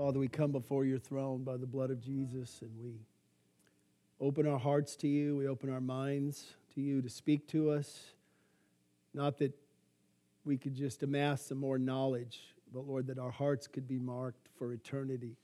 Father, 0.00 0.18
we 0.18 0.28
come 0.28 0.50
before 0.50 0.86
your 0.86 0.98
throne 0.98 1.44
by 1.44 1.58
the 1.58 1.66
blood 1.66 1.90
of 1.90 2.00
Jesus 2.00 2.62
and 2.62 2.70
we 2.82 2.94
open 4.18 4.46
our 4.46 4.58
hearts 4.58 4.96
to 4.96 5.06
you. 5.06 5.36
We 5.36 5.46
open 5.46 5.70
our 5.70 5.82
minds 5.82 6.54
to 6.74 6.80
you 6.80 7.02
to 7.02 7.10
speak 7.10 7.46
to 7.48 7.70
us. 7.72 8.00
Not 9.12 9.36
that 9.40 9.52
we 10.46 10.56
could 10.56 10.74
just 10.74 11.02
amass 11.02 11.42
some 11.42 11.58
more 11.58 11.76
knowledge, 11.76 12.40
but 12.72 12.88
Lord, 12.88 13.08
that 13.08 13.18
our 13.18 13.30
hearts 13.30 13.66
could 13.66 13.86
be 13.86 13.98
marked 13.98 14.48
for 14.58 14.72
eternity. 14.72 15.36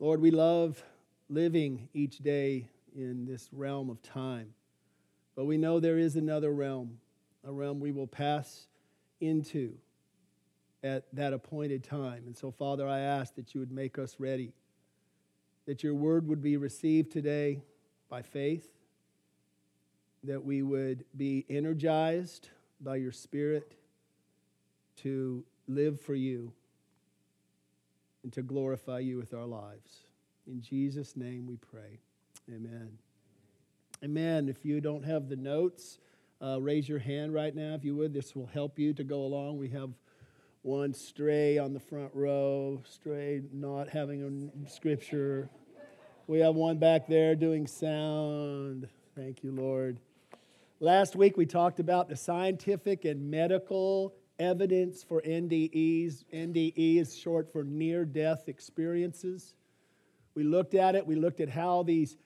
Lord, 0.00 0.20
we 0.20 0.32
love 0.32 0.82
living 1.28 1.88
each 1.94 2.18
day 2.18 2.66
in 2.92 3.24
this 3.24 3.48
realm 3.52 3.88
of 3.88 4.02
time, 4.02 4.48
but 5.36 5.44
we 5.44 5.58
know 5.58 5.78
there 5.78 5.98
is 5.98 6.16
another 6.16 6.52
realm, 6.52 6.98
a 7.46 7.52
realm 7.52 7.78
we 7.78 7.92
will 7.92 8.08
pass 8.08 8.66
into 9.20 9.74
at 10.86 11.04
that 11.12 11.32
appointed 11.32 11.84
time. 11.84 12.22
And 12.26 12.36
so, 12.36 12.50
Father, 12.50 12.88
I 12.88 13.00
ask 13.00 13.34
that 13.34 13.54
you 13.54 13.60
would 13.60 13.72
make 13.72 13.98
us 13.98 14.16
ready, 14.18 14.52
that 15.66 15.82
your 15.82 15.94
word 15.94 16.26
would 16.28 16.42
be 16.42 16.56
received 16.56 17.10
today 17.10 17.60
by 18.08 18.22
faith, 18.22 18.68
that 20.24 20.44
we 20.44 20.62
would 20.62 21.04
be 21.16 21.44
energized 21.50 22.48
by 22.80 22.96
your 22.96 23.12
Spirit 23.12 23.74
to 25.02 25.44
live 25.66 26.00
for 26.00 26.14
you 26.14 26.52
and 28.22 28.32
to 28.32 28.42
glorify 28.42 29.00
you 29.00 29.16
with 29.16 29.34
our 29.34 29.46
lives. 29.46 30.04
In 30.46 30.60
Jesus' 30.60 31.16
name 31.16 31.46
we 31.46 31.56
pray. 31.56 31.98
Amen. 32.48 32.90
Amen. 34.04 34.48
If 34.48 34.64
you 34.64 34.80
don't 34.80 35.04
have 35.04 35.28
the 35.28 35.36
notes, 35.36 35.98
uh, 36.40 36.60
raise 36.60 36.88
your 36.88 36.98
hand 36.98 37.34
right 37.34 37.54
now 37.54 37.74
if 37.74 37.84
you 37.84 37.96
would. 37.96 38.12
This 38.12 38.36
will 38.36 38.46
help 38.46 38.78
you 38.78 38.92
to 38.94 39.04
go 39.04 39.22
along. 39.22 39.58
We 39.58 39.68
have 39.70 39.90
one 40.66 40.92
stray 40.92 41.58
on 41.58 41.72
the 41.72 41.78
front 41.78 42.10
row, 42.12 42.82
stray 42.84 43.40
not 43.52 43.88
having 43.88 44.50
a 44.66 44.68
scripture. 44.68 45.48
We 46.26 46.40
have 46.40 46.56
one 46.56 46.78
back 46.78 47.06
there 47.06 47.36
doing 47.36 47.68
sound. 47.68 48.88
Thank 49.14 49.44
you, 49.44 49.52
Lord. 49.52 50.00
Last 50.80 51.14
week 51.14 51.36
we 51.36 51.46
talked 51.46 51.78
about 51.78 52.08
the 52.08 52.16
scientific 52.16 53.04
and 53.04 53.30
medical 53.30 54.12
evidence 54.40 55.04
for 55.04 55.22
NDEs. 55.22 56.24
NDE 56.34 57.00
is 57.00 57.16
short 57.16 57.52
for 57.52 57.62
near 57.62 58.04
death 58.04 58.48
experiences. 58.48 59.54
We 60.34 60.42
looked 60.42 60.74
at 60.74 60.96
it, 60.96 61.06
we 61.06 61.14
looked 61.14 61.40
at 61.40 61.48
how 61.48 61.84
these 61.84 62.16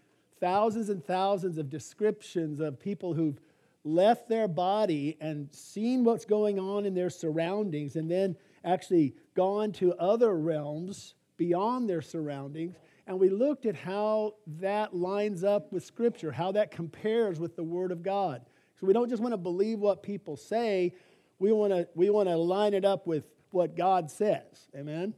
thousands 0.40 0.88
and 0.88 1.04
thousands 1.04 1.58
of 1.58 1.68
descriptions 1.68 2.58
of 2.58 2.80
people 2.80 3.12
who've 3.12 3.38
left 3.84 4.28
their 4.28 4.48
body 4.48 5.16
and 5.20 5.48
seen 5.52 6.04
what's 6.04 6.24
going 6.24 6.58
on 6.58 6.84
in 6.84 6.94
their 6.94 7.10
surroundings 7.10 7.96
and 7.96 8.10
then 8.10 8.36
actually 8.64 9.14
gone 9.34 9.72
to 9.72 9.94
other 9.94 10.36
realms 10.36 11.14
beyond 11.36 11.88
their 11.88 12.02
surroundings. 12.02 12.76
And 13.06 13.18
we 13.18 13.30
looked 13.30 13.66
at 13.66 13.74
how 13.74 14.34
that 14.58 14.94
lines 14.94 15.42
up 15.42 15.72
with 15.72 15.84
Scripture, 15.84 16.30
how 16.30 16.52
that 16.52 16.70
compares 16.70 17.40
with 17.40 17.56
the 17.56 17.64
Word 17.64 17.90
of 17.90 18.02
God. 18.02 18.42
So 18.78 18.86
we 18.86 18.92
don't 18.92 19.08
just 19.08 19.22
want 19.22 19.32
to 19.32 19.38
believe 19.38 19.78
what 19.78 20.02
people 20.02 20.36
say, 20.36 20.94
we 21.38 21.52
want 21.52 21.72
to, 21.72 21.88
we 21.94 22.10
want 22.10 22.28
to 22.28 22.36
line 22.36 22.74
it 22.74 22.84
up 22.84 23.06
with 23.06 23.24
what 23.50 23.76
God 23.76 24.10
says. 24.10 24.68
Amen? 24.76 25.14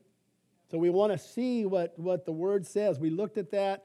So 0.71 0.79
we 0.79 0.89
want 0.89 1.13
to 1.13 1.19
see 1.19 1.67
what, 1.67 1.99
what 1.99 2.25
the 2.25 2.33
Word 2.33 2.67
says. 2.67 2.99
We 2.99 3.11
looked 3.11 3.37
at 3.37 3.51
that 3.51 3.85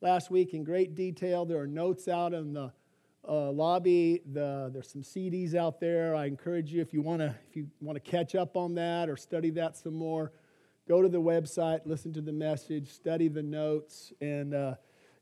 last 0.00 0.30
week 0.30 0.54
in 0.54 0.64
great 0.64 0.94
detail. 0.94 1.44
There 1.44 1.60
are 1.60 1.66
notes 1.66 2.08
out 2.08 2.32
in 2.32 2.54
the 2.54 2.72
uh, 3.28 3.50
lobby. 3.50 4.22
The, 4.32 4.70
there's 4.72 4.90
some 4.90 5.02
CDs 5.02 5.54
out 5.54 5.80
there. 5.80 6.14
I 6.14 6.26
encourage 6.26 6.72
you 6.72 6.80
if 6.80 6.92
you 6.92 7.02
want 7.02 7.20
to 7.20 7.34
if 7.48 7.56
you 7.56 7.68
want 7.80 8.02
to 8.02 8.10
catch 8.10 8.34
up 8.34 8.56
on 8.56 8.74
that 8.74 9.08
or 9.08 9.16
study 9.16 9.50
that 9.50 9.76
some 9.76 9.94
more, 9.94 10.32
go 10.88 11.02
to 11.02 11.08
the 11.08 11.20
website, 11.20 11.80
listen 11.84 12.12
to 12.14 12.20
the 12.20 12.32
message, 12.32 12.90
study 12.90 13.28
the 13.28 13.42
notes, 13.42 14.12
and 14.20 14.54
uh, 14.54 14.74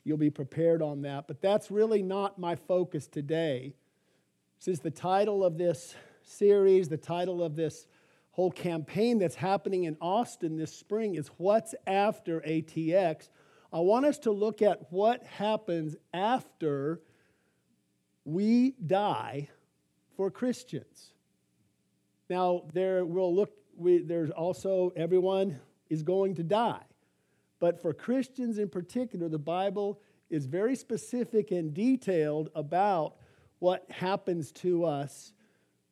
you'll 0.04 0.16
be 0.16 0.30
prepared 0.30 0.82
on 0.82 1.02
that. 1.02 1.26
But 1.26 1.40
that's 1.40 1.70
really 1.70 2.02
not 2.02 2.38
my 2.38 2.56
focus 2.56 3.06
today. 3.06 3.74
Since 4.58 4.80
the 4.80 4.90
title 4.90 5.44
of 5.44 5.58
this 5.58 5.94
series, 6.22 6.88
the 6.88 6.96
title 6.96 7.42
of 7.42 7.56
this 7.56 7.86
whole 8.32 8.50
campaign 8.50 9.18
that's 9.18 9.34
happening 9.34 9.84
in 9.84 9.96
Austin 10.00 10.56
this 10.56 10.72
spring 10.72 11.14
is 11.14 11.28
What's 11.36 11.74
After 11.86 12.40
ATX. 12.40 13.28
I 13.72 13.80
want 13.80 14.06
us 14.06 14.18
to 14.20 14.32
look 14.32 14.62
at 14.62 14.90
what 14.90 15.22
happens 15.24 15.96
after 16.12 17.00
we 18.24 18.74
die 18.86 19.48
for 20.16 20.30
Christians. 20.30 21.12
Now, 22.28 22.62
there 22.72 23.04
will 23.04 23.34
look, 23.34 23.52
we, 23.76 23.98
there's 23.98 24.30
also 24.30 24.92
everyone 24.96 25.60
is 25.90 26.02
going 26.02 26.34
to 26.36 26.42
die. 26.42 26.82
But 27.58 27.80
for 27.80 27.92
Christians 27.92 28.58
in 28.58 28.68
particular, 28.68 29.28
the 29.28 29.38
Bible 29.38 30.00
is 30.30 30.46
very 30.46 30.74
specific 30.74 31.50
and 31.50 31.74
detailed 31.74 32.48
about 32.54 33.16
what 33.58 33.88
happens 33.90 34.50
to 34.50 34.84
us 34.84 35.32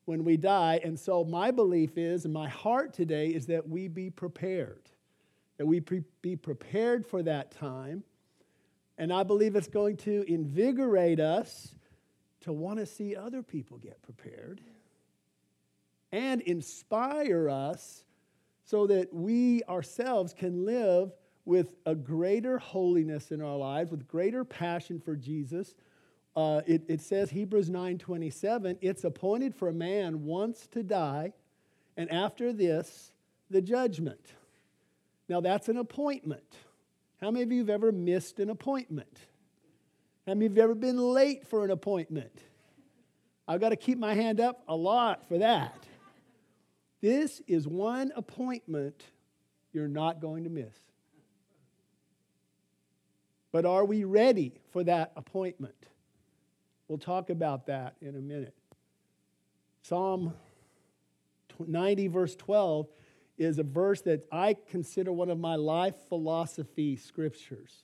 when 0.06 0.24
we 0.24 0.36
die. 0.36 0.80
And 0.82 0.98
so, 0.98 1.24
my 1.24 1.50
belief 1.50 1.96
is, 1.96 2.24
and 2.24 2.34
my 2.34 2.48
heart 2.48 2.92
today 2.92 3.28
is 3.28 3.46
that 3.46 3.68
we 3.68 3.86
be 3.86 4.10
prepared, 4.10 4.90
that 5.58 5.66
we 5.66 5.80
pre- 5.80 6.02
be 6.22 6.34
prepared 6.34 7.06
for 7.06 7.22
that 7.22 7.52
time. 7.52 8.02
And 8.98 9.12
I 9.12 9.22
believe 9.22 9.54
it's 9.54 9.68
going 9.68 9.98
to 9.98 10.24
invigorate 10.26 11.20
us 11.20 11.74
to 12.42 12.52
want 12.52 12.78
to 12.78 12.86
see 12.86 13.16
other 13.16 13.42
people 13.42 13.78
get 13.78 14.00
prepared 14.02 14.60
and 16.12 16.40
inspire 16.42 17.48
us 17.48 18.04
so 18.64 18.86
that 18.86 19.12
we 19.12 19.62
ourselves 19.64 20.32
can 20.32 20.64
live 20.64 21.12
with 21.44 21.74
a 21.86 21.94
greater 21.94 22.58
holiness 22.58 23.32
in 23.32 23.40
our 23.40 23.56
lives, 23.56 23.90
with 23.90 24.06
greater 24.06 24.44
passion 24.44 25.00
for 25.00 25.16
Jesus. 25.16 25.74
Uh, 26.36 26.60
it, 26.66 26.82
it 26.88 27.00
says 27.00 27.30
Hebrews 27.30 27.70
9:27, 27.70 28.78
it's 28.80 29.04
appointed 29.04 29.54
for 29.54 29.68
a 29.68 29.72
man 29.72 30.24
once 30.24 30.66
to 30.68 30.82
die, 30.82 31.32
and 31.96 32.10
after 32.10 32.52
this, 32.52 33.12
the 33.50 33.60
judgment. 33.60 34.34
Now 35.28 35.40
that's 35.40 35.68
an 35.68 35.76
appointment. 35.76 36.56
How 37.20 37.30
many 37.30 37.42
of 37.42 37.52
you 37.52 37.58
have 37.58 37.70
ever 37.70 37.92
missed 37.92 38.38
an 38.40 38.50
appointment? 38.50 39.18
How 40.30 40.34
many 40.34 40.46
of 40.46 40.56
you 40.56 40.62
ever 40.62 40.76
been 40.76 40.96
late 40.96 41.44
for 41.44 41.64
an 41.64 41.72
appointment? 41.72 42.30
I've 43.48 43.60
got 43.60 43.70
to 43.70 43.76
keep 43.76 43.98
my 43.98 44.14
hand 44.14 44.38
up 44.38 44.62
a 44.68 44.76
lot 44.76 45.26
for 45.26 45.38
that. 45.38 45.74
This 47.00 47.42
is 47.48 47.66
one 47.66 48.12
appointment 48.14 49.02
you're 49.72 49.88
not 49.88 50.20
going 50.20 50.44
to 50.44 50.50
miss. 50.50 50.76
But 53.50 53.64
are 53.64 53.84
we 53.84 54.04
ready 54.04 54.52
for 54.70 54.84
that 54.84 55.10
appointment? 55.16 55.74
We'll 56.86 56.98
talk 56.98 57.30
about 57.30 57.66
that 57.66 57.96
in 58.00 58.14
a 58.14 58.20
minute. 58.20 58.54
Psalm 59.82 60.32
90, 61.58 62.06
verse 62.06 62.36
12, 62.36 62.86
is 63.36 63.58
a 63.58 63.64
verse 63.64 64.02
that 64.02 64.28
I 64.30 64.54
consider 64.68 65.10
one 65.10 65.28
of 65.28 65.40
my 65.40 65.56
life 65.56 65.96
philosophy 66.08 66.94
scriptures. 66.94 67.82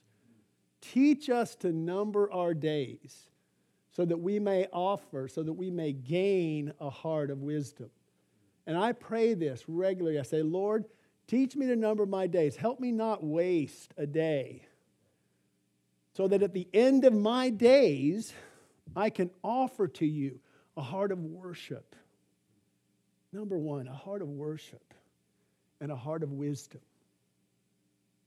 Teach 0.81 1.29
us 1.29 1.55
to 1.57 1.71
number 1.71 2.31
our 2.31 2.53
days 2.53 3.27
so 3.91 4.05
that 4.05 4.17
we 4.17 4.39
may 4.39 4.67
offer, 4.71 5.27
so 5.27 5.41
that 5.43 5.53
we 5.53 5.71
may 5.71 5.91
gain 5.91 6.71
a 6.79 6.89
heart 6.89 7.31
of 7.31 7.41
wisdom. 7.41 7.89
And 8.67 8.77
I 8.77 8.91
pray 8.91 9.33
this 9.33 9.63
regularly. 9.67 10.19
I 10.19 10.23
say, 10.23 10.43
Lord, 10.43 10.85
teach 11.25 11.55
me 11.55 11.67
to 11.67 11.75
number 11.75 12.05
my 12.05 12.27
days. 12.27 12.55
Help 12.55 12.79
me 12.79 12.91
not 12.91 13.23
waste 13.23 13.93
a 13.97 14.05
day. 14.05 14.67
So 16.13 16.27
that 16.27 16.43
at 16.43 16.53
the 16.53 16.67
end 16.73 17.05
of 17.05 17.13
my 17.13 17.49
days, 17.49 18.33
I 18.95 19.09
can 19.09 19.31
offer 19.43 19.87
to 19.87 20.05
you 20.05 20.39
a 20.75 20.81
heart 20.81 21.11
of 21.11 21.19
worship. 21.19 21.95
Number 23.33 23.57
one, 23.57 23.87
a 23.87 23.93
heart 23.93 24.21
of 24.21 24.27
worship 24.27 24.93
and 25.79 25.91
a 25.91 25.95
heart 25.95 26.23
of 26.23 26.31
wisdom. 26.31 26.81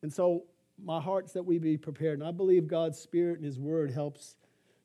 And 0.03 0.13
so 0.13 0.45
my 0.85 1.01
heart's 1.01 1.33
that 1.33 1.43
we 1.43 1.59
be 1.59 1.77
prepared. 1.77 2.19
And 2.19 2.29
I 2.29 2.33
believe 2.33 2.67
God's 2.67 2.99
Spirit 2.99 3.37
and 3.37 3.45
His 3.45 3.59
Word 3.59 3.91
helps 3.91 4.37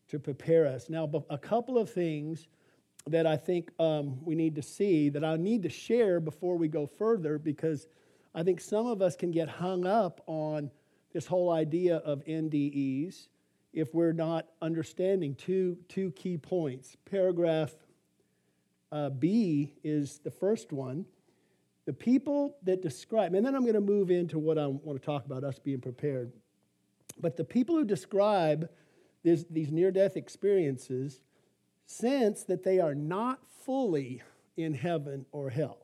to 0.09 0.19
prepare 0.19 0.67
us. 0.67 0.89
Now, 0.89 1.09
a 1.29 1.37
couple 1.37 1.77
of 1.77 1.89
things 1.89 2.47
that 3.07 3.25
I 3.25 3.37
think 3.37 3.71
um, 3.79 4.23
we 4.23 4.35
need 4.35 4.55
to 4.55 4.61
see 4.61 5.09
that 5.09 5.23
I 5.23 5.37
need 5.37 5.63
to 5.63 5.69
share 5.69 6.19
before 6.19 6.57
we 6.57 6.67
go 6.67 6.87
further 6.87 7.37
because 7.37 7.87
I 8.33 8.43
think 8.43 8.59
some 8.59 8.87
of 8.87 9.01
us 9.01 9.15
can 9.15 9.31
get 9.31 9.47
hung 9.47 9.85
up 9.85 10.21
on 10.25 10.71
this 11.13 11.25
whole 11.25 11.51
idea 11.51 11.97
of 11.97 12.23
NDEs 12.25 13.27
if 13.73 13.93
we're 13.93 14.13
not 14.13 14.47
understanding 14.61 15.35
two, 15.35 15.77
two 15.87 16.11
key 16.11 16.37
points. 16.37 16.97
Paragraph 17.09 17.73
uh, 18.91 19.09
B 19.09 19.73
is 19.83 20.19
the 20.19 20.31
first 20.31 20.71
one. 20.71 21.05
The 21.85 21.93
people 21.93 22.57
that 22.63 22.81
describe, 22.81 23.33
and 23.35 23.45
then 23.45 23.55
I'm 23.55 23.61
going 23.63 23.75
to 23.75 23.81
move 23.81 24.11
into 24.11 24.39
what 24.39 24.57
I 24.57 24.67
want 24.67 24.99
to 24.99 25.05
talk 25.05 25.25
about 25.25 25.43
us 25.43 25.59
being 25.59 25.81
prepared. 25.81 26.33
But 27.19 27.37
the 27.37 27.43
people 27.43 27.75
who 27.75 27.85
describe 27.85 28.69
this, 29.23 29.45
these 29.49 29.71
near 29.71 29.91
death 29.91 30.17
experiences 30.17 31.21
sense 31.85 32.43
that 32.43 32.63
they 32.63 32.79
are 32.79 32.95
not 32.95 33.39
fully 33.65 34.21
in 34.57 34.73
heaven 34.73 35.25
or 35.31 35.49
hell. 35.49 35.79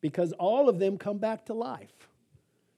because 0.00 0.32
all 0.34 0.68
of 0.68 0.78
them 0.78 0.98
come 0.98 1.18
back 1.18 1.46
to 1.46 1.54
life. 1.54 2.08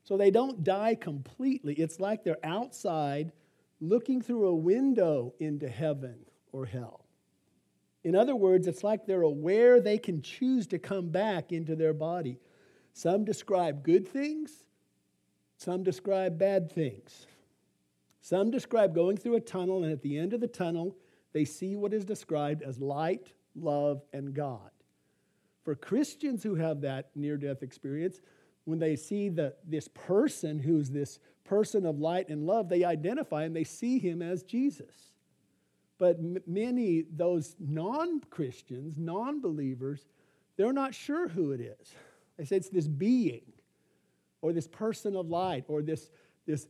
So 0.03 0.17
they 0.17 0.31
don't 0.31 0.63
die 0.63 0.95
completely. 0.95 1.75
It's 1.75 1.99
like 1.99 2.23
they're 2.23 2.43
outside 2.43 3.31
looking 3.79 4.21
through 4.21 4.47
a 4.47 4.55
window 4.55 5.33
into 5.39 5.67
heaven 5.69 6.15
or 6.51 6.65
hell. 6.65 6.98
In 8.03 8.15
other 8.15 8.35
words, 8.35 8.67
it's 8.67 8.83
like 8.83 9.05
they're 9.05 9.21
aware 9.21 9.81
they 9.81 9.97
can 9.97 10.21
choose 10.21 10.67
to 10.67 10.79
come 10.79 11.09
back 11.09 11.51
into 11.51 11.75
their 11.75 11.93
body. 11.93 12.39
Some 12.93 13.25
describe 13.25 13.83
good 13.83 14.07
things, 14.07 14.63
some 15.57 15.83
describe 15.83 16.37
bad 16.37 16.71
things. 16.71 17.27
Some 18.21 18.51
describe 18.51 18.93
going 18.93 19.17
through 19.17 19.35
a 19.35 19.41
tunnel, 19.41 19.83
and 19.83 19.91
at 19.91 20.01
the 20.01 20.17
end 20.17 20.33
of 20.33 20.41
the 20.41 20.47
tunnel, 20.47 20.95
they 21.33 21.45
see 21.45 21.75
what 21.75 21.93
is 21.93 22.05
described 22.05 22.63
as 22.63 22.79
light, 22.79 23.33
love, 23.55 24.01
and 24.13 24.33
God. 24.33 24.71
For 25.63 25.75
Christians 25.75 26.43
who 26.43 26.55
have 26.55 26.81
that 26.81 27.09
near 27.15 27.37
death 27.37 27.63
experience, 27.63 28.21
when 28.65 28.79
they 28.79 28.95
see 28.95 29.29
the, 29.29 29.55
this 29.67 29.87
person 29.87 30.59
who's 30.59 30.89
this 30.89 31.19
person 31.43 31.85
of 31.85 31.99
light 31.99 32.29
and 32.29 32.45
love, 32.45 32.69
they 32.69 32.83
identify 32.83 33.43
and 33.43 33.55
they 33.55 33.63
see 33.63 33.99
him 33.99 34.21
as 34.21 34.43
Jesus. 34.43 35.08
But 35.99 36.17
m- 36.17 36.37
many, 36.47 37.03
those 37.15 37.55
non 37.59 38.21
Christians, 38.31 38.95
non 38.97 39.41
believers, 39.41 40.07
they're 40.57 40.73
not 40.73 40.95
sure 40.95 41.27
who 41.27 41.51
it 41.51 41.61
is. 41.61 41.93
They 42.37 42.45
say 42.45 42.55
it's 42.55 42.69
this 42.69 42.87
being, 42.87 43.43
or 44.41 44.53
this 44.53 44.67
person 44.67 45.15
of 45.15 45.29
light, 45.29 45.65
or 45.67 45.83
this, 45.83 46.09
this 46.47 46.67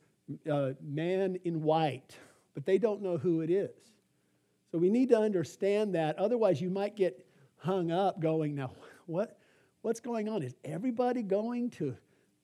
uh, 0.51 0.71
man 0.81 1.37
in 1.45 1.61
white, 1.61 2.17
but 2.53 2.65
they 2.65 2.77
don't 2.77 3.01
know 3.01 3.17
who 3.17 3.41
it 3.41 3.49
is. 3.49 3.69
So 4.71 4.77
we 4.77 4.89
need 4.89 5.09
to 5.09 5.17
understand 5.17 5.95
that. 5.95 6.17
Otherwise, 6.17 6.61
you 6.61 6.69
might 6.69 6.95
get 6.95 7.25
hung 7.57 7.91
up 7.91 8.19
going, 8.19 8.55
now, 8.55 8.71
what, 9.05 9.37
what's 9.81 9.99
going 9.99 10.27
on? 10.27 10.43
Is 10.43 10.55
everybody 10.63 11.23
going 11.23 11.69
to 11.71 11.95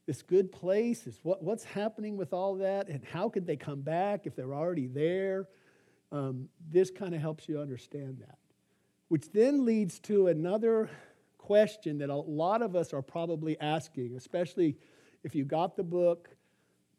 this 0.05 0.21
good 0.21 0.51
place? 0.51 1.07
Is 1.07 1.19
what, 1.23 1.43
what's 1.43 1.63
happening 1.63 2.17
with 2.17 2.33
all 2.33 2.55
that? 2.55 2.89
And 2.89 3.03
how 3.03 3.29
could 3.29 3.45
they 3.45 3.55
come 3.55 3.81
back 3.81 4.25
if 4.25 4.35
they're 4.35 4.53
already 4.53 4.87
there? 4.87 5.47
Um, 6.15 6.47
this 6.71 6.89
kind 6.89 7.13
of 7.13 7.19
helps 7.19 7.49
you 7.49 7.59
understand 7.59 8.19
that. 8.21 8.37
Which 9.09 9.29
then 9.33 9.65
leads 9.65 9.99
to 10.01 10.27
another 10.27 10.89
question 11.37 11.97
that 11.97 12.09
a 12.09 12.15
lot 12.15 12.61
of 12.61 12.73
us 12.73 12.93
are 12.93 13.01
probably 13.01 13.59
asking, 13.59 14.15
especially 14.15 14.77
if 15.25 15.35
you 15.35 15.43
got 15.43 15.75
the 15.75 15.83
book, 15.83 16.29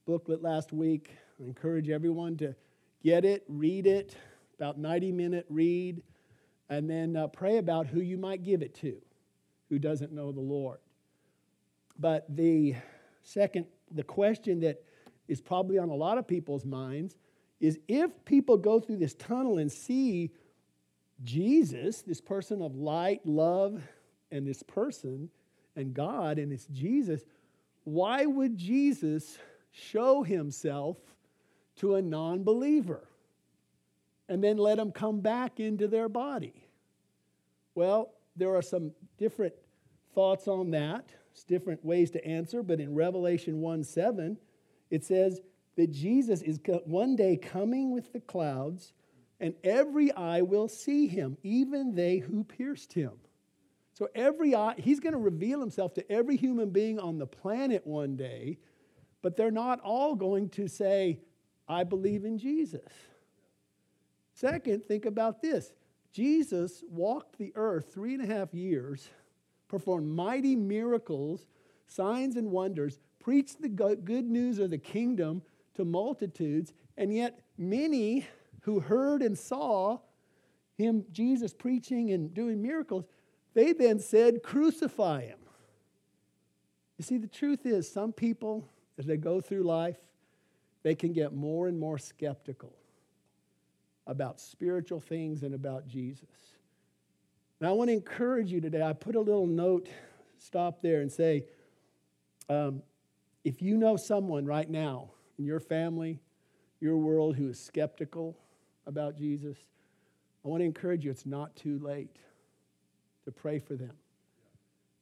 booklet 0.05 0.43
last 0.43 0.71
week. 0.71 1.13
I 1.41 1.45
encourage 1.45 1.89
everyone 1.89 2.37
to 2.39 2.55
get 3.03 3.25
it, 3.25 3.45
read 3.49 3.87
it, 3.87 4.15
about 4.59 4.79
90 4.79 5.13
minute 5.13 5.47
read, 5.49 6.03
and 6.69 6.89
then 6.89 7.17
uh, 7.17 7.29
pray 7.29 7.57
about 7.57 7.87
who 7.87 8.01
you 8.01 8.19
might 8.19 8.43
give 8.43 8.61
it 8.61 8.75
to 8.77 9.01
who 9.71 9.79
doesn't 9.79 10.13
know 10.13 10.31
the 10.31 10.41
Lord. 10.41 10.79
But 11.99 12.27
the 12.29 12.75
second, 13.23 13.65
the 13.91 14.05
question 14.05 14.61
that 14.61 14.85
is 15.27 15.41
probably 15.41 15.79
on 15.79 15.89
a 15.89 15.95
lot 15.95 16.19
of 16.19 16.29
people's 16.29 16.67
minds 16.67 17.17
is 17.61 17.79
if 17.89 18.11
people 18.25 18.57
go 18.57 18.81
through 18.81 18.99
this 18.99 19.15
tunnel 19.15 19.59
and 19.59 19.71
see 19.71 20.31
Jesus, 21.25 22.03
this 22.03 22.21
person 22.21 22.61
of 22.61 22.77
light, 22.77 23.21
love, 23.25 23.83
and 24.31 24.47
this 24.47 24.63
person, 24.63 25.31
and 25.77 25.95
God, 25.95 26.39
and 26.39 26.53
it's 26.53 26.67
Jesus, 26.67 27.23
why 27.85 28.27
would 28.27 28.57
Jesus 28.57 29.39
show 29.71 30.23
himself 30.23 30.97
to 31.77 31.95
a 31.95 32.03
non 32.03 32.43
believer 32.43 33.07
and 34.29 34.43
then 34.43 34.57
let 34.57 34.79
him 34.79 34.91
come 34.91 35.21
back 35.21 35.61
into 35.61 35.87
their 35.87 36.09
body? 36.09 36.67
Well, 37.75 38.13
there 38.35 38.55
are 38.55 38.63
some 38.63 38.93
different 39.19 39.55
thoughts 40.15 40.49
on 40.49 40.71
that, 40.71 41.11
it's 41.33 41.45
different 41.45 41.85
ways 41.85 42.11
to 42.13 42.27
answer, 42.27 42.63
but 42.63 42.81
in 42.81 42.95
Revelation 42.95 43.61
1 43.61 43.85
7, 43.85 44.39
it 44.91 45.05
says 45.05 45.41
that 45.77 45.93
Jesus 45.93 46.43
is 46.43 46.59
one 46.85 47.17
day 47.17 47.37
coming 47.37 47.93
with 47.93 48.13
the 48.13 48.21
clouds, 48.21 48.93
and 49.39 49.55
every 49.63 50.11
eye 50.13 50.43
will 50.43 50.69
see 50.69 51.07
him, 51.07 51.37
even 51.43 51.95
they 51.95 52.19
who 52.19 52.45
pierced 52.45 52.93
him. 52.93 53.13
So 53.93 54.09
every 54.15 54.55
eye, 54.55 54.75
he's 54.79 55.01
going 55.01 55.13
to 55.13 55.19
reveal 55.19 55.61
himself 55.61 55.95
to 55.95 56.13
every 56.13 56.37
human 56.37 56.71
being 56.71 56.99
on 56.99 57.19
the 57.19 57.27
planet 57.27 57.87
one 57.87 58.17
day, 58.17 58.59
but 59.23 59.37
they're 59.37 59.51
not 59.51 59.81
all 59.81 60.15
going 60.15 60.49
to 60.51 60.69
say, 60.69 61.21
I 61.69 61.85
believe 61.85 62.25
in 62.25 62.39
Jesus. 62.39 62.93
Second, 64.35 64.85
think 64.85 65.07
about 65.07 65.41
this 65.41 65.73
Jesus 66.13 66.83
walked 66.89 67.39
the 67.39 67.53
earth 67.55 67.93
three 67.93 68.15
and 68.15 68.23
a 68.23 68.35
half 68.35 68.55
years, 68.55 69.09
performed 69.69 70.09
mighty 70.09 70.57
miracles, 70.57 71.47
signs, 71.87 72.37
and 72.37 72.51
wonders, 72.51 72.99
preached 73.19 73.61
the 73.61 73.69
good 73.69 74.31
news 74.31 74.59
of 74.59 74.71
the 74.71 74.79
kingdom 74.79 75.43
to 75.77 75.85
multitudes, 75.85 76.73
and 76.97 77.15
yet 77.15 77.41
many 77.57 78.27
who 78.63 78.81
heard 78.81 79.23
and 79.23 79.39
saw 79.39 79.99
him, 80.77 81.05
Jesus, 81.13 81.55
preaching 81.55 82.11
and 82.11 82.35
doing 82.35 82.61
miracles, 82.61 83.05
they 83.55 83.73
then 83.73 83.99
said, 83.99 84.43
Crucify 84.43 85.23
him. 85.23 85.39
You 86.99 87.05
see, 87.05 87.19
the 87.19 87.27
truth 87.27 87.65
is, 87.65 87.91
some 87.91 88.13
people, 88.13 88.69
as 88.99 89.07
they 89.07 89.17
go 89.17 89.41
through 89.41 89.63
life, 89.63 89.97
they 90.83 90.95
can 90.95 91.13
get 91.13 91.33
more 91.33 91.69
and 91.69 91.79
more 91.79 91.99
skeptical 91.99 92.73
about 94.07 94.41
spiritual 94.41 95.01
things 95.01 95.43
and 95.43 95.55
about 95.55 95.87
Jesus. 95.87 96.29
And 97.61 97.69
I 97.69 97.73
want 97.73 97.89
to 97.89 97.95
encourage 97.95 98.53
you 98.53 98.61
today. 98.61 98.83
I 98.83 98.93
put 98.93 99.17
a 99.17 99.21
little 99.21 99.47
note, 99.47 99.89
stop 100.39 100.83
there, 100.83 101.01
and 101.01 101.11
say 101.11 101.47
um, 102.49 102.83
if 103.45 103.63
you 103.63 103.77
know 103.77 103.97
someone 103.97 104.45
right 104.45 104.69
now 104.69 105.11
in 105.39 105.45
your 105.45 105.61
family, 105.61 106.21
your 106.81 106.97
world 106.97 107.37
who 107.37 107.49
is 107.49 107.59
skeptical 107.59 108.37
about 108.87 109.17
Jesus, 109.17 109.57
I 110.45 110.49
want 110.49 110.61
to 110.61 110.65
encourage 110.65 111.05
you 111.05 111.11
it's 111.11 111.27
not 111.27 111.57
too 111.57 111.79
late 111.79 112.17
to 113.25 113.33
pray 113.33 113.59
for 113.59 113.75
them. 113.75 113.95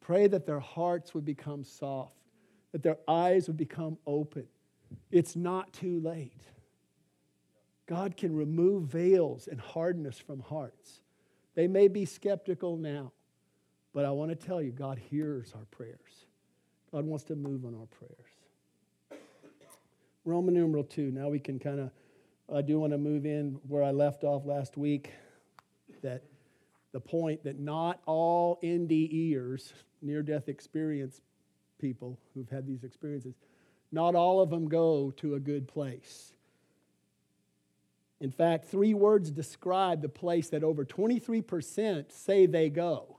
Pray 0.01 0.27
that 0.27 0.47
their 0.47 0.61
hearts 0.61 1.15
would 1.15 1.25
become 1.25 1.65
soft, 1.65 2.17
that 2.73 2.83
their 2.83 2.99
eyes 3.07 3.47
would 3.47 3.57
become 3.57 3.99
open. 4.07 4.47
It's 5.11 5.37
not 5.37 5.73
too 5.73 6.01
late. 6.01 6.43
God 7.87 8.17
can 8.17 8.35
remove 8.35 8.85
veils 8.85 9.47
and 9.47 9.61
hardness 9.61 10.19
from 10.19 10.41
hearts. 10.41 11.01
They 11.55 11.67
may 11.67 11.89
be 11.89 12.05
skeptical 12.05 12.77
now, 12.77 13.13
but 13.93 14.05
I 14.05 14.11
want 14.11 14.31
to 14.31 14.35
tell 14.35 14.63
you, 14.63 14.73
God 14.73 14.99
hears 14.99 15.53
our 15.55 15.67
prayers. 15.71 16.27
God 16.91 17.05
wants 17.05 17.25
to 17.25 17.37
move 17.37 17.65
on 17.65 17.75
our 17.75 17.87
prayers. 17.87 18.24
Roman 20.25 20.55
numeral 20.55 20.85
2. 20.85 21.11
Now 21.11 21.29
we 21.29 21.39
can 21.39 21.59
kind 21.59 21.81
of, 21.81 21.91
I 22.55 22.63
do 22.63 22.81
want 22.81 22.93
to 22.93 22.99
move 22.99 23.27
in 23.27 23.59
where 23.69 23.83
I 23.83 23.91
left 23.91 24.25
off 24.25 24.47
last 24.47 24.77
week 24.77 25.13
that 26.03 26.23
the 26.93 27.01
point 27.01 27.45
that 27.45 27.59
not 27.59 28.01
all 28.07 28.59
NDEers, 28.63 29.73
near 30.01 30.23
death 30.23 30.49
experience 30.49 31.21
people 31.79 32.19
who've 32.35 32.49
had 32.49 32.67
these 32.67 32.85
experiences, 32.85 33.35
not 33.93 34.15
all 34.15 34.41
of 34.41 34.51
them 34.51 34.69
go 34.69 35.13
to 35.19 35.35
a 35.35 35.41
good 35.41 35.69
place. 35.69 36.33
In 38.21 38.31
fact, 38.31 38.67
three 38.67 38.95
words 38.95 39.31
describe 39.31 40.01
the 40.01 40.09
place 40.09 40.49
that 40.51 40.65
over 40.65 40.85
23% 40.85 42.11
say 42.11 42.47
they 42.47 42.71
go. 42.71 43.19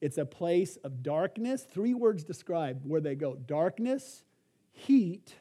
It's 0.00 0.18
a 0.18 0.24
place 0.24 0.76
of 0.84 1.02
darkness. 1.02 1.66
Three 1.70 1.94
words 1.94 2.24
describe 2.24 2.80
where 2.84 3.00
they 3.00 3.14
go 3.14 3.34
darkness, 3.34 4.24
heat, 4.72 5.34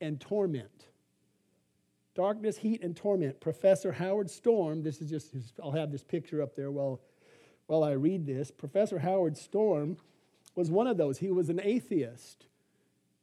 and 0.00 0.20
torment. 0.20 0.86
Darkness, 2.14 2.58
heat, 2.58 2.82
and 2.82 2.96
torment. 2.96 3.40
Professor 3.40 3.92
Howard 3.92 4.28
Storm, 4.30 4.82
this 4.82 5.00
is 5.00 5.08
just, 5.08 5.34
I'll 5.62 5.72
have 5.72 5.92
this 5.92 6.02
picture 6.02 6.42
up 6.42 6.56
there 6.56 6.70
while, 6.70 7.00
while 7.66 7.84
I 7.84 7.92
read 7.92 8.26
this. 8.26 8.50
Professor 8.50 8.98
Howard 8.98 9.36
Storm 9.36 9.96
was 10.54 10.70
one 10.70 10.86
of 10.86 10.96
those. 10.96 11.18
He 11.18 11.30
was 11.30 11.48
an 11.48 11.60
atheist. 11.62 12.46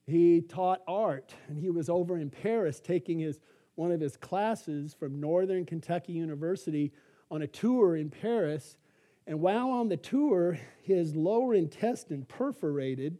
He 0.07 0.41
taught 0.41 0.81
art, 0.87 1.33
and 1.47 1.57
he 1.57 1.69
was 1.69 1.89
over 1.89 2.17
in 2.17 2.29
Paris 2.29 2.79
taking 2.79 3.19
his 3.19 3.39
one 3.75 3.91
of 3.91 3.99
his 3.99 4.15
classes 4.15 4.93
from 4.93 5.19
Northern 5.19 5.65
Kentucky 5.65 6.13
University 6.13 6.93
on 7.29 7.41
a 7.41 7.47
tour 7.47 7.95
in 7.95 8.09
Paris. 8.09 8.77
And 9.27 9.41
while 9.41 9.69
on 9.69 9.89
the 9.89 9.97
tour, 9.97 10.57
his 10.81 11.15
lower 11.15 11.53
intestine 11.53 12.25
perforated, 12.25 13.19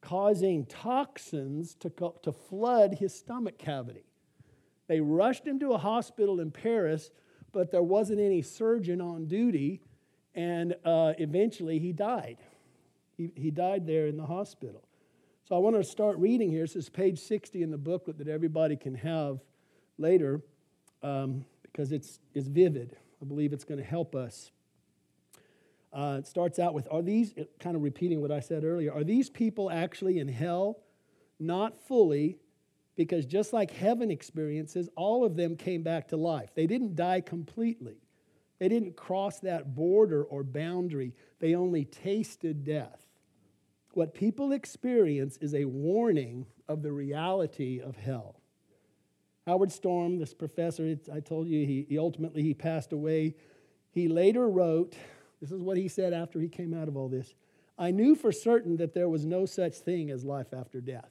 causing 0.00 0.66
toxins 0.66 1.74
to, 1.76 1.90
to 2.22 2.32
flood 2.32 2.94
his 2.94 3.14
stomach 3.14 3.58
cavity. 3.58 4.04
They 4.88 5.00
rushed 5.00 5.46
him 5.46 5.60
to 5.60 5.72
a 5.72 5.78
hospital 5.78 6.40
in 6.40 6.50
Paris, 6.50 7.10
but 7.52 7.70
there 7.70 7.82
wasn't 7.82 8.20
any 8.20 8.42
surgeon 8.42 9.00
on 9.00 9.26
duty, 9.26 9.82
and 10.34 10.74
uh, 10.84 11.12
eventually 11.18 11.78
he 11.78 11.92
died. 11.92 12.38
He, 13.16 13.30
he 13.36 13.50
died 13.50 13.86
there 13.86 14.06
in 14.06 14.16
the 14.16 14.26
hospital. 14.26 14.82
So 15.44 15.54
I 15.54 15.58
want 15.58 15.76
to 15.76 15.84
start 15.84 16.16
reading 16.18 16.50
here. 16.50 16.62
This 16.62 16.76
is 16.76 16.88
page 16.88 17.18
60 17.18 17.62
in 17.62 17.70
the 17.70 17.78
booklet 17.78 18.18
that 18.18 18.28
everybody 18.28 18.76
can 18.76 18.94
have 18.94 19.40
later 19.98 20.40
um, 21.02 21.44
because 21.62 21.92
it's, 21.92 22.20
it's 22.34 22.48
vivid. 22.48 22.96
I 23.20 23.24
believe 23.24 23.52
it's 23.52 23.64
going 23.64 23.78
to 23.80 23.86
help 23.86 24.14
us. 24.14 24.52
Uh, 25.92 26.16
it 26.18 26.26
starts 26.26 26.58
out 26.58 26.74
with 26.74 26.86
Are 26.90 27.02
these, 27.02 27.34
kind 27.58 27.76
of 27.76 27.82
repeating 27.82 28.20
what 28.20 28.30
I 28.30 28.40
said 28.40 28.64
earlier, 28.64 28.92
are 28.92 29.04
these 29.04 29.28
people 29.28 29.70
actually 29.70 30.18
in 30.18 30.28
hell? 30.28 30.78
Not 31.38 31.80
fully, 31.86 32.38
because 32.96 33.24
just 33.26 33.52
like 33.52 33.70
heaven 33.70 34.10
experiences, 34.10 34.88
all 34.94 35.24
of 35.24 35.36
them 35.36 35.56
came 35.56 35.82
back 35.82 36.08
to 36.08 36.16
life. 36.16 36.50
They 36.54 36.66
didn't 36.66 36.96
die 36.96 37.20
completely, 37.20 37.96
they 38.58 38.68
didn't 38.68 38.96
cross 38.96 39.40
that 39.40 39.74
border 39.74 40.22
or 40.22 40.44
boundary, 40.44 41.14
they 41.38 41.54
only 41.54 41.84
tasted 41.84 42.64
death. 42.64 43.06
What 43.92 44.14
people 44.14 44.52
experience 44.52 45.36
is 45.38 45.54
a 45.54 45.64
warning 45.64 46.46
of 46.68 46.82
the 46.82 46.92
reality 46.92 47.80
of 47.80 47.96
hell. 47.96 48.40
Howard 49.46 49.72
Storm, 49.72 50.18
this 50.18 50.32
professor, 50.32 50.96
I 51.12 51.18
told 51.18 51.48
you, 51.48 51.66
he, 51.66 51.86
he 51.88 51.98
ultimately 51.98 52.42
he 52.42 52.54
passed 52.54 52.92
away. 52.92 53.34
He 53.90 54.06
later 54.06 54.48
wrote, 54.48 54.94
this 55.40 55.50
is 55.50 55.60
what 55.60 55.76
he 55.76 55.88
said 55.88 56.12
after 56.12 56.40
he 56.40 56.48
came 56.48 56.74
out 56.74 56.88
of 56.88 56.96
all 56.96 57.08
this. 57.08 57.34
I 57.78 57.90
knew 57.90 58.14
for 58.14 58.30
certain 58.30 58.76
that 58.76 58.92
there 58.92 59.08
was 59.08 59.24
no 59.24 59.46
such 59.46 59.74
thing 59.74 60.10
as 60.10 60.24
life 60.24 60.52
after 60.52 60.80
death. 60.80 61.10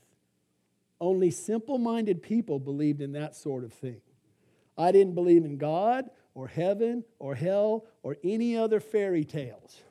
Only 1.01 1.31
simple 1.31 1.77
minded 1.77 2.21
people 2.21 2.59
believed 2.59 3.01
in 3.01 3.13
that 3.13 3.35
sort 3.35 3.63
of 3.63 3.73
thing. 3.73 4.01
I 4.77 4.91
didn't 4.91 5.15
believe 5.15 5.45
in 5.45 5.57
God 5.57 6.09
or 6.35 6.47
heaven 6.47 7.03
or 7.17 7.35
hell 7.35 7.85
or 8.03 8.17
any 8.23 8.55
other 8.55 8.79
fairy 8.79 9.25
tales. 9.25 9.81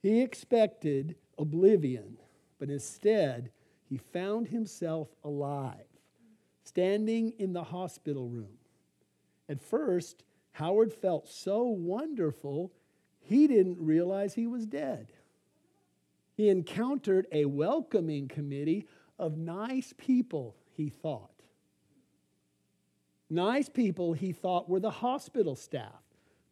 He 0.00 0.20
expected 0.20 1.16
oblivion, 1.38 2.18
but 2.58 2.70
instead, 2.70 3.50
he 3.84 3.96
found 3.96 4.48
himself 4.48 5.08
alive, 5.24 5.86
standing 6.64 7.32
in 7.38 7.52
the 7.52 7.64
hospital 7.64 8.28
room. 8.28 8.58
At 9.48 9.60
first, 9.60 10.24
Howard 10.52 10.92
felt 10.92 11.28
so 11.28 11.64
wonderful, 11.64 12.72
he 13.26 13.46
didn't 13.46 13.78
realize 13.80 14.34
he 14.34 14.46
was 14.46 14.66
dead. 14.66 15.08
He 16.36 16.48
encountered 16.48 17.26
a 17.32 17.44
welcoming 17.46 18.28
committee 18.28 18.86
of 19.18 19.38
nice 19.38 19.94
people, 19.96 20.56
he 20.72 20.88
thought. 20.90 21.30
Nice 23.30 23.68
people 23.68 24.12
he 24.12 24.32
thought 24.32 24.68
were 24.68 24.80
the 24.80 24.90
hospital 24.90 25.56
staff, 25.56 26.02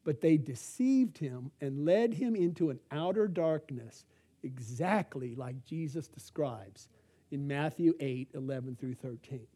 but 0.04 0.20
they 0.20 0.36
deceived 0.36 1.18
him 1.18 1.50
and 1.60 1.84
led 1.84 2.14
him 2.14 2.34
into 2.34 2.70
an 2.70 2.80
outer 2.90 3.28
darkness, 3.28 4.04
exactly 4.42 5.34
like 5.34 5.64
Jesus 5.64 6.08
describes 6.08 6.88
in 7.30 7.46
Matthew 7.46 7.94
8 8.00 8.30
11 8.34 8.76
through 8.76 8.94
13. 8.94 9.46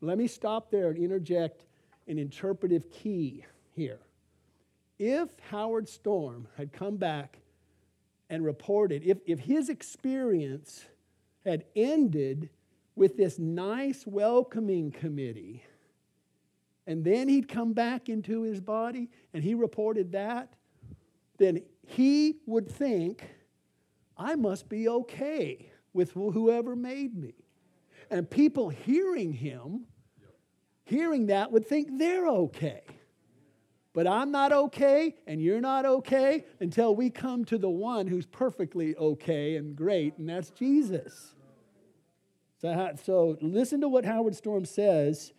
Let 0.00 0.18
me 0.18 0.26
stop 0.26 0.70
there 0.70 0.88
and 0.88 0.98
interject 0.98 1.64
an 2.06 2.18
interpretive 2.18 2.90
key 2.90 3.44
here. 3.74 4.00
If 5.02 5.30
Howard 5.48 5.88
Storm 5.88 6.46
had 6.58 6.74
come 6.74 6.98
back 6.98 7.38
and 8.28 8.44
reported, 8.44 9.02
if, 9.02 9.16
if 9.24 9.38
his 9.38 9.70
experience 9.70 10.84
had 11.42 11.64
ended 11.74 12.50
with 12.96 13.16
this 13.16 13.38
nice 13.38 14.06
welcoming 14.06 14.90
committee, 14.90 15.64
and 16.86 17.02
then 17.02 17.30
he'd 17.30 17.48
come 17.48 17.72
back 17.72 18.10
into 18.10 18.42
his 18.42 18.60
body 18.60 19.08
and 19.32 19.42
he 19.42 19.54
reported 19.54 20.12
that, 20.12 20.52
then 21.38 21.62
he 21.86 22.36
would 22.44 22.70
think, 22.70 23.24
I 24.18 24.34
must 24.34 24.68
be 24.68 24.86
okay 24.86 25.72
with 25.94 26.12
whoever 26.12 26.76
made 26.76 27.16
me. 27.16 27.32
And 28.10 28.28
people 28.28 28.68
hearing 28.68 29.32
him, 29.32 29.86
hearing 30.84 31.28
that, 31.28 31.50
would 31.52 31.66
think 31.66 31.88
they're 31.98 32.26
okay. 32.26 32.82
But 33.92 34.06
I'm 34.06 34.30
not 34.30 34.52
okay, 34.52 35.16
and 35.26 35.42
you're 35.42 35.60
not 35.60 35.84
okay 35.84 36.44
until 36.60 36.94
we 36.94 37.10
come 37.10 37.44
to 37.46 37.58
the 37.58 37.70
one 37.70 38.06
who's 38.06 38.26
perfectly 38.26 38.94
okay 38.96 39.56
and 39.56 39.74
great, 39.74 40.16
and 40.18 40.28
that's 40.28 40.50
Jesus. 40.50 41.34
So, 42.60 42.92
so 43.04 43.38
listen 43.40 43.80
to 43.80 43.88
what 43.88 44.04
Howard 44.04 44.36
Storm 44.36 44.64
says 44.64 45.32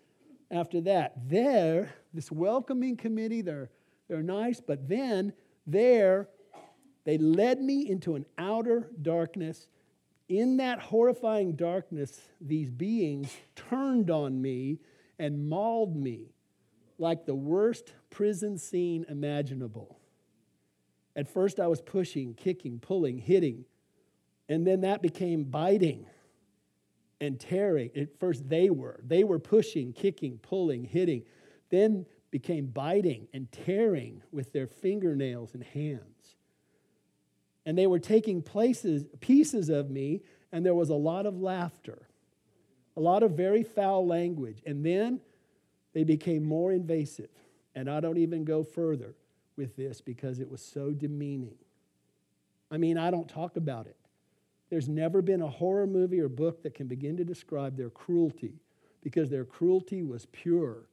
after 0.50 0.81
that. 0.81 1.29
There, 1.29 1.93
this 2.13 2.29
welcoming 2.31 2.98
committee, 2.98 3.41
they're, 3.41 3.70
they're 4.10 4.24
nice, 4.24 4.60
but 4.60 4.89
then 4.89 5.31
there, 5.65 6.27
they 7.05 7.17
led 7.17 7.62
me 7.62 7.89
into 7.89 8.15
an 8.15 8.25
outer 8.38 8.89
darkness. 9.01 9.67
In 10.27 10.58
that 10.58 10.79
horrifying 10.79 11.55
darkness, 11.55 12.20
these 12.41 12.70
beings 12.70 13.34
turned 13.55 14.10
on 14.10 14.41
me 14.41 14.79
and 15.20 15.48
mauled 15.48 15.96
me 15.96 16.34
like 17.01 17.25
the 17.25 17.36
worst 17.36 17.93
prison 18.12 18.58
scene 18.58 19.05
imaginable. 19.10 19.98
At 21.15 21.27
first, 21.27 21.60
I 21.60 21.67
was 21.67 21.81
pushing, 21.81 22.36
kicking, 22.36 22.79
pulling, 22.79 23.17
hitting, 23.17 23.65
and 24.48 24.65
then 24.65 24.81
that 24.81 25.01
became 25.01 25.43
biting 25.43 26.05
and 27.20 27.39
tearing. 27.39 27.89
At 27.96 28.20
first, 28.20 28.48
they 28.48 28.70
were. 28.70 29.01
They 29.03 29.24
were 29.24 29.39
pushing, 29.39 29.93
kicking, 29.93 30.38
pulling, 30.38 30.86
hitting, 30.86 31.24
then 31.70 32.05
became 32.29 32.67
biting 32.67 33.27
and 33.34 33.51
tearing 33.51 34.22
with 34.31 34.53
their 34.53 34.67
fingernails 34.67 35.53
and 35.55 35.63
hands. 35.63 36.36
And 37.65 37.77
they 37.77 37.88
were 37.88 38.00
taking 38.00 38.41
places, 38.41 39.05
pieces 39.20 39.70
of 39.70 39.89
me, 39.89 40.22
and 40.51 40.65
there 40.65 40.75
was 40.75 40.89
a 40.89 40.96
lot 40.96 41.25
of 41.25 41.39
laughter, 41.39 42.08
a 42.96 43.00
lot 43.00 43.24
of 43.24 43.31
very 43.31 43.63
foul 43.63 44.05
language. 44.05 44.62
And 44.65 44.86
then 44.86 45.20
they 45.94 46.04
became 46.04 46.44
more 46.44 46.72
invasive. 46.72 47.30
And 47.76 47.90
I 47.90 48.00
don't 48.00 48.18
even 48.18 48.44
go 48.44 48.64
further 48.64 49.16
with 49.56 49.76
this 49.76 50.02
because 50.02 50.40
it 50.40 50.50
was 50.50 50.62
so 50.62 50.92
demeaning. 50.92 51.56
I 52.70 52.78
mean, 52.78 52.98
I 52.98 53.12
don't 53.12 53.30
talk 53.30 53.58
about 53.58 53.88
it. 53.88 53.98
There's 54.70 54.88
never 54.88 55.22
been 55.22 55.42
a 55.42 55.50
horror 55.50 55.88
movie 55.88 56.22
or 56.22 56.30
book 56.30 56.64
that 56.64 56.74
can 56.74 56.88
begin 56.88 57.18
to 57.18 57.26
describe 57.26 57.76
their 57.76 57.90
cruelty 57.90 58.62
because 59.04 59.30
their 59.30 59.44
cruelty 59.44 60.04
was 60.04 60.28
pure, 60.28 60.88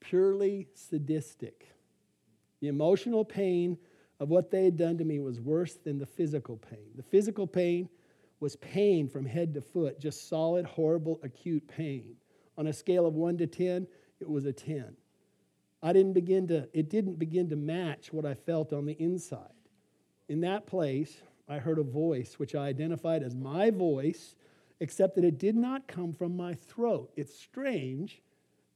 purely 0.00 0.68
sadistic. 0.74 1.68
The 2.60 2.68
emotional 2.68 3.24
pain 3.24 3.76
of 4.20 4.28
what 4.28 4.50
they 4.50 4.64
had 4.64 4.76
done 4.76 4.96
to 4.98 5.04
me 5.04 5.18
was 5.18 5.40
worse 5.40 5.74
than 5.74 5.98
the 5.98 6.06
physical 6.06 6.56
pain. 6.56 6.86
The 6.94 7.02
physical 7.02 7.46
pain 7.46 7.88
was 8.38 8.56
pain 8.56 9.08
from 9.08 9.26
head 9.26 9.54
to 9.54 9.60
foot, 9.60 9.98
just 9.98 10.28
solid, 10.28 10.64
horrible, 10.64 11.18
acute 11.22 11.66
pain. 11.66 12.14
On 12.56 12.68
a 12.68 12.72
scale 12.72 13.06
of 13.06 13.14
1 13.14 13.38
to 13.38 13.46
10, 13.46 13.86
it 14.24 14.30
was 14.30 14.46
a 14.46 14.52
10. 14.52 14.96
I 15.82 15.92
didn't 15.92 16.14
begin 16.14 16.48
to, 16.48 16.66
it 16.72 16.88
didn't 16.88 17.18
begin 17.18 17.50
to 17.50 17.56
match 17.56 18.10
what 18.10 18.24
I 18.24 18.32
felt 18.32 18.72
on 18.72 18.86
the 18.86 18.94
inside. 18.94 19.52
In 20.28 20.40
that 20.40 20.66
place, 20.66 21.18
I 21.46 21.58
heard 21.58 21.78
a 21.78 21.82
voice 21.82 22.38
which 22.38 22.54
I 22.54 22.66
identified 22.66 23.22
as 23.22 23.34
my 23.36 23.70
voice, 23.70 24.34
except 24.80 25.14
that 25.16 25.24
it 25.24 25.38
did 25.38 25.56
not 25.56 25.86
come 25.86 26.14
from 26.14 26.36
my 26.36 26.54
throat. 26.54 27.12
It's 27.16 27.38
strange, 27.38 28.22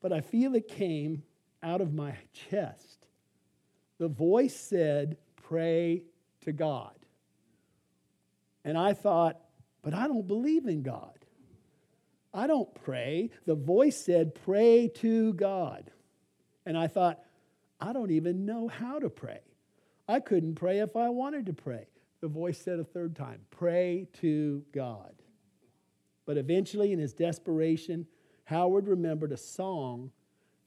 but 0.03 0.13
I 0.13 0.21
feel 0.21 0.55
it 0.55 0.69
came 0.69 1.23
out 1.63 1.81
of 1.81 1.95
my 1.95 2.15
chest. 2.35 3.07
The 3.97 4.09
voice 4.09 4.55
said, 4.55 5.17
Pray 5.37 6.03
to 6.43 6.53
God. 6.53 6.95
And 8.65 8.77
I 8.77 8.93
thought, 8.93 9.41
But 9.81 9.95
I 9.95 10.07
don't 10.07 10.29
believe 10.29 10.67
in 10.67 10.83
God. 10.83 11.18
I 12.33 12.47
don't 12.47 12.73
pray. 12.85 13.31
The 13.47 13.55
voice 13.55 13.97
said, 13.97 14.35
Pray 14.45 14.89
to 14.97 15.33
God. 15.35 15.91
And 16.67 16.77
I 16.77 16.87
thought, 16.87 17.21
I 17.81 17.93
don't 17.93 18.11
even 18.11 18.45
know 18.45 18.69
how 18.69 18.99
to 18.99 19.09
pray. 19.09 19.41
I 20.07 20.21
couldn't 20.21 20.55
pray 20.55 20.81
if 20.81 20.97
I 20.97 21.09
wanted 21.09 21.47
to 21.47 21.53
pray. 21.53 21.87
The 22.21 22.29
voice 22.29 22.59
said 22.59 22.79
a 22.79 22.85
third 22.85 23.17
time, 23.17 23.41
Pray 23.51 24.09
to 24.21 24.63
God. 24.73 25.15
But 26.27 26.37
eventually, 26.37 26.93
in 26.93 26.99
his 26.99 27.15
desperation, 27.15 28.07
Howard 28.45 28.87
remembered 28.87 29.33
a 29.33 29.37
song 29.37 30.11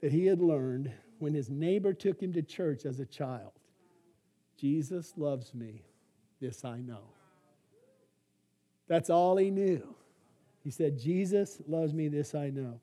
that 0.02 0.12
he 0.12 0.26
had 0.26 0.42
learned 0.42 0.92
when 1.20 1.34
his 1.34 1.50
neighbor 1.50 1.94
took 1.94 2.22
him 2.22 2.34
to 2.34 2.42
church 2.42 2.86
as 2.86 3.00
a 3.00 3.06
child 3.06 3.52
Jesus 4.62 5.14
loves 5.18 5.56
me, 5.56 5.82
this 6.40 6.64
I 6.64 6.82
know. 6.82 7.16
That's 8.88 9.10
all 9.10 9.38
he 9.38 9.50
knew. 9.50 9.96
He 10.64 10.72
said, 10.72 11.00
Jesus 11.00 11.62
loves 11.68 11.94
me, 11.94 12.08
this 12.08 12.36
I 12.36 12.50
know. 12.50 12.80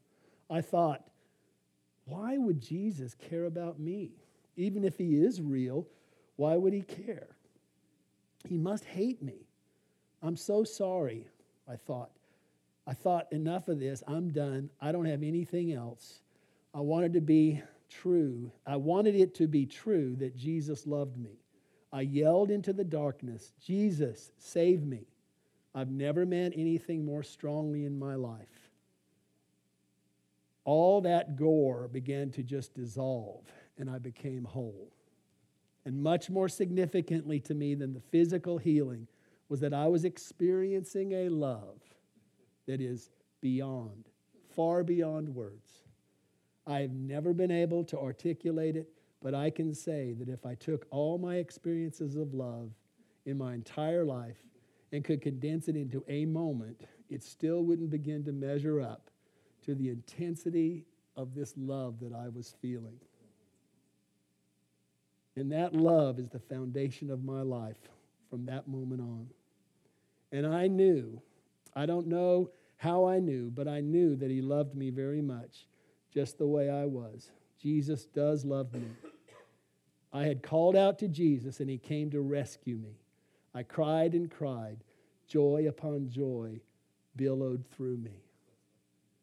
I 0.51 0.61
thought, 0.61 1.05
why 2.07 2.39
would 2.39 2.61
Jesus 2.61 3.15
care 3.15 3.45
about 3.45 3.79
me? 3.79 4.13
Even 4.57 4.85
if 4.85 4.97
he 4.99 5.17
is 5.17 5.41
real, 5.41 5.87
why 6.37 6.57
would 6.57 6.73
he 6.73 6.83
care? 6.83 7.29
He 8.49 8.57
must 8.57 8.85
hate 8.85 9.23
me. 9.23 9.47
I'm 10.23 10.37
so 10.37 10.65
sorry, 10.65 11.29
I 11.69 11.77
thought. 11.77 12.11
I 12.87 12.95
thought, 12.95 13.31
enough 13.33 13.69
of 13.69 13.79
this. 13.79 14.03
I'm 14.09 14.31
done. 14.31 14.71
I 14.81 14.93
don't 14.93 15.05
have 15.05 15.23
anything 15.23 15.73
else. 15.73 16.21
I 16.75 16.81
wanted 16.81 17.13
to 17.13 17.21
be 17.21 17.63
true. 17.91 18.51
I 18.67 18.77
wanted 18.77 19.15
it 19.15 19.35
to 19.37 19.47
be 19.47 19.67
true 19.67 20.17
that 20.17 20.37
Jesus 20.37 20.87
loved 20.87 21.19
me. 21.19 21.39
I 21.93 22.03
yelled 22.03 22.51
into 22.51 22.73
the 22.73 22.85
darkness, 22.85 23.53
Jesus, 23.63 24.31
save 24.39 24.85
me. 24.85 25.07
I've 25.75 25.91
never 25.91 26.27
meant 26.27 26.55
anything 26.57 27.05
more 27.05 27.23
strongly 27.23 27.85
in 27.85 27.99
my 27.99 28.15
life. 28.15 28.71
All 30.65 31.01
that 31.03 31.37
gore 31.37 31.89
began 31.89 32.31
to 32.33 32.43
just 32.43 32.75
dissolve, 32.75 33.45
and 33.79 33.89
I 33.89 33.99
became 33.99 34.45
whole. 34.45 34.93
And 35.85 36.03
much 36.03 36.29
more 36.29 36.49
significantly 36.49 37.41
to 37.41 37.55
me 37.55 37.75
than 37.75 37.95
the 37.95 38.01
physical 38.01 38.59
healing 38.59 39.07
was 39.49 39.61
that 39.61 39.73
I 39.73 39.87
was 39.87 40.05
experiencing 40.05 41.13
a 41.13 41.29
love 41.31 41.81
that 42.67 42.81
is 42.81 43.11
beyond, 43.41 44.09
far 44.55 44.83
beyond 44.83 45.35
words. 45.35 45.85
I 46.67 46.81
have 46.81 46.93
never 46.93 47.33
been 47.33 47.51
able 47.51 47.83
to 47.85 47.99
articulate 47.99 48.77
it, 48.77 48.91
but 49.23 49.35
I 49.35 49.49
can 49.49 49.75
say 49.75 50.13
that 50.19 50.29
if 50.29 50.45
I 50.45 50.55
took 50.55 50.87
all 50.91 51.17
my 51.17 51.37
experiences 51.37 52.15
of 52.15 52.35
love 52.35 52.73
in 53.25 53.39
my 53.39 53.55
entire 53.55 54.05
life 54.05 54.37
and 54.93 55.05
could 55.05 55.21
condense 55.21 55.69
it 55.69 55.77
into 55.77 56.05
a 56.09 56.25
moment, 56.25 56.83
it 57.11 57.23
still 57.23 57.63
wouldn't 57.63 57.91
begin 57.91 58.25
to 58.25 58.33
measure 58.33 58.81
up 58.81 59.11
to 59.65 59.75
the 59.75 59.89
intensity 59.89 60.85
of 61.17 61.35
this 61.35 61.55
love 61.57 62.01
that 62.01 62.13
I 62.13 62.29
was 62.29 62.55
feeling. 62.63 62.99
And 65.37 65.53
that 65.53 65.75
love 65.75 66.19
is 66.19 66.29
the 66.29 66.39
foundation 66.39 67.11
of 67.11 67.23
my 67.23 67.43
life 67.43 67.77
from 68.31 68.47
that 68.47 68.69
moment 68.69 69.01
on. 69.01 69.27
And 70.33 70.47
I 70.47 70.67
knew, 70.67 71.21
I 71.75 71.87
don't 71.87 72.07
know 72.07 72.51
how 72.77 73.07
I 73.07 73.19
knew, 73.19 73.51
but 73.51 73.69
I 73.69 73.81
knew 73.81 74.17
that 74.17 74.31
He 74.31 74.41
loved 74.41 74.75
me 74.75 74.91
very 74.91 75.21
much, 75.21 75.67
just 76.13 76.39
the 76.39 76.47
way 76.47 76.71
I 76.71 76.87
was. 76.87 77.31
Jesus 77.61 78.07
does 78.07 78.45
love 78.45 78.73
me. 78.73 78.89
I 80.13 80.25
had 80.25 80.43
called 80.43 80.77
out 80.77 80.99
to 81.01 81.09
Jesus, 81.09 81.61
and 81.61 81.69
He 81.69 81.79
came 81.79 82.11
to 82.11 82.21
rescue 82.21 82.77
me. 82.77 82.99
I 83.59 83.65
cried 83.65 84.15
and 84.15 84.31
cried. 84.31 84.85
Joy 85.27 85.67
upon 85.69 86.09
joy 86.09 86.61
billowed 87.17 87.65
through 87.73 87.97
me. 87.97 88.23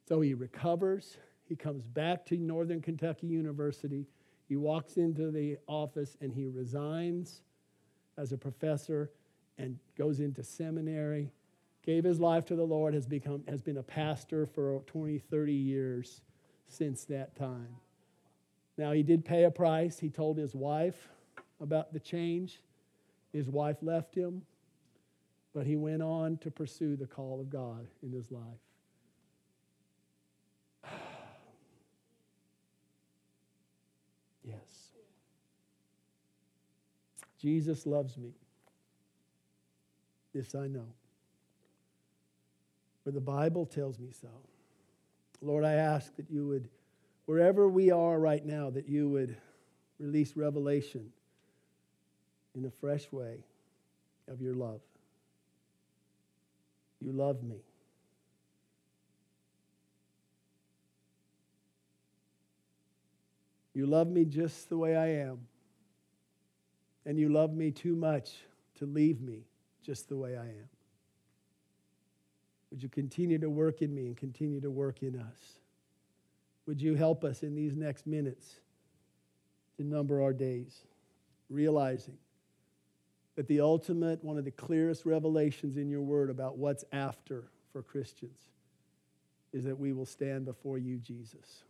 So 0.10 0.20
he 0.20 0.34
recovers. 0.34 1.16
He 1.46 1.56
comes 1.56 1.88
back 1.88 2.26
to 2.26 2.38
Northern 2.38 2.82
Kentucky 2.82 3.28
University. 3.28 4.06
He 4.50 4.58
walks 4.58 4.98
into 4.98 5.32
the 5.32 5.58
office 5.68 6.18
and 6.20 6.34
he 6.34 6.48
resigns 6.48 7.44
as 8.18 8.34
a 8.34 8.38
professor 8.38 9.10
and 9.58 9.80
goes 9.98 10.20
into 10.20 10.44
seminary. 10.44 11.32
Gave 11.86 12.04
his 12.04 12.20
life 12.20 12.44
to 12.48 12.58
the 12.58 12.64
Lord, 12.64 12.94
has, 12.94 13.08
become, 13.08 13.42
has 13.48 13.62
been 13.62 13.78
a 13.78 13.84
pastor 13.84 14.46
for 14.46 14.82
20, 14.88 15.18
30 15.18 15.54
years 15.54 16.20
since 16.68 17.06
that 17.06 17.38
time. 17.38 17.78
Now, 18.78 18.92
he 18.92 19.02
did 19.02 19.24
pay 19.24 19.46
a 19.46 19.52
price. 19.52 19.98
He 19.98 20.10
told 20.10 20.38
his 20.38 20.54
wife 20.54 21.08
about 21.62 21.94
the 21.94 22.02
change. 22.02 22.60
His 23.36 23.50
wife 23.50 23.78
left 23.82 24.16
him, 24.16 24.44
but 25.54 25.66
he 25.68 25.76
went 25.76 26.02
on 26.02 26.38
to 26.38 26.50
pursue 26.50 26.96
the 26.96 27.06
call 27.06 27.42
of 27.42 27.50
God 27.50 27.86
in 28.02 28.14
his 28.14 28.32
life. 28.32 28.42
yes. 34.46 34.94
Jesus 37.38 37.86
loves 37.86 38.16
me. 38.18 38.32
This 40.34 40.56
I 40.56 40.68
know. 40.68 40.88
For 43.04 43.12
the 43.12 43.20
Bible 43.20 43.66
tells 43.66 44.00
me 44.00 44.12
so. 44.14 44.30
Lord, 45.42 45.66
I 45.66 45.74
ask 45.74 46.16
that 46.16 46.32
you 46.32 46.48
would, 46.48 46.70
wherever 47.26 47.68
we 47.68 47.92
are 47.92 48.18
right 48.18 48.46
now, 48.46 48.70
that 48.70 48.88
you 48.88 49.10
would 49.10 49.36
release 50.00 50.38
revelation 50.38 51.12
in 52.56 52.66
a 52.66 52.72
fresh 52.72 53.12
way 53.12 53.38
of 54.28 54.42
your 54.42 54.56
love. 54.56 54.82
You 57.02 57.12
love 57.12 57.44
me. 57.44 57.58
You 63.74 63.86
love 63.86 64.08
me 64.08 64.24
just 64.24 64.70
the 64.70 64.78
way 64.78 64.96
I 64.96 65.08
am. 65.08 65.40
And 67.06 67.20
you 67.20 67.30
love 67.30 67.54
me 67.54 67.72
too 67.72 67.96
much 67.96 68.32
to 68.80 68.86
leave 68.86 69.22
me 69.22 69.42
just 69.84 70.10
the 70.10 70.16
way 70.16 70.38
I 70.38 70.46
am. 70.46 70.70
Would 72.72 72.82
you 72.82 72.90
continue 72.90 73.38
to 73.38 73.50
work 73.50 73.82
in 73.82 73.94
me 73.94 74.08
and 74.08 74.18
continue 74.18 74.62
to 74.62 74.72
work 74.72 75.04
in 75.04 75.20
us? 75.20 75.60
Would 76.66 76.82
you 76.82 76.96
help 76.96 77.24
us 77.24 77.44
in 77.44 77.54
these 77.54 77.76
next 77.76 78.08
minutes 78.08 78.56
to 79.78 79.84
number 79.84 80.22
our 80.22 80.34
days, 80.34 80.82
realizing 81.50 82.18
that 83.36 83.48
the 83.48 83.60
ultimate, 83.60 84.24
one 84.24 84.38
of 84.38 84.46
the 84.46 84.52
clearest 84.52 85.06
revelations 85.06 85.78
in 85.78 85.90
your 85.90 86.02
word 86.02 86.30
about 86.30 86.58
what's 86.58 86.86
after 86.92 87.46
for 87.72 87.82
Christians 87.82 88.40
is 89.52 89.66
that 89.66 89.78
we 89.78 89.94
will 89.94 90.06
stand 90.06 90.46
before 90.46 90.78
you, 90.78 90.98
Jesus, 90.98 91.64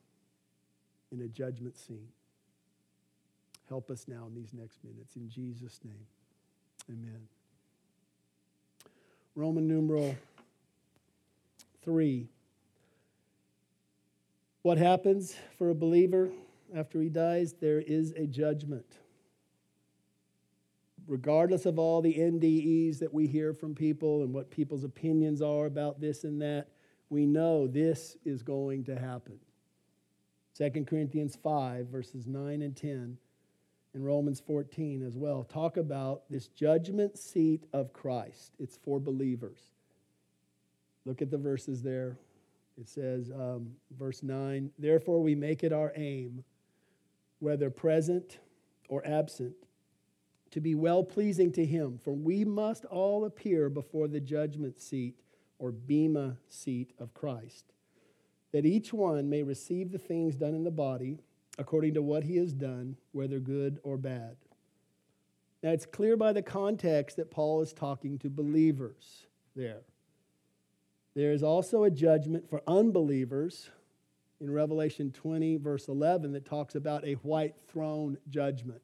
in 1.11 1.21
a 1.21 1.27
judgment 1.27 1.77
scene. 1.77 2.07
Help 3.69 3.89
us 3.89 4.05
now 4.07 4.25
in 4.27 4.35
these 4.35 4.53
next 4.53 4.83
minutes. 4.83 5.15
In 5.15 5.29
Jesus' 5.29 5.79
name, 5.83 6.05
amen. 6.89 7.27
Roman 9.35 9.67
numeral 9.67 10.15
3. 11.83 12.27
What 14.61 14.77
happens 14.77 15.35
for 15.57 15.69
a 15.69 15.75
believer 15.75 16.29
after 16.75 17.01
he 17.01 17.09
dies? 17.09 17.53
There 17.53 17.81
is 17.81 18.11
a 18.13 18.25
judgment 18.25 18.85
regardless 21.07 21.65
of 21.65 21.79
all 21.79 22.01
the 22.01 22.13
NDEs 22.13 22.99
that 22.99 23.13
we 23.13 23.27
hear 23.27 23.53
from 23.53 23.75
people 23.75 24.23
and 24.23 24.33
what 24.33 24.49
people's 24.49 24.83
opinions 24.83 25.41
are 25.41 25.65
about 25.65 25.99
this 25.99 26.23
and 26.23 26.41
that, 26.41 26.67
we 27.09 27.25
know 27.25 27.67
this 27.67 28.17
is 28.25 28.41
going 28.41 28.83
to 28.85 28.99
happen. 28.99 29.39
2 30.57 30.85
Corinthians 30.85 31.37
5, 31.41 31.87
verses 31.87 32.25
9 32.27 32.61
and 32.61 32.75
10, 32.75 33.17
and 33.93 34.05
Romans 34.05 34.39
14 34.39 35.05
as 35.05 35.17
well, 35.17 35.43
talk 35.43 35.77
about 35.77 36.23
this 36.29 36.47
judgment 36.47 37.17
seat 37.17 37.65
of 37.73 37.93
Christ. 37.93 38.53
It's 38.59 38.77
for 38.77 38.99
believers. 38.99 39.59
Look 41.05 41.21
at 41.21 41.29
the 41.29 41.37
verses 41.37 41.81
there. 41.81 42.17
It 42.77 42.89
says, 42.89 43.31
um, 43.31 43.71
verse 43.97 44.23
9, 44.23 44.71
Therefore 44.79 45.21
we 45.21 45.35
make 45.35 45.63
it 45.63 45.71
our 45.71 45.93
aim, 45.95 46.43
whether 47.39 47.69
present 47.69 48.39
or 48.89 49.05
absent, 49.05 49.55
to 50.55 50.61
be 50.61 50.73
well 50.73 51.03
pleasing 51.03 51.51
to 51.51 51.65
him, 51.65 51.99
for 52.01 52.13
we 52.13 52.45
must 52.45 52.85
all 52.85 53.25
appear 53.25 53.69
before 53.69 54.07
the 54.07 54.21
judgment 54.21 54.79
seat 54.79 55.19
or 55.59 55.69
bema 55.69 56.37
seat 56.47 56.93
of 56.97 57.13
Christ, 57.13 57.73
that 58.53 58.65
each 58.65 58.93
one 58.93 59.29
may 59.29 59.43
receive 59.43 59.91
the 59.91 59.97
things 59.97 60.37
done 60.37 60.55
in 60.55 60.63
the 60.63 60.71
body 60.71 61.19
according 61.57 61.93
to 61.95 62.01
what 62.01 62.23
he 62.23 62.37
has 62.37 62.53
done, 62.53 62.95
whether 63.11 63.37
good 63.37 63.79
or 63.83 63.97
bad. 63.97 64.37
Now 65.61 65.71
it's 65.71 65.85
clear 65.85 66.15
by 66.15 66.31
the 66.31 66.41
context 66.41 67.17
that 67.17 67.31
Paul 67.31 67.61
is 67.61 67.73
talking 67.73 68.17
to 68.19 68.29
believers 68.29 69.25
there. 69.57 69.81
There 71.15 71.33
is 71.33 71.43
also 71.43 71.83
a 71.83 71.91
judgment 71.91 72.49
for 72.49 72.61
unbelievers 72.65 73.71
in 74.39 74.49
Revelation 74.49 75.11
20, 75.11 75.57
verse 75.57 75.89
11, 75.89 76.31
that 76.31 76.45
talks 76.45 76.75
about 76.75 77.03
a 77.03 77.15
white 77.15 77.55
throne 77.67 78.17
judgment 78.29 78.81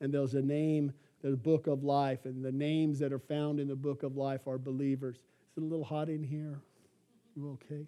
and 0.00 0.12
there's 0.12 0.34
a 0.34 0.42
name, 0.42 0.92
the 1.22 1.36
book 1.36 1.66
of 1.66 1.82
life, 1.82 2.24
and 2.24 2.44
the 2.44 2.52
names 2.52 2.98
that 3.00 3.12
are 3.12 3.18
found 3.18 3.60
in 3.60 3.68
the 3.68 3.76
book 3.76 4.02
of 4.02 4.16
life 4.16 4.46
are 4.46 4.58
believers. 4.58 5.16
Is 5.16 5.22
it 5.56 5.62
a 5.62 5.66
little 5.66 5.84
hot 5.84 6.08
in 6.08 6.22
here? 6.22 6.60
You 7.36 7.58
okay? 7.64 7.86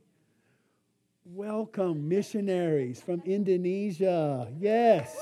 Welcome, 1.25 2.09
missionaries 2.09 3.01
from 3.01 3.23
Indonesia. 3.25 4.51
Yes. 4.59 5.17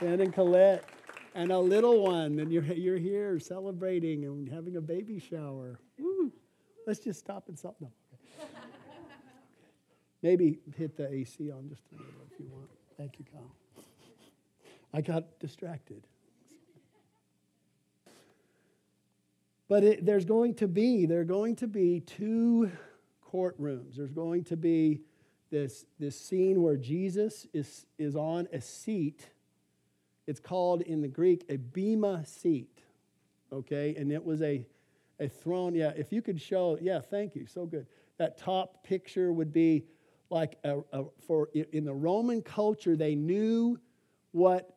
Ben 0.00 0.20
and 0.20 0.32
Colette. 0.32 0.84
And 1.34 1.52
a 1.52 1.58
little 1.58 2.02
one, 2.02 2.40
and 2.40 2.52
you're, 2.52 2.64
you're 2.64 2.98
here 2.98 3.38
celebrating 3.38 4.24
and 4.24 4.48
having 4.48 4.76
a 4.76 4.80
baby 4.80 5.20
shower. 5.20 5.78
Woo. 5.98 6.32
Let's 6.86 7.00
just 7.00 7.20
stop 7.20 7.48
and 7.48 7.58
stop. 7.58 7.76
No. 7.80 7.90
Okay. 8.12 8.48
Maybe 10.22 10.58
hit 10.76 10.96
the 10.96 11.12
AC 11.12 11.50
on 11.52 11.68
just 11.68 11.82
a 11.92 11.96
little 11.96 12.26
if 12.32 12.40
you 12.40 12.46
want. 12.50 12.68
Thank 12.96 13.18
you, 13.18 13.24
Kyle. 13.32 13.54
I 14.92 15.00
got 15.00 15.38
distracted. 15.38 16.06
But 19.68 19.84
it, 19.84 20.04
there's 20.04 20.24
going 20.24 20.54
to 20.54 20.66
be, 20.66 21.06
there 21.06 21.20
are 21.20 21.24
going 21.24 21.54
to 21.56 21.68
be 21.68 22.00
two 22.00 22.72
courtrooms. 23.32 23.96
There's 23.96 24.10
going 24.10 24.42
to 24.44 24.56
be 24.56 25.02
this, 25.50 25.86
this 26.00 26.20
scene 26.20 26.60
where 26.60 26.76
Jesus 26.76 27.46
is, 27.52 27.86
is 27.96 28.16
on 28.16 28.48
a 28.52 28.60
seat. 28.60 29.28
It's 30.26 30.40
called 30.40 30.82
in 30.82 31.00
the 31.00 31.08
Greek 31.08 31.44
a 31.48 31.56
bema 31.56 32.26
seat. 32.26 32.82
Okay? 33.52 33.94
And 33.96 34.10
it 34.10 34.24
was 34.24 34.42
a, 34.42 34.66
a 35.20 35.28
throne. 35.28 35.76
Yeah, 35.76 35.92
if 35.96 36.12
you 36.12 36.20
could 36.20 36.40
show, 36.40 36.76
yeah, 36.80 37.00
thank 37.00 37.36
you. 37.36 37.46
So 37.46 37.64
good. 37.64 37.86
That 38.18 38.38
top 38.38 38.82
picture 38.82 39.32
would 39.32 39.52
be 39.52 39.84
like 40.30 40.56
a, 40.64 40.80
a, 40.92 41.04
for 41.26 41.48
in 41.54 41.84
the 41.84 41.94
Roman 41.94 42.42
culture, 42.42 42.96
they 42.96 43.14
knew 43.14 43.78
what 44.32 44.76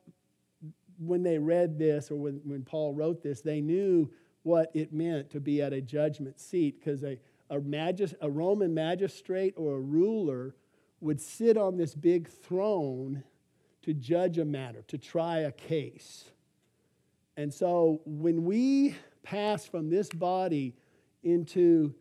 when 1.06 1.24
they 1.24 1.38
read 1.38 1.78
this 1.78 2.12
or 2.12 2.16
when, 2.16 2.42
when 2.44 2.64
Paul 2.64 2.94
wrote 2.94 3.22
this, 3.22 3.42
they 3.42 3.62
knew 3.62 4.12
what 4.44 4.72
it 4.74 4.94
meant 4.94 5.30
to 5.32 5.40
be 5.40 5.62
at 5.62 5.74
a 5.74 5.82
judgment 5.82 6.40
seat 6.40 6.80
because 6.80 7.04
a, 7.04 7.18
a, 7.50 7.60
magis, 7.60 8.14
a 8.22 8.30
Roman 8.30 8.74
magistrate 8.74 9.54
or 9.58 9.76
a 9.76 9.80
ruler 9.80 10.56
would 11.00 11.20
sit 11.20 11.58
on 11.58 11.78
this 11.78 11.96
big 11.96 12.30
throne 12.30 13.24
to 13.84 13.94
judge 13.94 14.38
a 14.38 14.46
matter, 14.46 14.82
to 14.88 14.98
try 14.98 15.40
a 15.40 15.52
case. 15.52 16.26
And 17.36 17.54
so 17.54 18.02
when 18.06 18.46
we 18.46 18.96
pass 19.24 19.66
from 19.66 19.90
this 19.90 20.10
body 20.10 20.76
into 21.24 21.94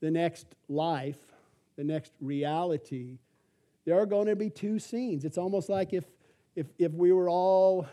the 0.00 0.10
next 0.10 0.46
life, 0.68 1.18
the 1.76 1.84
next 1.84 2.12
reality, 2.20 3.18
there 3.84 3.98
are 3.98 4.06
going 4.06 4.26
to 4.26 4.36
be 4.36 4.50
two 4.50 4.78
scenes. 4.78 5.24
It's 5.24 5.38
almost 5.38 5.68
like 5.68 5.92
if, 5.92 6.04
if, 6.54 6.66
if 6.78 6.92
we 6.92 7.12
were 7.12 7.28
all, 7.28 7.86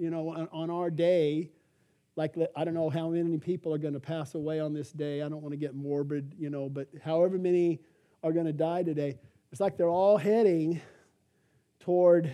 you 0.00 0.08
know, 0.08 0.30
on, 0.30 0.48
on 0.50 0.70
our 0.70 0.90
day, 0.90 1.50
like 2.16 2.34
I 2.56 2.64
don't 2.64 2.74
know 2.74 2.88
how 2.88 3.10
many 3.10 3.36
people 3.36 3.74
are 3.74 3.78
going 3.78 3.92
to 3.92 4.00
pass 4.00 4.34
away 4.34 4.58
on 4.58 4.72
this 4.72 4.90
day. 4.92 5.20
I 5.20 5.28
don't 5.28 5.42
want 5.42 5.52
to 5.52 5.58
get 5.58 5.74
morbid, 5.74 6.34
you 6.38 6.48
know, 6.48 6.70
but 6.70 6.88
however 7.04 7.36
many 7.36 7.80
are 8.22 8.32
going 8.32 8.46
to 8.46 8.52
die 8.52 8.82
today, 8.82 9.18
it's 9.52 9.60
like 9.60 9.76
they're 9.76 9.88
all 9.88 10.16
heading 10.16 10.80
toward 11.80 12.30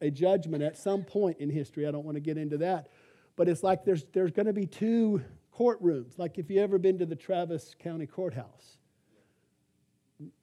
a 0.00 0.10
judgment 0.10 0.62
at 0.62 0.76
some 0.76 1.04
point 1.04 1.38
in 1.38 1.48
history. 1.50 1.86
I 1.86 1.92
don't 1.92 2.04
want 2.04 2.16
to 2.16 2.20
get 2.20 2.36
into 2.36 2.58
that. 2.58 2.88
But 3.36 3.48
it's 3.48 3.62
like 3.62 3.84
there's, 3.84 4.04
there's 4.12 4.32
going 4.32 4.46
to 4.46 4.52
be 4.52 4.66
two 4.66 5.22
courtrooms. 5.56 6.18
Like 6.18 6.38
if 6.38 6.50
you 6.50 6.60
ever 6.60 6.78
been 6.78 6.98
to 6.98 7.06
the 7.06 7.16
Travis 7.16 7.76
County 7.78 8.06
Courthouse. 8.06 8.78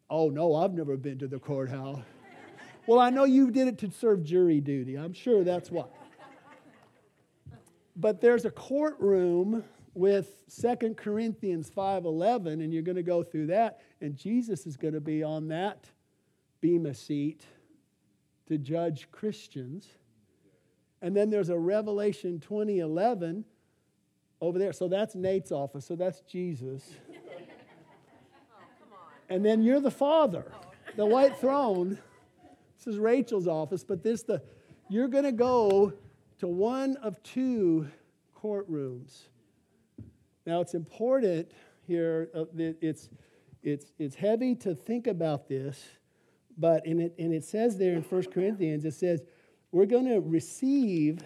Oh, 0.09 0.29
no, 0.29 0.55
I've 0.55 0.73
never 0.73 0.97
been 0.97 1.19
to 1.19 1.27
the 1.27 1.39
courthouse. 1.39 1.99
well, 2.87 2.99
I 2.99 3.09
know 3.09 3.23
you 3.23 3.51
did 3.51 3.67
it 3.67 3.77
to 3.79 3.91
serve 3.91 4.23
jury 4.23 4.59
duty. 4.59 4.95
I'm 4.97 5.13
sure 5.13 5.43
that's 5.43 5.71
why. 5.71 5.85
But 7.95 8.21
there's 8.21 8.45
a 8.45 8.51
courtroom 8.51 9.63
with 9.93 10.43
Second 10.47 10.97
Corinthians 10.97 11.69
5:11 11.69 12.61
and 12.63 12.73
you're 12.73 12.83
going 12.83 12.95
to 12.95 13.03
go 13.03 13.23
through 13.23 13.47
that 13.47 13.81
and 13.99 14.15
Jesus 14.15 14.65
is 14.65 14.77
going 14.77 14.93
to 14.93 15.01
be 15.01 15.23
on 15.23 15.49
that 15.49 15.89
bema 16.61 16.93
seat 16.93 17.45
to 18.47 18.57
judge 18.57 19.09
Christians. 19.11 19.87
And 21.01 21.15
then 21.15 21.29
there's 21.29 21.49
a 21.49 21.57
Revelation 21.57 22.39
2011 22.39 23.43
over 24.39 24.59
there. 24.59 24.73
So 24.73 24.87
that's 24.87 25.15
Nate's 25.15 25.51
office. 25.51 25.85
So 25.85 25.95
that's 25.95 26.21
Jesus. 26.21 26.95
and 29.29 29.43
then 29.43 29.61
you're 29.61 29.79
the 29.79 29.91
father. 29.91 30.51
The 30.95 31.05
white 31.05 31.37
throne. 31.37 31.97
This 32.77 32.87
is 32.87 32.99
Rachel's 32.99 33.47
office, 33.47 33.83
but 33.83 34.03
this 34.03 34.23
the 34.23 34.41
you're 34.89 35.07
going 35.07 35.23
to 35.23 35.31
go 35.31 35.93
to 36.41 36.47
one 36.47 36.97
of 37.03 37.21
two 37.21 37.87
courtrooms. 38.35 39.25
Now 40.47 40.59
it's 40.61 40.73
important 40.73 41.51
here. 41.85 42.29
Uh, 42.33 42.45
it's 42.57 43.09
it's 43.61 43.91
it's 43.99 44.15
heavy 44.15 44.55
to 44.55 44.73
think 44.73 45.05
about 45.05 45.47
this, 45.47 45.79
but 46.57 46.83
in 46.87 46.99
it 46.99 47.13
and 47.19 47.31
it 47.31 47.43
says 47.43 47.77
there 47.77 47.93
in 47.93 48.01
1 48.01 48.23
Corinthians 48.31 48.85
it 48.85 48.95
says 48.95 49.21
we're 49.71 49.85
going 49.85 50.07
to 50.07 50.19
receive 50.19 51.19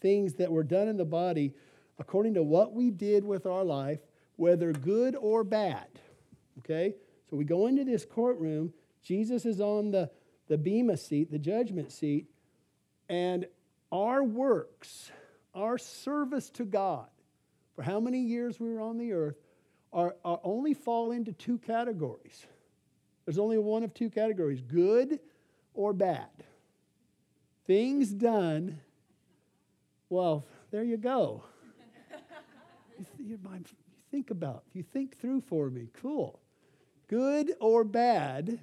things 0.00 0.32
that 0.36 0.50
were 0.50 0.64
done 0.64 0.88
in 0.88 0.96
the 0.96 1.04
body 1.04 1.52
according 1.98 2.32
to 2.32 2.42
what 2.42 2.72
we 2.72 2.90
did 2.90 3.22
with 3.22 3.44
our 3.44 3.64
life, 3.64 4.00
whether 4.36 4.72
good 4.72 5.14
or 5.14 5.44
bad. 5.44 5.88
Okay? 6.60 6.94
So 7.28 7.36
we 7.36 7.44
go 7.44 7.66
into 7.66 7.84
this 7.84 8.06
courtroom. 8.06 8.72
Jesus 9.02 9.44
is 9.44 9.60
on 9.60 9.90
the, 9.90 10.10
the 10.48 10.56
Bema 10.56 10.96
seat, 10.96 11.30
the 11.30 11.38
judgment 11.38 11.92
seat, 11.92 12.26
and 13.10 13.46
our 13.94 14.24
works, 14.24 15.12
our 15.54 15.78
service 15.78 16.50
to 16.50 16.64
God, 16.64 17.06
for 17.76 17.82
how 17.82 18.00
many 18.00 18.18
years 18.18 18.58
we 18.58 18.74
were 18.74 18.80
on 18.80 18.98
the 18.98 19.12
earth, 19.12 19.36
are, 19.92 20.16
are 20.24 20.40
only 20.42 20.74
fall 20.74 21.12
into 21.12 21.32
two 21.32 21.58
categories. 21.58 22.44
There's 23.24 23.38
only 23.38 23.56
one 23.56 23.84
of 23.84 23.94
two 23.94 24.10
categories 24.10 24.60
good 24.60 25.20
or 25.74 25.92
bad. 25.92 26.28
Things 27.68 28.10
done, 28.10 28.80
well, 30.10 30.44
there 30.72 30.82
you 30.82 30.96
go. 30.96 31.44
you, 33.18 33.38
think 34.10 34.30
about, 34.30 34.64
you 34.72 34.82
think 34.82 35.16
through 35.18 35.42
for 35.42 35.70
me, 35.70 35.88
cool. 36.02 36.40
Good 37.06 37.52
or 37.60 37.84
bad, 37.84 38.58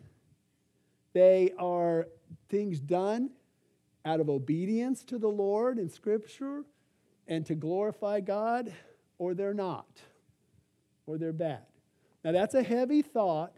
they 1.13 1.53
are 1.57 2.09
things 2.49 2.81
done 2.81 3.29
out 4.05 4.19
of 4.19 4.29
obedience 4.29 5.03
to 5.05 5.17
the 5.17 5.27
Lord 5.27 5.77
in 5.77 5.89
Scripture 5.89 6.63
and 7.27 7.45
to 7.45 7.55
glorify 7.55 8.19
God, 8.19 8.73
or 9.17 9.33
they're 9.33 9.53
not, 9.53 10.01
or 11.05 11.17
they're 11.17 11.33
bad. 11.33 11.65
Now, 12.23 12.31
that's 12.31 12.55
a 12.55 12.63
heavy 12.63 13.01
thought, 13.01 13.57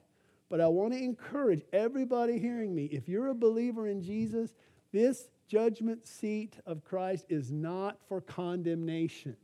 but 0.50 0.62
I 0.62 0.68
want 0.68 0.94
to 0.94 1.00
encourage 1.02 1.64
everybody 1.72 2.40
hearing 2.40 2.76
me 2.76 2.86
if 2.86 3.08
you're 3.08 3.30
a 3.30 3.36
believer 3.36 3.88
in 3.88 4.02
Jesus, 4.02 4.54
this 4.92 5.30
judgment 5.48 6.08
seat 6.08 6.58
of 6.66 6.84
Christ 6.84 7.26
is 7.30 7.52
not 7.52 7.98
for 8.08 8.22
condemnation. 8.22 9.36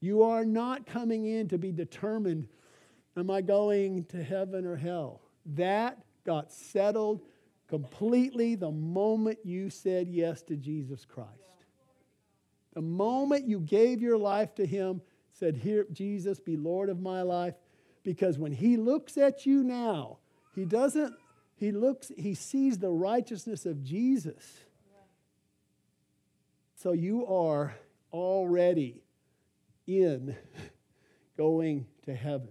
You 0.00 0.22
are 0.22 0.44
not 0.44 0.86
coming 0.86 1.26
in 1.26 1.48
to 1.48 1.58
be 1.58 1.72
determined, 1.72 2.48
am 3.16 3.30
I 3.30 3.42
going 3.42 4.04
to 4.06 4.22
heaven 4.22 4.66
or 4.66 4.76
hell? 4.76 5.20
That 5.44 6.02
got 6.24 6.52
settled 6.52 7.22
completely 7.70 8.56
the 8.56 8.70
moment 8.70 9.38
you 9.44 9.70
said 9.70 10.08
yes 10.08 10.42
to 10.42 10.56
Jesus 10.56 11.06
Christ. 11.06 11.30
The 12.74 12.82
moment 12.82 13.46
you 13.46 13.60
gave 13.60 14.02
your 14.02 14.18
life 14.18 14.56
to 14.56 14.66
Him, 14.66 15.00
said, 15.32 15.56
Here, 15.56 15.86
Jesus, 15.92 16.40
be 16.40 16.56
Lord 16.56 16.90
of 16.90 17.00
my 17.00 17.22
life. 17.22 17.54
Because 18.02 18.38
when 18.38 18.52
He 18.52 18.76
looks 18.76 19.16
at 19.16 19.46
you 19.46 19.62
now, 19.62 20.18
He 20.54 20.64
doesn't, 20.64 21.14
He 21.56 21.70
looks, 21.70 22.10
He 22.16 22.34
sees 22.34 22.78
the 22.78 22.90
righteousness 22.90 23.64
of 23.64 23.84
Jesus. 23.84 24.44
So 26.74 26.92
you 26.92 27.26
are 27.26 27.76
already 28.12 29.02
in 29.86 30.36
going 31.36 31.86
to 32.06 32.14
heaven. 32.14 32.48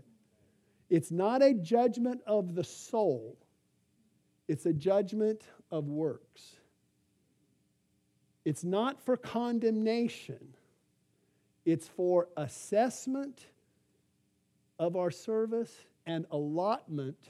It's 0.89 1.11
not 1.11 1.41
a 1.41 1.53
judgment 1.53 2.21
of 2.25 2.55
the 2.55 2.63
soul, 2.63 3.37
it's 4.49 4.65
a 4.65 4.73
judgment 4.73 5.43
of 5.71 5.85
works. 5.85 6.55
It's 8.43 8.63
not 8.63 8.99
for 8.99 9.15
condemnation, 9.15 10.55
it's 11.65 11.87
for 11.87 12.27
assessment 12.35 13.45
of 14.79 14.95
our 14.95 15.11
service 15.11 15.73
and 16.07 16.25
allotment 16.31 17.29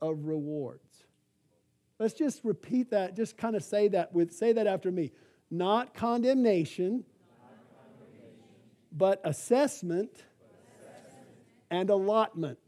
of 0.00 0.26
rewards. 0.26 1.04
Let's 1.98 2.14
just 2.14 2.44
repeat 2.44 2.90
that, 2.90 3.16
just 3.16 3.36
kind 3.36 3.56
of 3.56 3.64
say 3.64 3.88
that 3.88 4.14
with 4.14 4.32
say 4.32 4.52
that 4.52 4.66
after 4.68 4.92
me 4.92 5.10
not 5.50 5.92
condemnation, 5.92 7.04
but 8.92 9.20
assessment, 9.24 10.22
and 11.68 11.90
allotment. 11.90 12.58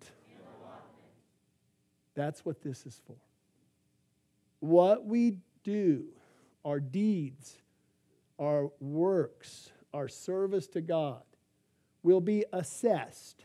That's 2.14 2.44
what 2.44 2.62
this 2.62 2.84
is 2.84 3.00
for. 3.06 3.16
What 4.62 5.04
we 5.06 5.38
do, 5.64 6.04
our 6.64 6.78
deeds, 6.78 7.56
our 8.38 8.70
works, 8.78 9.72
our 9.92 10.06
service 10.06 10.68
to 10.68 10.80
God, 10.80 11.24
will 12.04 12.20
be 12.20 12.44
assessed. 12.52 13.42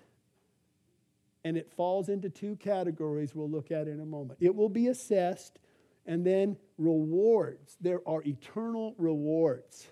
And 1.43 1.57
it 1.57 1.71
falls 1.71 2.09
into 2.09 2.29
two 2.29 2.55
categories 2.57 3.33
we'll 3.33 3.49
look 3.49 3.71
at 3.71 3.87
in 3.87 3.99
a 3.99 4.05
moment. 4.05 4.37
It 4.39 4.53
will 4.53 4.69
be 4.69 4.89
assessed 4.89 5.57
and 6.05 6.23
then 6.23 6.55
rewards. 6.77 7.77
There 7.81 8.07
are 8.07 8.21
eternal 8.21 8.93
rewards 8.99 9.87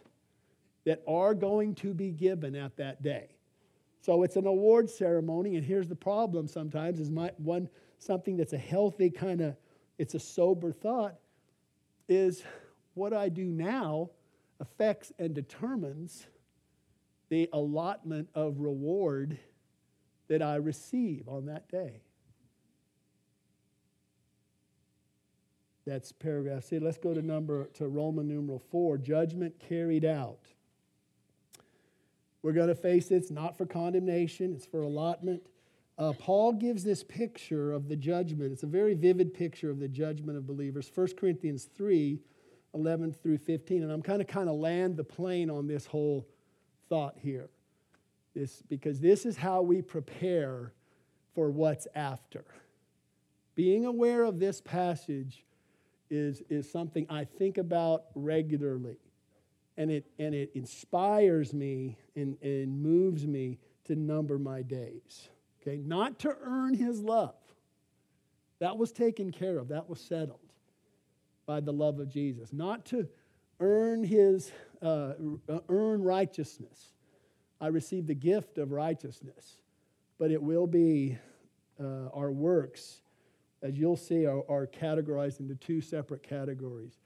that 0.86 1.02
are 1.08 1.34
going 1.34 1.74
to 1.74 1.96
be 1.96 2.12
given 2.12 2.56
at 2.56 2.78
that 2.78 3.02
day. 3.02 3.30
So 4.02 4.22
it's 4.22 4.36
an 4.36 4.46
award 4.46 4.92
ceremony, 4.92 5.56
and 5.56 5.66
here's 5.66 5.88
the 5.88 5.96
problem 5.96 6.48
sometimes 6.48 7.00
is 7.00 7.10
my 7.10 7.32
one 7.38 7.68
something 7.98 8.38
that's 8.38 8.54
a 8.54 8.60
healthy 8.60 9.10
kind 9.10 9.42
of 9.42 9.56
it's 9.98 10.14
a 10.14 10.20
sober 10.20 10.72
thought 10.72 11.16
is 12.08 12.44
what 12.94 13.14
I 13.14 13.30
do 13.30 13.46
now 13.46 14.10
affects 14.60 15.12
and 15.20 15.34
determines 15.34 16.28
the 17.30 17.50
allotment 17.54 18.30
of 18.36 18.60
reward 18.60 19.38
that 20.28 20.42
I 20.42 20.56
receive 20.56 21.28
on 21.28 21.48
that 21.48 21.70
day. 21.70 22.02
That's 25.86 26.12
paragraph 26.12 26.64
C. 26.64 26.80
Let's 26.80 26.98
go 26.98 27.14
to 27.14 27.22
number 27.22 27.66
to 27.76 27.88
Roman 27.88 28.28
numeral 28.28 28.60
four. 28.60 28.98
Judgment 28.98 29.60
carried 29.60 30.04
out. 30.04 30.40
We're 32.42 32.54
going 32.54 32.70
to 32.70 32.76
face 32.76 33.12
it. 33.12 33.16
It's 33.16 33.32
not 33.32 33.58
for 33.58 33.66
condemnation. 33.66 34.54
It's 34.56 34.66
for 34.66 34.82
allotment. 34.82 35.44
Uh, 35.98 36.12
Paul 36.14 36.54
gives 36.54 36.84
this 36.84 37.04
picture 37.04 37.72
of 37.72 37.88
the 37.88 37.96
judgment. 37.96 38.52
It's 38.52 38.64
a 38.64 38.68
very 38.68 38.96
vivid 38.96 39.34
picture 39.34 39.70
of 39.70 39.80
the 39.80 39.88
judgment 39.88 40.38
of 40.38 40.46
believers. 40.46 40.92
1 40.94 41.08
Corinthians 41.18 41.70
3, 41.76 42.20
11 42.74 43.14
through 43.14 43.38
15. 43.38 43.84
And 43.84 43.92
I'm 43.92 44.02
kind 44.02 44.22
of 44.22 44.28
kind 44.28 44.50
of 44.50 44.56
land 44.56 44.98
the 44.98 45.04
plane 45.06 45.50
on 45.50 45.68
this 45.68 45.86
whole 45.86 46.28
thought 46.90 47.16
here. 47.18 47.50
This, 48.36 48.62
because 48.68 49.00
this 49.00 49.26
is 49.26 49.38
how 49.38 49.62
we 49.62 49.82
prepare 49.82 50.74
for 51.34 51.50
what's 51.50 51.88
after. 51.96 52.44
Being 53.56 53.86
aware 53.86 54.24
of 54.24 54.38
this 54.38 54.60
passage 54.60 55.46
is, 56.10 56.44
is 56.50 56.70
something 56.70 57.06
I 57.10 57.24
think 57.24 57.58
about 57.58 58.06
regularly. 58.16 58.98
And 59.78 59.90
it, 59.90 60.06
and 60.20 60.36
it 60.36 60.52
inspires 60.56 61.54
me 61.54 61.98
and, 62.18 62.38
and 62.42 62.82
moves 62.82 63.26
me 63.26 63.60
to 63.86 63.96
number 63.96 64.38
my 64.38 64.62
days. 64.62 65.30
Okay, 65.66 65.78
not 65.78 66.20
to 66.20 66.36
earn 66.42 66.74
his 66.76 67.00
love. 67.02 67.36
That 68.60 68.78
was 68.78 68.92
taken 68.92 69.32
care 69.32 69.58
of, 69.58 69.70
that 69.70 69.90
was 69.90 70.00
settled 70.00 70.40
by 71.46 71.60
the 71.60 71.74
love 71.74 72.00
of 72.00 72.10
Jesus. 72.10 72.54
Not 72.54 72.86
to 72.88 73.08
earn 73.60 74.04
his 74.04 74.52
uh, 74.82 75.14
earn 75.70 76.04
righteousness. 76.04 76.94
I 77.60 77.68
received 77.68 78.08
the 78.08 78.16
gift 78.16 78.58
of 78.58 78.72
righteousness, 78.72 79.58
but 80.20 80.32
it 80.32 80.42
will 80.42 80.68
be 80.68 81.18
uh, 81.80 82.10
our 82.14 82.32
works, 82.32 83.02
as 83.62 83.78
you'll 83.78 83.98
see, 83.98 84.26
are, 84.26 84.44
are 84.50 84.68
categorized 84.68 85.40
into 85.40 85.56
two 85.56 85.82
separate 85.82 86.24
categories 86.24 87.00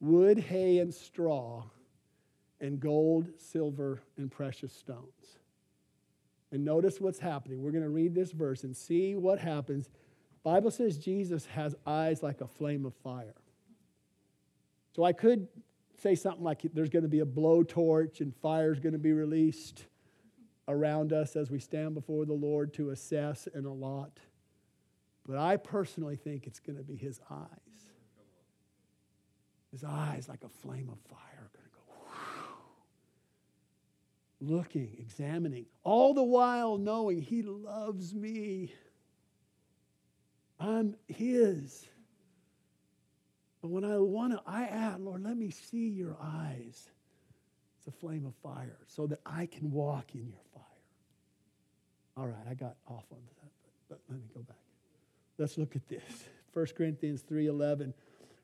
wood, 0.00 0.38
hay, 0.38 0.78
and 0.78 0.92
straw, 0.92 1.64
and 2.60 2.78
gold, 2.78 3.28
silver, 3.38 4.02
and 4.18 4.30
precious 4.30 4.72
stones. 4.72 5.38
And 6.54 6.64
notice 6.64 7.00
what's 7.00 7.18
happening. 7.18 7.60
We're 7.60 7.72
going 7.72 7.82
to 7.82 7.90
read 7.90 8.14
this 8.14 8.30
verse 8.30 8.62
and 8.62 8.76
see 8.76 9.16
what 9.16 9.40
happens. 9.40 9.90
Bible 10.44 10.70
says 10.70 10.96
Jesus 10.96 11.46
has 11.46 11.74
eyes 11.84 12.22
like 12.22 12.40
a 12.42 12.46
flame 12.46 12.86
of 12.86 12.94
fire. 13.02 13.34
So 14.94 15.02
I 15.02 15.12
could 15.12 15.48
say 16.00 16.14
something 16.14 16.44
like 16.44 16.60
there's 16.72 16.90
going 16.90 17.02
to 17.02 17.08
be 17.08 17.18
a 17.18 17.26
blowtorch 17.26 18.20
and 18.20 18.32
fire's 18.36 18.78
going 18.78 18.92
to 18.92 19.00
be 19.00 19.12
released 19.12 19.86
around 20.68 21.12
us 21.12 21.34
as 21.34 21.50
we 21.50 21.58
stand 21.58 21.92
before 21.92 22.24
the 22.24 22.34
Lord 22.34 22.72
to 22.74 22.90
assess 22.90 23.48
and 23.52 23.66
allot. 23.66 24.20
But 25.26 25.38
I 25.38 25.56
personally 25.56 26.14
think 26.14 26.46
it's 26.46 26.60
going 26.60 26.78
to 26.78 26.84
be 26.84 26.94
his 26.94 27.18
eyes. 27.28 27.48
His 29.72 29.82
eyes, 29.82 30.28
like 30.28 30.44
a 30.44 30.48
flame 30.48 30.88
of 30.88 31.00
fire, 31.10 31.18
are 31.36 31.50
going 31.52 31.64
to 31.64 31.70
go 31.74 31.82
whew, 31.88 32.54
looking, 34.40 34.96
examining, 34.98 35.66
all 35.82 36.14
the 36.14 36.22
while 36.22 36.76
knowing 36.76 37.20
he 37.20 37.42
loves 37.42 38.14
me. 38.14 38.72
I'm 40.60 40.96
his. 41.08 41.86
But 43.62 43.70
when 43.70 43.84
I 43.84 43.98
want 43.98 44.32
to, 44.32 44.42
I 44.46 44.64
ask, 44.64 44.98
Lord, 45.00 45.22
let 45.22 45.36
me 45.36 45.50
see 45.50 45.88
your 45.88 46.16
eyes. 46.20 46.90
It's 47.78 47.86
a 47.86 47.98
flame 47.98 48.26
of 48.26 48.34
fire 48.42 48.78
so 48.86 49.06
that 49.06 49.20
I 49.24 49.46
can 49.46 49.70
walk 49.70 50.14
in 50.14 50.26
your 50.26 50.40
fire. 50.52 50.62
All 52.16 52.26
right, 52.26 52.46
I 52.48 52.54
got 52.54 52.76
off 52.86 53.04
on 53.10 53.18
that, 53.42 53.50
but, 53.88 54.00
let 54.08 54.18
me 54.18 54.26
go 54.34 54.40
back. 54.40 54.56
Let's 55.38 55.58
look 55.58 55.74
at 55.76 55.88
this. 55.88 56.28
1 56.52 56.66
Corinthians 56.76 57.22
3:11. 57.22 57.92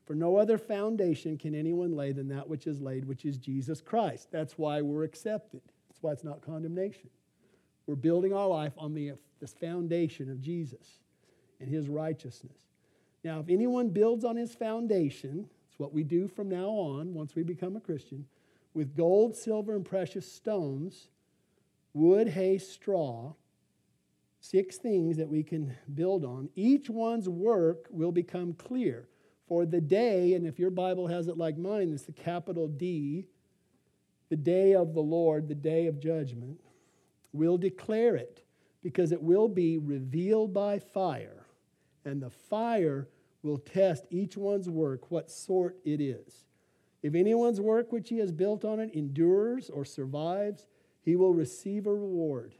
For 0.05 0.15
no 0.15 0.35
other 0.35 0.57
foundation 0.57 1.37
can 1.37 1.55
anyone 1.55 1.95
lay 1.95 2.11
than 2.11 2.27
that 2.29 2.49
which 2.49 2.67
is 2.67 2.81
laid, 2.81 3.05
which 3.05 3.23
is 3.23 3.37
Jesus 3.37 3.79
Christ. 3.79 4.29
That's 4.31 4.57
why 4.57 4.81
we're 4.81 5.03
accepted. 5.03 5.61
That's 6.01 6.03
why 6.03 6.13
it's 6.13 6.23
not 6.23 6.41
condemnation. 6.41 7.11
We're 7.85 7.93
building 7.93 8.33
our 8.33 8.47
life 8.47 8.73
on 8.75 8.95
the 8.95 9.11
this 9.39 9.53
foundation 9.53 10.31
of 10.31 10.41
Jesus 10.41 10.99
and 11.59 11.69
his 11.69 11.87
righteousness. 11.87 12.57
Now, 13.23 13.39
if 13.39 13.49
anyone 13.49 13.89
builds 13.89 14.25
on 14.25 14.35
his 14.35 14.55
foundation, 14.55 15.47
it's 15.69 15.77
what 15.77 15.93
we 15.93 16.03
do 16.03 16.27
from 16.27 16.49
now 16.49 16.69
on 16.69 17.13
once 17.13 17.35
we 17.35 17.43
become 17.43 17.75
a 17.75 17.79
Christian, 17.79 18.25
with 18.73 18.95
gold, 18.95 19.35
silver, 19.35 19.75
and 19.75 19.85
precious 19.85 20.31
stones, 20.31 21.09
wood, 21.93 22.29
hay, 22.29 22.57
straw, 22.57 23.33
six 24.39 24.77
things 24.77 25.17
that 25.17 25.29
we 25.29 25.43
can 25.43 25.75
build 25.93 26.25
on. 26.25 26.49
Each 26.55 26.89
one's 26.89 27.29
work 27.29 27.85
will 27.91 28.11
become 28.11 28.53
clear. 28.53 29.07
For 29.47 29.67
the 29.67 29.81
day, 29.81 30.33
and 30.33 30.47
if 30.47 30.57
your 30.57 30.71
Bible 30.71 31.07
has 31.07 31.27
it 31.27 31.37
like 31.37 31.57
mine, 31.57 31.91
it's 31.93 32.03
the 32.03 32.11
capital 32.11 32.67
D, 32.67 33.27
the 34.31 34.37
day 34.37 34.73
of 34.73 34.93
the 34.93 35.01
Lord, 35.01 35.49
the 35.49 35.55
day 35.55 35.87
of 35.87 35.99
judgment, 35.99 36.57
will 37.33 37.57
declare 37.57 38.15
it 38.15 38.45
because 38.81 39.11
it 39.11 39.21
will 39.21 39.49
be 39.49 39.77
revealed 39.77 40.53
by 40.53 40.79
fire, 40.79 41.45
and 42.05 42.21
the 42.21 42.29
fire 42.29 43.09
will 43.43 43.57
test 43.57 44.05
each 44.09 44.37
one's 44.37 44.69
work, 44.69 45.11
what 45.11 45.29
sort 45.29 45.75
it 45.83 45.99
is. 45.99 46.45
If 47.03 47.13
anyone's 47.13 47.59
work 47.59 47.91
which 47.91 48.07
he 48.07 48.19
has 48.19 48.31
built 48.31 48.63
on 48.63 48.79
it 48.79 48.93
endures 48.93 49.69
or 49.69 49.83
survives, 49.83 50.65
he 51.01 51.17
will 51.17 51.33
receive 51.33 51.85
a 51.85 51.93
reward. 51.93 52.55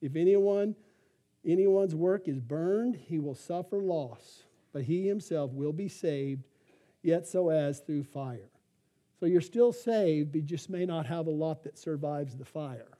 If 0.00 0.16
anyone 0.16 0.76
anyone's 1.44 1.94
work 1.94 2.26
is 2.26 2.40
burned, 2.40 2.96
he 2.96 3.18
will 3.18 3.34
suffer 3.34 3.82
loss, 3.82 4.44
but 4.72 4.84
he 4.84 5.06
himself 5.06 5.52
will 5.52 5.74
be 5.74 5.88
saved, 5.88 6.44
yet 7.02 7.28
so 7.28 7.50
as 7.50 7.80
through 7.80 8.04
fire. 8.04 8.48
So 9.18 9.26
you're 9.26 9.40
still 9.40 9.72
saved, 9.72 10.32
but 10.32 10.42
you 10.42 10.46
just 10.46 10.68
may 10.68 10.84
not 10.84 11.06
have 11.06 11.26
a 11.26 11.30
lot 11.30 11.64
that 11.64 11.78
survives 11.78 12.36
the 12.36 12.44
fire 12.44 12.98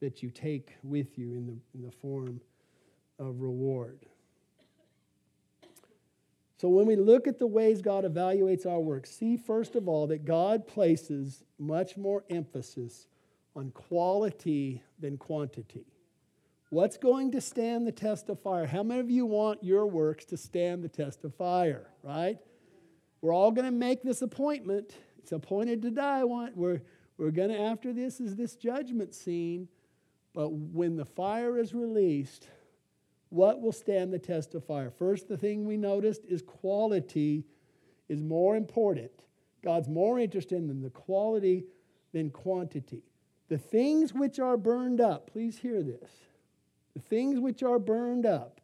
that 0.00 0.22
you 0.22 0.30
take 0.30 0.76
with 0.82 1.18
you 1.18 1.32
in 1.32 1.46
the, 1.46 1.78
in 1.78 1.84
the 1.84 1.90
form 1.90 2.40
of 3.18 3.40
reward. 3.40 4.06
So 6.60 6.68
when 6.68 6.86
we 6.86 6.96
look 6.96 7.28
at 7.28 7.38
the 7.38 7.46
ways 7.46 7.82
God 7.82 8.04
evaluates 8.04 8.66
our 8.66 8.80
work, 8.80 9.06
see 9.06 9.36
first 9.36 9.76
of 9.76 9.88
all 9.88 10.08
that 10.08 10.24
God 10.24 10.66
places 10.66 11.44
much 11.58 11.96
more 11.96 12.24
emphasis 12.30 13.06
on 13.54 13.70
quality 13.70 14.82
than 14.98 15.18
quantity. 15.18 15.86
What's 16.70 16.96
going 16.96 17.32
to 17.32 17.40
stand 17.40 17.86
the 17.86 17.92
test 17.92 18.28
of 18.28 18.40
fire? 18.40 18.66
How 18.66 18.82
many 18.82 19.00
of 19.00 19.10
you 19.10 19.24
want 19.24 19.64
your 19.64 19.86
works 19.86 20.24
to 20.26 20.36
stand 20.36 20.84
the 20.84 20.88
test 20.88 21.24
of 21.24 21.34
fire, 21.34 21.88
right? 22.02 22.38
We're 23.20 23.32
all 23.32 23.50
going 23.50 23.64
to 23.64 23.70
make 23.70 24.02
this 24.02 24.22
appointment. 24.22 24.94
It's 25.28 25.32
appointed 25.34 25.82
to 25.82 25.90
die. 25.90 26.24
We're, 26.24 26.80
we're 27.18 27.30
going 27.30 27.50
to, 27.50 27.60
after 27.60 27.92
this, 27.92 28.18
is 28.18 28.34
this 28.34 28.56
judgment 28.56 29.14
scene. 29.14 29.68
But 30.32 30.54
when 30.54 30.96
the 30.96 31.04
fire 31.04 31.58
is 31.58 31.74
released, 31.74 32.48
what 33.28 33.60
will 33.60 33.72
stand 33.72 34.10
the 34.10 34.18
test 34.18 34.54
of 34.54 34.64
fire? 34.64 34.90
First, 34.90 35.28
the 35.28 35.36
thing 35.36 35.66
we 35.66 35.76
noticed 35.76 36.24
is 36.24 36.40
quality 36.40 37.44
is 38.08 38.22
more 38.22 38.56
important. 38.56 39.10
God's 39.62 39.86
more 39.86 40.18
interested 40.18 40.56
in 40.56 40.80
the 40.80 40.88
quality 40.88 41.66
than 42.14 42.30
quantity. 42.30 43.02
The 43.50 43.58
things 43.58 44.14
which 44.14 44.38
are 44.38 44.56
burned 44.56 45.02
up, 45.02 45.30
please 45.30 45.58
hear 45.58 45.82
this 45.82 46.10
the 46.94 47.02
things 47.02 47.38
which 47.38 47.62
are 47.62 47.78
burned 47.78 48.24
up 48.24 48.62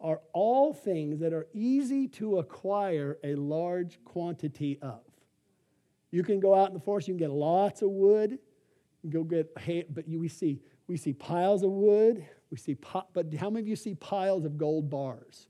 are 0.00 0.22
all 0.32 0.72
things 0.72 1.20
that 1.20 1.34
are 1.34 1.48
easy 1.52 2.08
to 2.08 2.38
acquire 2.38 3.18
a 3.22 3.34
large 3.34 4.02
quantity 4.06 4.78
of. 4.80 5.02
You 6.10 6.22
can 6.22 6.40
go 6.40 6.54
out 6.54 6.68
in 6.68 6.74
the 6.74 6.80
forest, 6.80 7.08
you 7.08 7.14
can 7.14 7.18
get 7.18 7.30
lots 7.30 7.82
of 7.82 7.90
wood, 7.90 8.38
go 9.08 9.24
get 9.24 9.52
hay, 9.58 9.84
but 9.88 10.08
we 10.08 10.28
see 10.28 10.60
we 10.86 10.96
see 10.96 11.12
piles 11.12 11.62
of 11.62 11.70
wood, 11.70 12.24
we 12.50 12.56
see 12.56 12.76
but 13.12 13.32
how 13.34 13.50
many 13.50 13.62
of 13.62 13.68
you 13.68 13.76
see 13.76 13.94
piles 13.94 14.44
of 14.44 14.56
gold 14.56 14.88
bars? 14.88 15.48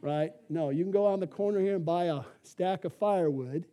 Right? 0.00 0.32
No, 0.48 0.70
you 0.70 0.84
can 0.84 0.92
go 0.92 1.06
on 1.06 1.18
the 1.18 1.26
corner 1.26 1.60
here 1.60 1.74
and 1.74 1.84
buy 1.84 2.04
a 2.04 2.20
stack 2.44 2.84
of 2.84 2.94
firewood. 2.94 3.66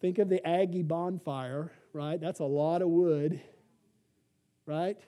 Think 0.00 0.18
of 0.18 0.30
the 0.30 0.46
Aggie 0.46 0.82
bonfire, 0.82 1.70
right? 1.92 2.18
That's 2.18 2.40
a 2.40 2.44
lot 2.44 2.80
of 2.80 2.88
wood, 2.88 3.40
right? 4.64 4.98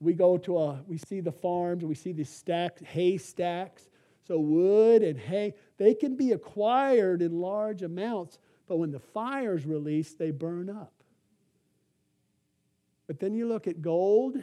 we 0.00 0.12
go 0.12 0.36
to 0.36 0.58
a, 0.58 0.82
we 0.86 0.98
see 0.98 1.20
the 1.20 1.32
farms, 1.32 1.84
we 1.84 1.94
see 1.94 2.12
these 2.12 2.28
stacks, 2.28 2.82
hay 2.82 3.16
stacks. 3.16 3.88
So 4.24 4.38
wood 4.38 5.02
and 5.02 5.18
hay, 5.18 5.54
they 5.78 5.94
can 5.94 6.16
be 6.16 6.32
acquired 6.32 7.22
in 7.22 7.40
large 7.40 7.82
amounts, 7.82 8.38
but 8.68 8.76
when 8.76 8.90
the 8.90 9.00
fire's 9.00 9.66
released, 9.66 10.18
they 10.18 10.30
burn 10.30 10.70
up. 10.70 10.92
But 13.06 13.20
then 13.20 13.34
you 13.34 13.46
look 13.46 13.66
at 13.66 13.82
gold, 13.82 14.36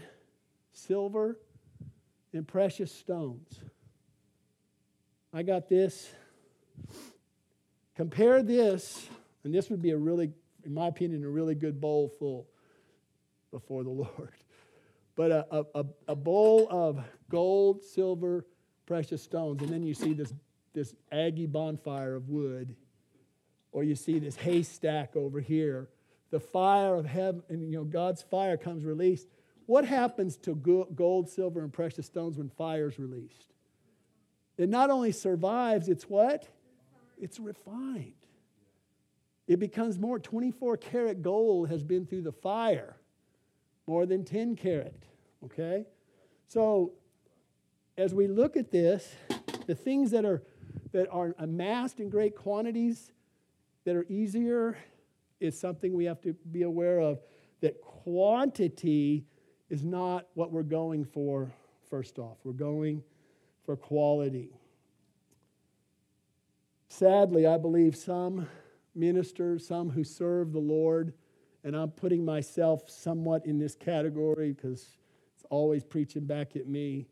silver, 0.72 1.38
and 2.32 2.48
precious 2.48 2.94
stones. 2.94 3.60
I 5.34 5.44
got 5.44 5.68
this. 5.68 6.12
Compare 7.96 8.44
this, 8.44 9.08
and 9.44 9.54
this 9.54 9.70
would 9.70 9.82
be 9.82 9.92
a 9.92 9.98
really, 9.98 10.32
in 10.64 10.74
my 10.74 10.88
opinion, 10.88 11.24
a 11.24 11.30
really 11.30 11.56
good 11.56 11.82
bowl 11.82 12.12
full 12.20 12.48
before 13.52 13.84
the 13.84 13.90
Lord 13.92 14.34
but 15.16 15.32
a, 15.32 15.66
a, 15.76 15.86
a 16.10 16.16
bowl 16.16 16.68
of 16.70 17.04
gold, 17.30 17.84
silver, 17.84 18.46
precious 18.86 19.22
stones, 19.22 19.62
and 19.62 19.72
then 19.72 19.84
you 19.84 19.94
see 19.94 20.14
this, 20.14 20.34
this 20.74 20.94
Aggie 21.12 21.46
bonfire 21.46 22.16
of 22.16 22.30
wood, 22.30 22.76
or 23.72 23.84
you 23.84 23.96
see 23.96 24.20
this 24.20 24.36
haystack 24.36 25.16
over 25.16 25.40
here. 25.40 25.90
The 26.32 26.40
fire 26.40 26.96
of 26.96 27.06
heaven, 27.06 27.44
and 27.50 27.72
you 27.72 27.78
know, 27.78 27.84
God's 27.84 28.22
fire 28.22 28.58
comes 28.58 28.84
released. 28.84 29.28
What 29.66 29.86
happens 29.86 30.36
to 30.38 30.56
gold, 30.56 31.30
silver, 31.30 31.62
and 31.62 31.72
precious 31.72 32.08
stones 32.08 32.38
when 32.38 32.50
fire 32.50 32.90
is 32.90 33.00
released? 33.00 33.54
It 34.58 34.70
not 34.70 34.90
only 34.90 35.12
survives, 35.12 35.90
it's 35.90 36.10
what? 36.10 36.48
It's 37.20 37.40
refined. 37.40 38.14
It 39.48 39.60
becomes 39.60 40.00
more. 40.00 40.20
24 40.20 40.78
karat 40.78 41.22
gold 41.22 41.70
has 41.70 41.84
been 41.84 42.06
through 42.06 42.24
the 42.24 42.32
fire 42.32 42.98
more 43.88 44.06
than 44.06 44.24
10 44.24 44.56
karat. 44.56 45.04
Okay? 45.46 45.86
So, 46.48 46.94
as 47.98 48.14
we 48.14 48.28
look 48.28 48.58
at 48.58 48.72
this, 48.72 49.14
the 49.68 49.76
things 49.76 50.12
that 50.12 50.26
are 50.26 50.44
that 50.94 51.10
are 51.12 51.36
amassed 51.40 52.00
in 52.00 52.10
great 52.10 52.36
quantities 52.36 53.12
that 53.84 53.96
are 53.96 54.06
easier 54.08 54.78
is 55.40 55.60
something 55.60 55.94
we 55.94 56.06
have 56.06 56.22
to 56.22 56.34
be 56.52 56.62
aware 56.62 57.00
of. 57.00 57.20
That 57.62 57.82
quantity 57.82 59.26
is 59.70 59.84
not 59.84 60.28
what 60.36 60.52
we're 60.52 60.64
going 60.64 61.04
for, 61.04 61.52
first 61.90 62.20
off. 62.20 62.38
We're 62.44 62.54
going 62.54 63.04
for 63.66 63.76
quality. 63.76 64.52
Sadly, 66.90 67.48
I 67.48 67.58
believe 67.58 67.96
some 67.96 68.48
ministers, 68.94 69.66
some 69.68 69.90
who 69.90 70.04
serve 70.04 70.54
the 70.54 70.60
Lord, 70.60 71.14
and 71.64 71.76
I'm 71.76 71.90
putting 71.90 72.24
myself 72.24 72.90
somewhat 72.90 73.46
in 73.46 73.58
this 73.58 73.74
category 73.74 74.52
because 74.52 74.98
it's 75.36 75.46
always 75.50 75.84
preaching 75.84 76.26
back 76.26 76.56
at 76.56 76.68
me. 76.68 77.08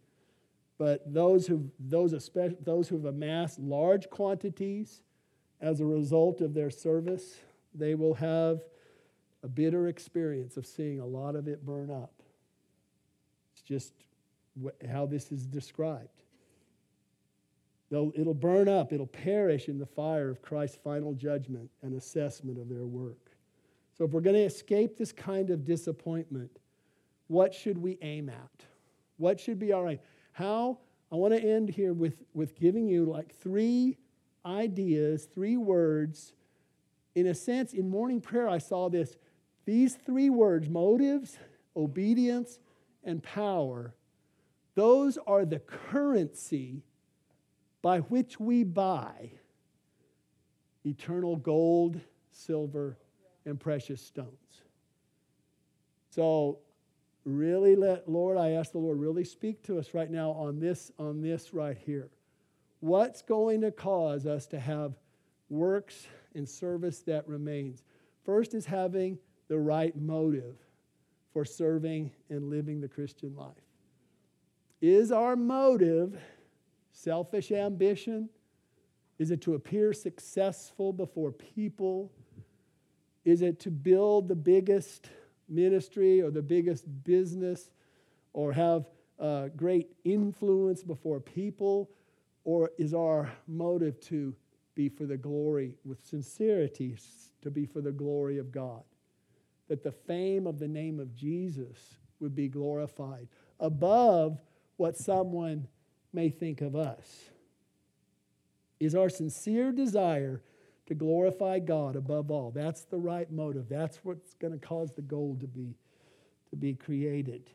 But 0.81 1.13
those 1.13 1.45
who 1.45 1.69
those 1.79 2.11
especially 2.11 2.57
those 2.63 2.89
who 2.89 2.95
have 2.95 3.05
amassed 3.05 3.59
large 3.59 4.09
quantities 4.09 5.03
as 5.61 5.79
a 5.79 5.85
result 5.85 6.41
of 6.41 6.55
their 6.55 6.71
service, 6.71 7.35
they 7.75 7.93
will 7.93 8.15
have 8.15 8.63
a 9.43 9.47
bitter 9.47 9.89
experience 9.89 10.57
of 10.57 10.65
seeing 10.65 10.99
a 10.99 11.05
lot 11.05 11.35
of 11.35 11.47
it 11.47 11.63
burn 11.63 11.91
up. 11.91 12.23
It's 13.53 13.61
just 13.61 13.93
how 14.91 15.05
this 15.05 15.31
is 15.31 15.45
described. 15.45 16.23
They'll, 17.91 18.11
it'll 18.15 18.33
burn 18.33 18.67
up, 18.67 18.91
it'll 18.91 19.05
perish 19.05 19.69
in 19.69 19.77
the 19.77 19.85
fire 19.85 20.31
of 20.31 20.41
Christ's 20.41 20.79
final 20.83 21.13
judgment 21.13 21.69
and 21.83 21.93
assessment 21.93 22.57
of 22.57 22.69
their 22.69 22.87
work. 22.87 23.29
So, 23.95 24.05
if 24.05 24.09
we're 24.13 24.21
going 24.21 24.35
to 24.35 24.45
escape 24.45 24.97
this 24.97 25.11
kind 25.11 25.51
of 25.51 25.63
disappointment, 25.63 26.57
what 27.27 27.53
should 27.53 27.77
we 27.77 27.99
aim 28.01 28.29
at? 28.29 28.65
What 29.17 29.39
should 29.39 29.59
be 29.59 29.73
our 29.73 29.87
aim? 29.87 29.99
How? 30.31 30.79
I 31.11 31.15
want 31.15 31.33
to 31.33 31.41
end 31.41 31.69
here 31.69 31.93
with, 31.93 32.15
with 32.33 32.59
giving 32.59 32.87
you 32.87 33.05
like 33.05 33.35
three 33.35 33.97
ideas, 34.45 35.25
three 35.25 35.57
words. 35.57 36.33
In 37.15 37.27
a 37.27 37.33
sense, 37.33 37.73
in 37.73 37.89
morning 37.89 38.21
prayer, 38.21 38.47
I 38.47 38.57
saw 38.57 38.89
this. 38.89 39.15
These 39.65 39.95
three 39.95 40.29
words 40.29 40.69
motives, 40.69 41.37
obedience, 41.75 42.59
and 43.03 43.21
power 43.21 43.93
those 44.75 45.17
are 45.27 45.45
the 45.45 45.59
currency 45.59 46.83
by 47.81 47.99
which 47.99 48.39
we 48.39 48.63
buy 48.63 49.31
eternal 50.85 51.35
gold, 51.35 51.99
silver, 52.31 52.97
and 53.45 53.59
precious 53.59 54.01
stones. 54.01 54.63
So, 56.09 56.59
really 57.25 57.75
let 57.75 58.09
Lord, 58.09 58.37
I 58.37 58.51
ask 58.51 58.71
the 58.71 58.79
Lord, 58.79 58.99
really 58.99 59.23
speak 59.23 59.63
to 59.63 59.77
us 59.77 59.93
right 59.93 60.09
now 60.09 60.31
on 60.31 60.59
this, 60.59 60.91
on 60.97 61.21
this 61.21 61.53
right 61.53 61.77
here. 61.85 62.09
What's 62.79 63.21
going 63.21 63.61
to 63.61 63.71
cause 63.71 64.25
us 64.25 64.47
to 64.47 64.59
have 64.59 64.93
works 65.49 66.07
and 66.33 66.47
service 66.47 66.99
that 67.01 67.27
remains? 67.27 67.83
First 68.25 68.53
is 68.53 68.65
having 68.65 69.19
the 69.47 69.59
right 69.59 69.95
motive 69.95 70.55
for 71.33 71.45
serving 71.45 72.11
and 72.29 72.49
living 72.49 72.81
the 72.81 72.87
Christian 72.87 73.35
life. 73.35 73.53
Is 74.81 75.11
our 75.11 75.35
motive 75.35 76.19
selfish 76.91 77.51
ambition? 77.51 78.29
Is 79.19 79.29
it 79.29 79.41
to 79.41 79.53
appear 79.53 79.93
successful 79.93 80.91
before 80.91 81.31
people? 81.31 82.11
Is 83.23 83.43
it 83.43 83.59
to 83.59 83.69
build 83.69 84.27
the 84.27 84.35
biggest 84.35 85.09
ministry 85.51 86.21
or 86.21 86.31
the 86.31 86.41
biggest 86.41 86.85
business 87.03 87.69
or 88.33 88.53
have 88.53 88.85
uh, 89.19 89.49
great 89.55 89.91
influence 90.03 90.83
before 90.83 91.19
people? 91.19 91.89
Or 92.43 92.71
is 92.77 92.93
our 92.93 93.31
motive 93.47 93.99
to 94.01 94.35
be 94.73 94.89
for 94.89 95.05
the 95.05 95.17
glory, 95.17 95.75
with 95.85 96.03
sincerity, 96.03 96.97
to 97.41 97.51
be 97.51 97.65
for 97.65 97.81
the 97.81 97.91
glory 97.91 98.39
of 98.39 98.51
God? 98.51 98.83
That 99.67 99.83
the 99.83 99.91
fame 99.91 100.47
of 100.47 100.57
the 100.57 100.67
name 100.67 100.99
of 100.99 101.15
Jesus 101.15 101.97
would 102.19 102.35
be 102.35 102.47
glorified 102.47 103.27
above 103.59 104.41
what 104.77 104.97
someone 104.97 105.67
may 106.13 106.29
think 106.29 106.61
of 106.61 106.75
us. 106.75 107.29
Is 108.79 108.95
our 108.95 109.09
sincere 109.09 109.71
desire 109.71 110.41
to 110.91 110.95
glorify 110.95 111.57
God 111.57 111.95
above 111.95 112.29
all. 112.31 112.51
That's 112.51 112.81
the 112.83 112.97
right 112.97 113.31
motive. 113.31 113.69
That's 113.69 113.99
what's 114.03 114.33
going 114.33 114.51
to 114.51 114.59
cause 114.59 114.91
the 114.91 115.01
gold 115.01 115.39
to 115.39 115.47
be, 115.47 115.73
to 116.49 116.57
be 116.57 116.73
created. 116.73 117.49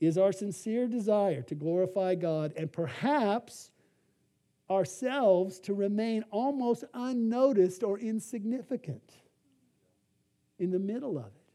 Is 0.00 0.18
our 0.18 0.32
sincere 0.32 0.88
desire 0.88 1.42
to 1.42 1.54
glorify 1.54 2.16
God 2.16 2.52
and 2.56 2.72
perhaps 2.72 3.70
ourselves 4.68 5.60
to 5.60 5.74
remain 5.74 6.24
almost 6.32 6.82
unnoticed 6.94 7.84
or 7.84 7.96
insignificant 8.00 9.12
in 10.58 10.72
the 10.72 10.80
middle 10.80 11.16
of 11.16 11.26
it. 11.26 11.52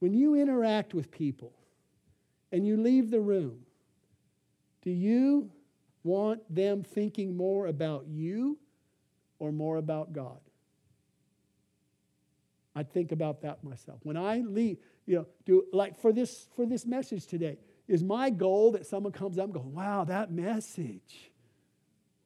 When 0.00 0.12
you 0.12 0.34
interact 0.34 0.92
with 0.92 1.10
people 1.10 1.54
and 2.52 2.66
you 2.66 2.76
leave 2.76 3.10
the 3.10 3.20
room, 3.20 3.60
do 4.82 4.90
you 4.90 5.50
want 6.04 6.42
them 6.54 6.82
thinking 6.82 7.34
more 7.34 7.68
about 7.68 8.06
you 8.06 8.58
or 9.38 9.52
more 9.52 9.76
about 9.76 10.12
God? 10.12 10.38
I 12.74 12.82
think 12.82 13.12
about 13.12 13.40
that 13.42 13.64
myself. 13.64 14.00
When 14.02 14.16
I 14.16 14.40
leave, 14.40 14.78
you 15.06 15.16
know, 15.16 15.26
do 15.46 15.64
like 15.72 15.98
for 15.98 16.12
this 16.12 16.48
for 16.56 16.66
this 16.66 16.84
message 16.84 17.26
today, 17.26 17.58
is 17.88 18.02
my 18.02 18.30
goal 18.30 18.72
that 18.72 18.86
someone 18.86 19.12
comes 19.12 19.38
up 19.38 19.46
and 19.46 19.54
goes, 19.54 19.64
wow, 19.64 20.04
that 20.04 20.30
message? 20.30 21.30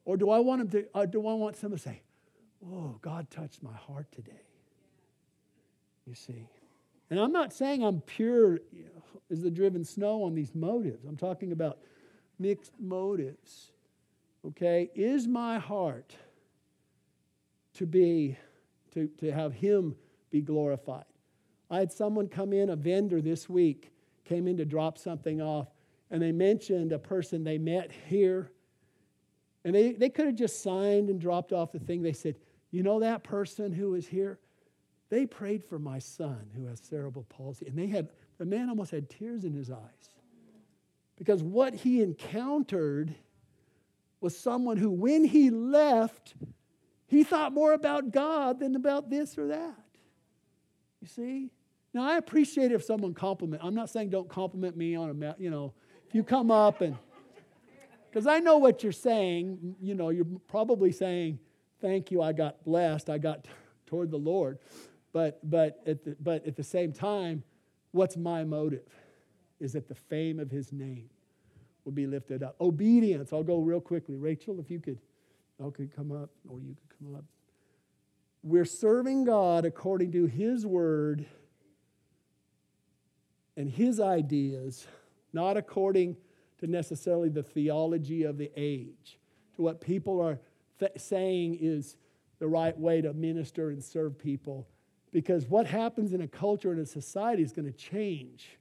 Or 0.04 0.16
do 0.16 0.30
I 0.30 0.38
want 0.38 0.70
them 0.70 0.82
to, 0.82 0.88
uh, 0.98 1.06
do 1.06 1.26
I 1.28 1.34
want 1.34 1.56
someone 1.56 1.78
to 1.78 1.82
say, 1.82 2.02
oh, 2.66 2.98
God 3.02 3.30
touched 3.30 3.62
my 3.62 3.74
heart 3.74 4.10
today? 4.10 4.42
You 6.06 6.14
see. 6.14 6.48
And 7.10 7.20
I'm 7.20 7.32
not 7.32 7.52
saying 7.52 7.84
I'm 7.84 8.00
pure 8.00 8.54
you 8.72 8.84
know, 8.84 9.20
as 9.30 9.42
the 9.42 9.50
driven 9.50 9.84
snow 9.84 10.24
on 10.24 10.34
these 10.34 10.54
motives. 10.54 11.04
I'm 11.04 11.16
talking 11.16 11.52
about 11.52 11.78
mixed 12.38 12.72
motives. 12.80 13.72
Okay? 14.46 14.90
Is 14.94 15.28
my 15.28 15.58
heart 15.58 16.16
to 17.74 17.86
be, 17.86 18.36
to, 18.92 19.08
to 19.18 19.32
have 19.32 19.52
Him 19.52 19.94
be 20.30 20.40
glorified? 20.40 21.04
I 21.70 21.78
had 21.78 21.92
someone 21.92 22.26
come 22.26 22.52
in, 22.52 22.70
a 22.70 22.76
vendor 22.76 23.20
this 23.20 23.48
week, 23.48 23.92
came 24.24 24.48
in 24.48 24.56
to 24.56 24.64
drop 24.64 24.98
something 24.98 25.40
off, 25.40 25.68
and 26.10 26.20
they 26.20 26.32
mentioned 26.32 26.92
a 26.92 26.98
person 26.98 27.44
they 27.44 27.58
met 27.58 27.92
here. 28.08 28.50
And 29.64 29.74
they, 29.74 29.92
they 29.92 30.08
could 30.08 30.26
have 30.26 30.34
just 30.34 30.62
signed 30.62 31.10
and 31.10 31.20
dropped 31.20 31.52
off 31.52 31.72
the 31.72 31.78
thing. 31.78 32.02
They 32.02 32.12
said, 32.12 32.36
You 32.70 32.82
know 32.82 33.00
that 33.00 33.22
person 33.22 33.72
who 33.72 33.90
was 33.90 34.08
here? 34.08 34.38
They 35.10 35.26
prayed 35.26 35.64
for 35.64 35.78
my 35.78 35.98
son 35.98 36.50
who 36.56 36.66
has 36.66 36.80
cerebral 36.80 37.26
palsy. 37.28 37.66
And 37.66 37.76
they 37.76 37.88
had, 37.88 38.08
the 38.38 38.46
man 38.46 38.68
almost 38.68 38.90
had 38.90 39.10
tears 39.10 39.44
in 39.44 39.52
his 39.52 39.70
eyes. 39.70 40.10
Because 41.16 41.42
what 41.42 41.74
he 41.74 42.00
encountered 42.00 43.14
was 44.20 44.36
someone 44.36 44.76
who, 44.76 44.90
when 44.90 45.24
he 45.24 45.50
left, 45.50 46.34
he 47.10 47.24
thought 47.24 47.52
more 47.52 47.72
about 47.72 48.12
God 48.12 48.60
than 48.60 48.76
about 48.76 49.10
this 49.10 49.36
or 49.36 49.48
that. 49.48 49.74
You 51.00 51.08
see? 51.08 51.50
Now, 51.92 52.08
I 52.08 52.18
appreciate 52.18 52.70
if 52.70 52.84
someone 52.84 53.14
compliment. 53.14 53.62
I'm 53.64 53.74
not 53.74 53.90
saying 53.90 54.10
don't 54.10 54.28
compliment 54.28 54.76
me 54.76 54.94
on 54.94 55.10
a, 55.10 55.34
you 55.36 55.50
know, 55.50 55.72
if 56.06 56.14
you 56.14 56.22
come 56.22 56.52
up 56.52 56.82
and, 56.82 56.96
because 58.08 58.28
I 58.28 58.38
know 58.38 58.58
what 58.58 58.84
you're 58.84 58.92
saying. 58.92 59.74
You 59.82 59.96
know, 59.96 60.10
you're 60.10 60.26
probably 60.46 60.92
saying, 60.92 61.40
thank 61.80 62.12
you, 62.12 62.22
I 62.22 62.32
got 62.32 62.64
blessed, 62.64 63.10
I 63.10 63.18
got 63.18 63.44
toward 63.86 64.12
the 64.12 64.16
Lord. 64.16 64.58
But, 65.12 65.40
but, 65.42 65.82
at 65.88 66.04
the, 66.04 66.16
but 66.20 66.46
at 66.46 66.54
the 66.54 66.62
same 66.62 66.92
time, 66.92 67.42
what's 67.90 68.16
my 68.16 68.44
motive? 68.44 68.86
Is 69.58 69.72
that 69.72 69.88
the 69.88 69.96
fame 69.96 70.38
of 70.38 70.48
his 70.48 70.72
name 70.72 71.10
will 71.84 71.90
be 71.90 72.06
lifted 72.06 72.44
up. 72.44 72.54
Obedience, 72.60 73.32
I'll 73.32 73.42
go 73.42 73.58
real 73.58 73.80
quickly. 73.80 74.14
Rachel, 74.14 74.60
if 74.60 74.70
you 74.70 74.78
could, 74.78 74.98
I 75.64 75.70
could 75.70 75.94
come 75.94 76.12
up, 76.12 76.30
or 76.48 76.60
you 76.60 76.74
could 76.74 76.98
come 76.98 77.14
up. 77.14 77.24
We're 78.42 78.64
serving 78.64 79.24
God 79.24 79.64
according 79.64 80.12
to 80.12 80.26
his 80.26 80.64
word 80.64 81.26
and 83.56 83.68
his 83.70 84.00
ideas, 84.00 84.86
not 85.32 85.56
according 85.56 86.16
to 86.58 86.66
necessarily 86.66 87.28
the 87.28 87.42
theology 87.42 88.22
of 88.22 88.38
the 88.38 88.50
age, 88.56 89.18
to 89.56 89.62
what 89.62 89.80
people 89.80 90.20
are 90.20 90.38
th- 90.78 90.92
saying 90.96 91.58
is 91.60 91.96
the 92.38 92.48
right 92.48 92.78
way 92.78 93.02
to 93.02 93.12
minister 93.12 93.68
and 93.68 93.84
serve 93.84 94.18
people. 94.18 94.66
Because 95.12 95.46
what 95.46 95.66
happens 95.66 96.14
in 96.14 96.22
a 96.22 96.28
culture 96.28 96.70
and 96.70 96.80
a 96.80 96.86
society 96.86 97.42
is 97.42 97.52
going 97.52 97.70
to 97.70 97.76
change 97.76 98.58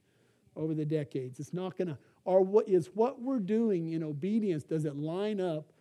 over 0.56 0.74
the 0.74 0.84
decades. 0.84 1.40
It's 1.40 1.54
not 1.54 1.78
going 1.78 1.88
to, 1.88 1.98
or 2.24 2.42
what 2.42 2.68
is 2.68 2.90
what 2.92 3.22
we're 3.22 3.38
doing 3.38 3.92
in 3.92 4.02
obedience, 4.02 4.64
does 4.64 4.84
it 4.84 4.96
line 4.96 5.40
up 5.40 5.72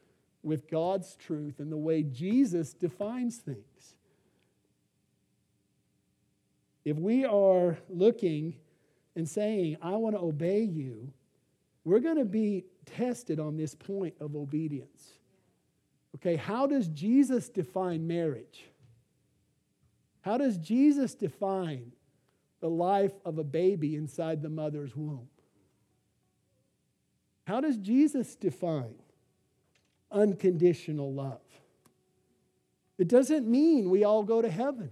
with 0.44 0.70
God's 0.70 1.16
truth 1.16 1.60
and 1.60 1.72
the 1.72 1.78
way 1.78 2.04
Jesus 2.04 2.74
defines 2.74 3.38
things? 3.38 3.96
If 6.86 6.98
we 6.98 7.26
are 7.26 7.78
looking 7.90 8.56
and 9.16 9.28
saying, 9.28 9.78
I 9.82 9.92
want 9.92 10.16
to 10.16 10.22
obey 10.22 10.62
you, 10.62 11.12
we're 11.84 12.00
going 12.00 12.18
to 12.18 12.26
be 12.26 12.66
tested 12.86 13.40
on 13.40 13.58
this 13.58 13.76
point 13.76 14.16
of 14.20 14.36
obedience. 14.36 15.14
Okay, 16.16 16.36
how 16.36 16.68
does 16.68 16.88
Jesus 16.88 17.50
define 17.50 18.08
marriage? 18.08 18.66
How 20.22 20.38
does 20.38 20.58
Jesus 20.58 21.14
define 21.14 21.92
the 22.60 22.70
life 22.70 23.14
of 23.24 23.38
a 23.38 23.44
baby 23.44 23.96
inside 23.96 24.42
the 24.42 24.50
mother's 24.50 24.96
womb? 24.96 25.28
How 27.46 27.62
does 27.62 27.78
Jesus 27.78 28.36
define 28.36 28.96
unconditional 30.12 31.14
love? 31.14 31.41
It 32.97 33.07
doesn't 33.07 33.47
mean 33.47 33.89
we 33.89 34.03
all 34.03 34.24
go 34.24 34.41
to 34.41 34.49
heaven. 34.49 34.91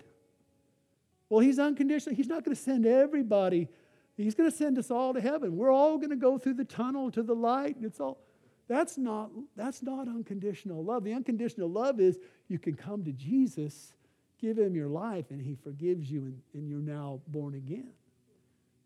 Well, 1.30 1.41
he's 1.41 1.59
unconditional. 1.59 2.15
He's 2.15 2.28
not 2.28 2.45
going 2.45 2.55
to 2.55 2.61
send 2.61 2.86
everybody. 2.86 3.68
He's 4.15 4.34
going 4.34 4.49
to 4.49 4.55
send 4.55 4.78
us 4.78 4.89
all 4.89 5.13
to 5.13 5.22
heaven. 5.22 5.57
We're 5.57 5.72
all 5.72 5.97
going 5.97 6.09
to 6.09 6.15
go 6.15 6.38
through 6.38 6.55
the 6.55 6.65
tunnel 6.65 7.11
to 7.11 7.22
the 7.22 7.36
light. 7.36 7.76
and 7.76 7.86
It's 7.86 7.99
all 7.99 8.18
that's 8.68 8.97
not 8.97 9.30
that's 9.55 9.82
not 9.82 10.07
unconditional 10.07 10.84
love. 10.84 11.03
The 11.03 11.13
unconditional 11.13 11.70
love 11.70 11.99
is 11.99 12.20
you 12.47 12.59
can 12.59 12.76
come 12.76 13.03
to 13.05 13.11
Jesus, 13.11 13.93
give 14.39 14.57
him 14.57 14.76
your 14.76 14.89
life, 14.89 15.26
and 15.30 15.41
he 15.41 15.55
forgives 15.55 16.11
you, 16.11 16.26
and, 16.26 16.41
and 16.53 16.68
you're 16.68 16.80
now 16.80 17.22
born 17.28 17.55
again. 17.55 17.91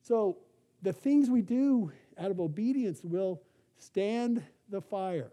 So 0.04 0.38
the 0.82 0.94
things 0.94 1.30
we 1.30 1.42
do 1.42 1.92
out 2.18 2.32
of 2.32 2.40
obedience 2.40 3.02
will 3.04 3.42
stand 3.78 4.44
the 4.70 4.82
fire 4.82 5.32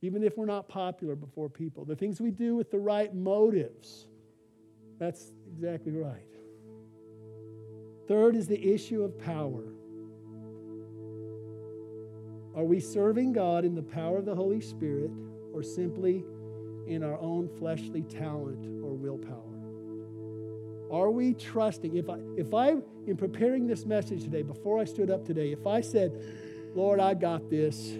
even 0.00 0.22
if 0.22 0.36
we're 0.36 0.46
not 0.46 0.68
popular 0.68 1.16
before 1.16 1.48
people. 1.48 1.84
The 1.84 1.96
things 1.96 2.20
we 2.20 2.30
do 2.30 2.54
with 2.54 2.70
the 2.70 2.78
right 2.78 3.14
motives. 3.14 4.06
That's 4.98 5.32
exactly 5.52 5.92
right. 5.92 6.22
Third 8.06 8.36
is 8.36 8.46
the 8.46 8.72
issue 8.72 9.02
of 9.02 9.18
power. 9.18 9.64
Are 12.56 12.64
we 12.64 12.80
serving 12.80 13.32
God 13.32 13.64
in 13.64 13.74
the 13.74 13.82
power 13.82 14.18
of 14.18 14.24
the 14.24 14.34
Holy 14.34 14.60
Spirit 14.60 15.10
or 15.52 15.62
simply 15.62 16.24
in 16.86 17.02
our 17.04 17.18
own 17.20 17.48
fleshly 17.58 18.02
talent 18.02 18.66
or 18.82 18.94
willpower? 18.94 19.44
Are 20.90 21.10
we 21.10 21.34
trusting? 21.34 21.96
If 21.96 22.08
I, 22.08 22.18
if 22.36 22.54
I, 22.54 22.76
in 23.06 23.16
preparing 23.16 23.66
this 23.66 23.84
message 23.84 24.22
today, 24.24 24.42
before 24.42 24.80
I 24.80 24.84
stood 24.84 25.10
up 25.10 25.24
today, 25.24 25.52
if 25.52 25.66
I 25.66 25.82
said, 25.82 26.12
Lord, 26.74 26.98
I 26.98 27.14
got 27.14 27.50
this, 27.50 27.92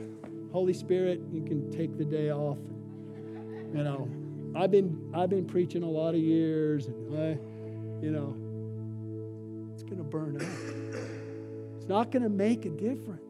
Holy 0.53 0.73
Spirit, 0.73 1.21
you 1.31 1.43
can 1.43 1.71
take 1.71 1.97
the 1.97 2.05
day 2.05 2.31
off. 2.31 2.59
You 3.75 3.85
know, 3.85 4.09
I've 4.57 4.71
been 4.71 5.11
I've 5.15 5.31
been 5.31 5.47
preaching 5.47 5.83
a 5.83 5.89
lot 5.89 6.15
of 6.15 6.21
years, 6.21 6.87
and 6.87 7.19
I, 7.19 7.39
you 8.05 8.11
know, 8.11 8.35
it's 9.73 9.83
to 9.83 10.03
burn 10.05 10.37
out. 10.37 11.77
It's 11.77 11.89
not 11.89 12.11
going 12.11 12.23
to 12.23 12.29
make 12.29 12.65
a 12.65 12.71
difference. 12.71 13.23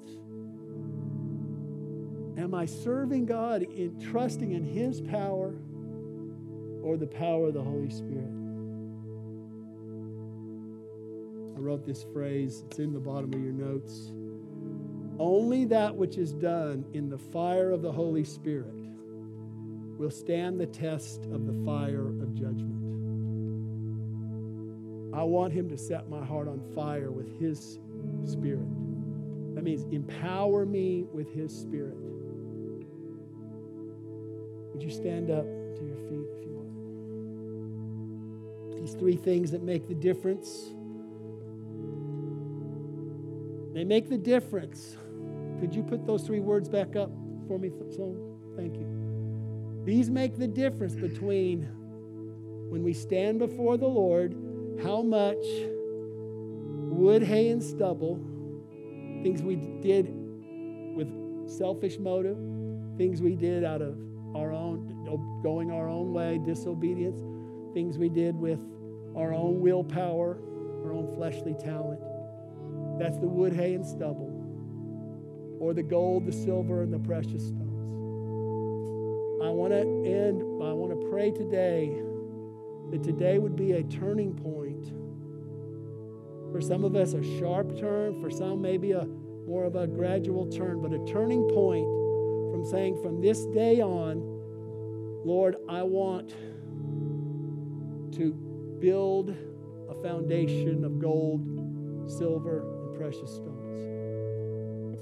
Am 2.39 2.55
I 2.55 2.67
serving 2.67 3.27
God 3.27 3.63
in 3.63 4.01
trusting 4.01 4.53
in 4.53 4.63
His 4.63 5.01
power 5.01 5.55
or 6.83 6.97
the 6.97 7.07
power 7.07 7.49
of 7.49 7.55
the 7.55 7.63
Holy 7.63 7.91
Spirit? 7.91 8.31
I 11.57 11.61
wrote 11.61 11.85
this 11.85 12.05
phrase, 12.13 12.63
it's 12.67 12.79
in 12.79 12.93
the 12.93 13.01
bottom 13.01 13.35
of 13.35 13.43
your 13.43 13.53
notes. 13.53 14.13
Only 15.19 15.65
that 15.67 15.97
which 15.97 16.17
is 16.17 16.33
done 16.33 16.85
in 16.93 17.09
the 17.09 17.19
fire 17.19 17.71
of 17.71 17.83
the 17.83 17.91
Holy 17.91 18.23
Spirit 18.25 18.75
will 19.99 20.11
stand 20.11 20.61
the 20.61 20.67
test 20.67 21.25
of 21.25 21.45
the 21.45 21.65
fire 21.65 22.07
of 22.07 22.35
judgment. 22.35 22.85
I 25.13 25.25
want 25.25 25.53
Him 25.53 25.69
to 25.71 25.77
set 25.77 26.09
my 26.09 26.25
heart 26.25 26.47
on 26.47 26.61
fire 26.73 27.11
with 27.11 27.37
His 27.41 27.81
Spirit. 28.25 28.69
That 29.57 29.65
means 29.65 29.83
empower 29.93 30.65
me 30.65 31.07
with 31.13 31.35
His 31.35 31.53
Spirit. 31.53 31.97
Would 34.73 34.83
you 34.85 34.91
stand 34.91 35.31
up 35.31 35.45
to 35.45 35.85
your 35.85 35.97
feet 35.97 36.29
if 36.37 36.45
you 36.45 36.53
would? 38.71 38.81
These 38.81 38.95
three 38.95 39.17
things 39.17 39.51
that 39.51 39.65
make 39.65 39.89
the 39.89 39.95
difference. 39.95 40.71
They 43.75 43.83
make 43.83 44.09
the 44.09 44.19
difference 44.19 44.97
could 45.61 45.75
you 45.75 45.83
put 45.83 46.07
those 46.07 46.23
three 46.23 46.41
words 46.41 46.69
back 46.69 46.95
up 46.95 47.11
for 47.49 47.59
me, 47.59 47.71
Sloan? 47.95 48.39
Thank 48.57 48.77
you. 48.77 49.83
These 49.85 50.11
make 50.11 50.37
the 50.37 50.47
difference 50.47 50.95
between 50.95 51.63
when 52.71 52.83
we 52.83 52.93
stand 52.93 53.39
before 53.39 53.77
the 53.77 53.87
Lord, 53.89 54.37
how 54.83 55.03
much 55.03 55.45
wood, 56.91 57.23
hay, 57.23 57.49
and 57.49 57.63
stubble, 57.63 58.17
things 59.23 59.43
we 59.43 59.57
did 59.81 60.13
with 60.95 61.09
selfish 61.49 61.99
motive, 61.99 62.37
things 62.99 63.23
we 63.23 63.35
did 63.35 63.65
out 63.65 63.81
of 63.81 63.97
our 64.37 64.53
own, 64.53 65.41
going 65.43 65.71
our 65.71 65.89
own 65.89 66.13
way, 66.13 66.39
disobedience, 66.45 67.19
things 67.75 67.97
we 67.99 68.09
did 68.09 68.37
with 68.37 68.61
our 69.17 69.33
own 69.33 69.61
willpower, 69.61 70.39
our 70.85 70.93
own 70.93 71.13
fleshly 71.17 71.55
talent. 71.55 72.01
That's 72.99 73.19
the 73.19 73.27
wood, 73.27 73.55
hay, 73.55 73.75
and 73.75 73.87
stubble 73.87 74.28
or 75.61 75.75
the 75.75 75.83
gold, 75.83 76.27
the 76.27 76.33
silver, 76.33 76.83
and 76.83 76.93
the 76.93 76.99
precious 76.99 77.49
stones. 77.49 77.91
I 79.43 79.51
want 79.51 79.73
to 79.73 79.81
end, 79.81 80.43
I 80.63 80.73
want 80.73 80.99
to 80.99 81.09
pray 81.09 81.31
today 81.31 82.01
that 82.91 83.03
today 83.03 83.39
would 83.39 83.57
be 83.57 83.73
a 83.73 83.83
turning 83.85 84.35
point. 84.35 84.93
For 86.53 86.61
some 86.61 86.85
of 86.85 86.97
us, 86.97 87.13
a 87.13 87.23
sharp 87.39 87.79
turn, 87.79 88.21
for 88.21 88.31
some, 88.31 88.63
maybe 88.63 88.93
a 88.93 89.05
more 89.47 89.65
of 89.65 89.77
a 89.77 89.87
gradual 89.87 90.47
turn, 90.51 90.81
but 90.81 90.93
a 90.93 91.05
turning 91.07 91.49
point 91.49 91.87
from 92.53 92.65
saying, 92.65 93.01
from 93.03 93.21
this 93.21 93.45
day 93.47 93.81
on, 93.81 94.21
Lord, 95.25 95.57
I 95.69 95.83
want 95.83 96.31
to 98.15 98.33
build 98.81 99.31
a 99.89 100.03
foundation 100.03 100.85
of 100.85 100.99
gold, 100.99 102.11
silver, 102.11 102.61
and 102.61 102.99
precious 102.99 103.31
stones. 103.37 103.58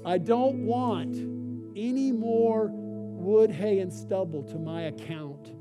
I 0.07 0.17
don't 0.17 0.65
want 0.65 1.15
any 1.75 2.11
more 2.13 2.71
wood, 2.71 3.51
hay, 3.51 3.79
and 3.79 3.91
stubble 3.91 4.41
to 4.43 4.57
my 4.57 4.83
account 4.83 5.51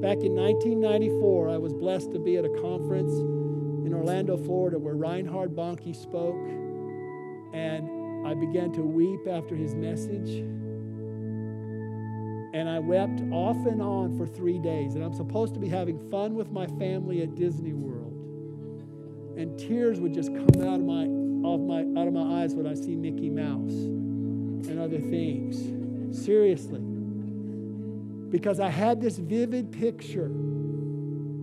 back 0.00 0.18
in 0.18 0.36
1994, 0.36 1.48
I 1.48 1.56
was 1.56 1.74
blessed 1.74 2.12
to 2.12 2.20
be 2.20 2.36
at 2.36 2.44
a 2.44 2.60
conference 2.60 3.12
in 3.12 3.92
Orlando, 3.92 4.36
Florida, 4.36 4.78
where 4.78 4.94
Reinhard 4.94 5.56
Bonnke 5.56 5.96
spoke, 5.96 6.48
and 7.52 8.24
I 8.24 8.34
began 8.34 8.70
to 8.74 8.82
weep 8.82 9.26
after 9.26 9.56
his 9.56 9.74
message. 9.74 10.44
And 12.58 12.68
I 12.68 12.80
wept 12.80 13.22
off 13.30 13.56
and 13.66 13.80
on 13.80 14.18
for 14.18 14.26
three 14.26 14.58
days. 14.58 14.96
And 14.96 15.04
I'm 15.04 15.14
supposed 15.14 15.54
to 15.54 15.60
be 15.60 15.68
having 15.68 15.96
fun 16.10 16.34
with 16.34 16.50
my 16.50 16.66
family 16.66 17.22
at 17.22 17.36
Disney 17.36 17.72
World. 17.72 18.12
And 19.38 19.56
tears 19.56 20.00
would 20.00 20.12
just 20.12 20.34
come 20.34 20.66
out 20.66 20.80
of 20.80 20.84
my, 20.84 21.04
off 21.46 21.60
my, 21.60 21.82
out 22.00 22.08
of 22.08 22.12
my 22.12 22.42
eyes 22.42 22.56
when 22.56 22.66
I 22.66 22.74
see 22.74 22.96
Mickey 22.96 23.30
Mouse 23.30 23.70
and 24.68 24.80
other 24.80 24.98
things. 24.98 26.20
Seriously. 26.24 26.80
Because 28.28 28.58
I 28.58 28.70
had 28.70 29.00
this 29.00 29.18
vivid 29.18 29.70
picture 29.70 30.32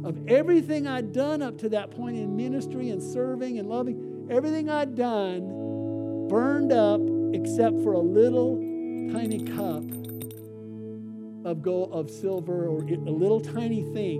of 0.03 0.18
everything 0.28 0.86
I'd 0.86 1.13
done 1.13 1.41
up 1.41 1.57
to 1.59 1.70
that 1.70 1.91
point 1.91 2.18
in 2.18 2.36
ministry 2.36 2.89
and 2.89 3.01
serving 3.01 3.57
and 3.57 3.70
loving. 3.70 4.28
Everything 4.30 4.70
I'd 4.70 4.95
done 4.95 6.28
burned 6.28 6.74
up 6.74 6.99
except 7.34 7.82
for 7.84 7.93
a 7.93 7.99
little 7.99 8.57
tiny 9.13 9.45
cup 9.45 10.05
of 11.45 11.61
gold, 11.61 11.91
of 11.93 12.09
silver, 12.09 12.67
or 12.67 12.79
a 12.79 13.11
little 13.11 13.39
tiny 13.39 13.83
thing. 13.93 14.19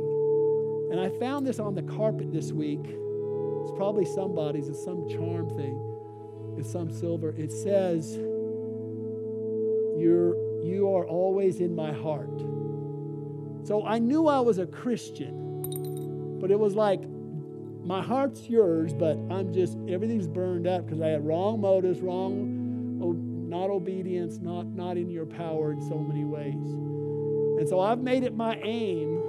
And 0.92 1.00
I 1.00 1.10
found 1.20 1.46
this 1.46 1.60
on 1.60 1.74
the 1.74 1.82
carpet 1.82 2.32
this 2.32 2.52
week. 2.52 2.86
It's 2.86 3.72
probably 3.76 4.06
somebody's, 4.06 4.70
it's 4.70 4.84
some 4.86 5.10
charm 5.10 5.50
thing. 5.50 6.56
It's 6.58 6.72
some 6.72 6.92
silver. 6.92 7.34
It 7.36 7.52
says, 7.52 8.16
You're, 9.98 10.36
You 10.64 10.94
are 10.96 11.08
always 11.08 11.60
in 11.60 11.76
my 11.76 11.92
heart. 11.92 12.40
So 13.68 13.84
I 13.86 13.98
knew 13.98 14.28
I 14.28 14.40
was 14.40 14.60
a 14.60 14.68
Christian, 14.68 16.38
but 16.40 16.52
it 16.52 16.60
was 16.60 16.76
like, 16.76 17.02
my 17.84 18.02
heart's 18.02 18.48
yours, 18.48 18.94
but 18.94 19.18
I'm 19.32 19.52
just, 19.52 19.78
everything's 19.90 20.28
burned 20.28 20.68
up 20.68 20.86
because 20.86 21.02
I 21.02 21.08
had 21.08 21.26
wrong 21.26 21.60
motives, 21.62 22.02
wrong, 22.02 23.00
oh, 23.02 23.14
not 23.14 23.72
obedience, 23.72 24.38
not, 24.40 24.68
not 24.68 24.98
in 24.98 25.10
your 25.10 25.26
power 25.26 25.72
in 25.72 25.82
so 25.82 25.98
many 25.98 26.24
ways. 26.24 26.76
And 27.58 27.68
so 27.68 27.80
I've 27.80 28.00
made 28.00 28.24
it 28.24 28.36
my 28.36 28.56
aim 28.64 29.22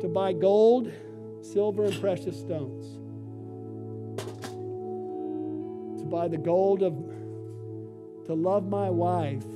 to 0.00 0.08
buy 0.08 0.32
gold, 0.32 0.92
silver, 1.40 1.84
and 1.84 2.00
precious 2.00 2.38
stones. 2.38 2.98
To 6.00 6.04
buy 6.04 6.28
the 6.28 6.36
gold 6.36 6.82
of, 6.82 6.94
to 8.26 8.34
love 8.34 8.68
my 8.68 8.90
wife 8.90 9.46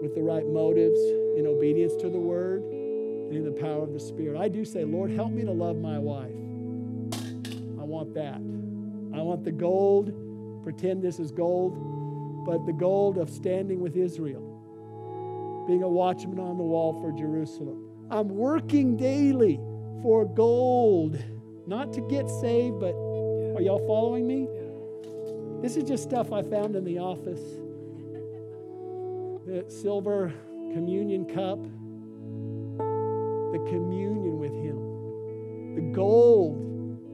with 0.00 0.14
the 0.14 0.22
right 0.22 0.46
motives 0.46 1.00
in 1.36 1.46
obedience 1.46 1.94
to 1.96 2.08
the 2.08 2.18
word 2.18 2.62
and 2.62 3.34
in 3.34 3.44
the 3.44 3.60
power 3.60 3.82
of 3.82 3.92
the 3.92 3.98
Spirit. 3.98 4.38
I 4.38 4.48
do 4.48 4.64
say, 4.64 4.84
Lord, 4.84 5.10
help 5.10 5.32
me 5.32 5.42
to 5.44 5.50
love 5.50 5.76
my 5.76 5.98
wife. 5.98 6.30
I 7.80 7.84
want 7.84 8.14
that. 8.14 8.36
I 8.36 9.22
want 9.22 9.44
the 9.44 9.52
gold, 9.52 10.12
pretend 10.62 11.02
this 11.02 11.18
is 11.18 11.32
gold, 11.32 12.44
but 12.46 12.66
the 12.66 12.72
gold 12.72 13.16
of 13.18 13.30
standing 13.30 13.80
with 13.80 13.96
Israel, 13.96 14.43
being 15.66 15.82
a 15.82 15.88
watchman 15.88 16.38
on 16.38 16.56
the 16.58 16.64
wall 16.64 17.00
for 17.00 17.12
Jerusalem. 17.12 17.88
I'm 18.10 18.28
working 18.28 18.96
daily 18.96 19.56
for 20.02 20.26
gold, 20.26 21.18
not 21.66 21.92
to 21.94 22.00
get 22.02 22.28
saved, 22.28 22.78
but 22.80 22.94
are 23.56 23.62
y'all 23.62 23.86
following 23.86 24.26
me? 24.26 24.48
This 25.62 25.76
is 25.76 25.84
just 25.84 26.02
stuff 26.02 26.32
I 26.32 26.42
found 26.42 26.76
in 26.76 26.84
the 26.84 26.98
office. 26.98 27.40
The 29.46 29.64
silver 29.68 30.32
communion 30.72 31.24
cup, 31.24 31.62
the 33.52 33.64
communion 33.70 34.38
with 34.38 34.52
Him, 34.52 35.74
the 35.74 35.80
gold 35.94 36.56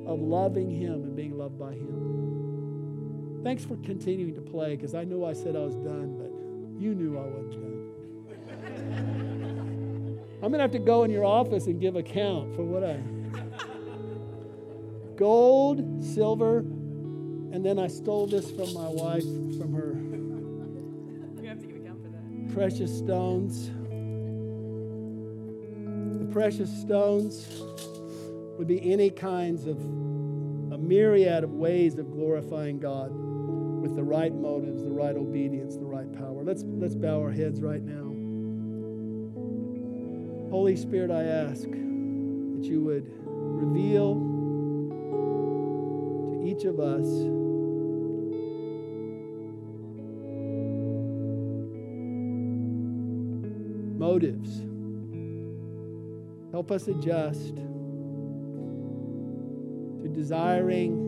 of 0.07 0.21
loving 0.21 0.71
Him 0.71 0.95
and 1.05 1.15
being 1.15 1.39
loved 1.39 1.59
by 1.59 1.75
Him. 1.75 3.41
Thanks 3.45 3.65
for 3.65 3.77
continuing 3.77 4.35
to 4.35 4.41
play 4.41 4.75
because 4.75 4.95
I 4.95 5.05
knew 5.05 5.25
I 5.25 5.33
said 5.33 5.55
I 5.55 5.61
was 5.61 5.77
done, 5.77 6.17
but 6.19 6.31
you 6.83 6.95
knew 6.95 7.17
I 7.17 7.27
wasn't 7.27 7.53
done. 7.53 7.70
I'm 8.93 10.49
going 10.51 10.53
to 10.55 10.61
have 10.61 10.73
to 10.73 10.79
go 10.79 11.05
in 11.05 11.11
your 11.11 11.25
office 11.25 11.67
and 11.67 11.81
give 11.81 11.97
account 11.97 12.55
for 12.57 12.65
what 12.65 12.83
I. 12.85 12.99
Gold, 15.17 16.03
silver, 16.03 16.59
and 16.59 17.65
then 17.65 17.79
I 17.79 17.89
stole 17.89 18.27
this 18.27 18.51
from 18.51 18.73
my 18.73 18.89
wife, 18.89 19.23
from 19.59 19.75
her 19.75 19.93
You 21.43 21.49
have 21.49 21.61
to 21.61 21.67
give 21.67 21.77
account 21.77 22.03
for 22.03 22.09
that. 22.09 22.55
precious 22.55 22.97
stones. 22.97 23.71
The 26.19 26.25
precious 26.33 26.71
stones 26.81 27.47
would 28.57 28.67
be 28.67 28.93
any 28.93 29.11
kinds 29.11 29.67
of 29.67 29.79
a 29.79 30.79
myriad 30.79 31.45
of 31.45 31.53
ways 31.53 31.99
of 31.99 32.11
glorifying 32.11 32.79
God 32.79 33.11
with 33.13 33.97
the 33.97 34.05
right 34.05 34.33
motives, 34.33 34.83
the 34.83 34.91
right 34.91 35.17
obedience, 35.17 35.77
the 35.77 35.85
right 35.85 36.11
power. 36.13 36.43
Let's 36.45 36.63
let's 36.67 36.95
bow 36.95 37.21
our 37.21 37.33
heads 37.33 37.61
right 37.61 37.83
now. 37.83 38.20
Holy 40.51 40.75
Spirit, 40.75 41.13
I 41.13 41.23
ask 41.23 41.63
that 41.63 42.65
you 42.65 42.83
would 42.83 43.09
reveal 43.25 44.17
to 46.33 46.43
each 46.45 46.65
of 46.65 46.81
us 46.81 47.07
motives. 53.97 54.63
Help 56.51 56.73
us 56.73 56.89
adjust 56.89 57.55
to 60.03 60.09
desiring 60.13 61.07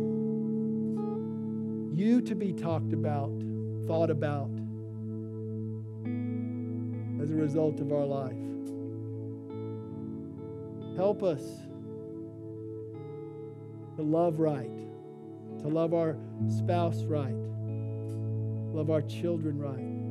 you 1.96 2.20
to 2.20 2.36
be 2.36 2.52
talked 2.52 2.92
about, 2.92 3.32
thought 3.88 4.10
about 4.10 4.50
as 7.20 7.30
a 7.30 7.34
result 7.34 7.80
of 7.80 7.92
our 7.92 8.06
life. 8.06 8.51
Help 10.96 11.22
us 11.22 11.42
to 13.96 14.02
love 14.02 14.40
right, 14.40 14.70
to 15.60 15.68
love 15.68 15.94
our 15.94 16.16
spouse 16.48 17.02
right, 17.04 17.34
love 18.74 18.90
our 18.90 19.02
children 19.02 19.58
right. 19.58 20.02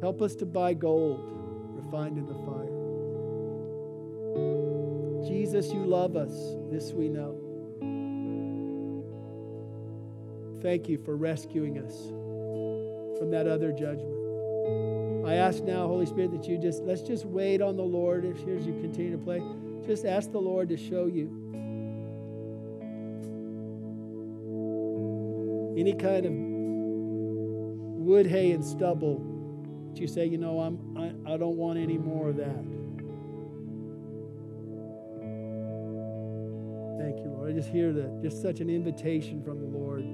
Help 0.00 0.20
us 0.20 0.34
to 0.36 0.46
buy 0.46 0.74
gold 0.74 1.20
refined 1.72 2.18
in 2.18 2.26
the 2.26 2.34
fire. 2.34 2.66
Jesus, 5.26 5.72
you 5.72 5.84
love 5.84 6.16
us. 6.16 6.32
This 6.70 6.92
we 6.92 7.08
know. 7.08 7.42
Thank 10.62 10.88
you 10.88 10.98
for 10.98 11.16
rescuing 11.16 11.78
us 11.78 12.08
from 13.18 13.30
that 13.30 13.46
other 13.46 13.72
judgment. 13.72 14.15
I 15.26 15.34
ask 15.34 15.62
now, 15.64 15.88
Holy 15.88 16.06
Spirit, 16.06 16.30
that 16.30 16.46
you 16.46 16.56
just, 16.56 16.82
let's 16.84 17.02
just 17.02 17.24
wait 17.24 17.60
on 17.60 17.76
the 17.76 17.82
Lord 17.82 18.24
as 18.24 18.38
you 18.46 18.78
continue 18.80 19.10
to 19.10 19.18
play. 19.18 19.42
Just 19.84 20.04
ask 20.04 20.30
the 20.30 20.38
Lord 20.38 20.68
to 20.68 20.76
show 20.76 21.06
you 21.06 21.26
any 25.76 25.94
kind 25.94 26.26
of 26.26 26.32
wood, 28.06 28.26
hay, 28.26 28.52
and 28.52 28.64
stubble 28.64 29.18
that 29.90 30.00
you 30.00 30.06
say, 30.06 30.26
you 30.26 30.38
know, 30.38 30.60
I'm, 30.60 30.96
I, 30.96 31.34
I 31.34 31.36
don't 31.36 31.56
want 31.56 31.78
any 31.78 31.98
more 31.98 32.28
of 32.28 32.36
that. 32.36 32.64
Thank 37.02 37.18
you, 37.18 37.32
Lord. 37.32 37.50
I 37.50 37.52
just 37.52 37.68
hear 37.68 37.92
that, 37.92 38.22
just 38.22 38.40
such 38.40 38.60
an 38.60 38.70
invitation 38.70 39.42
from 39.42 39.58
the 39.58 39.66
Lord 39.66 40.04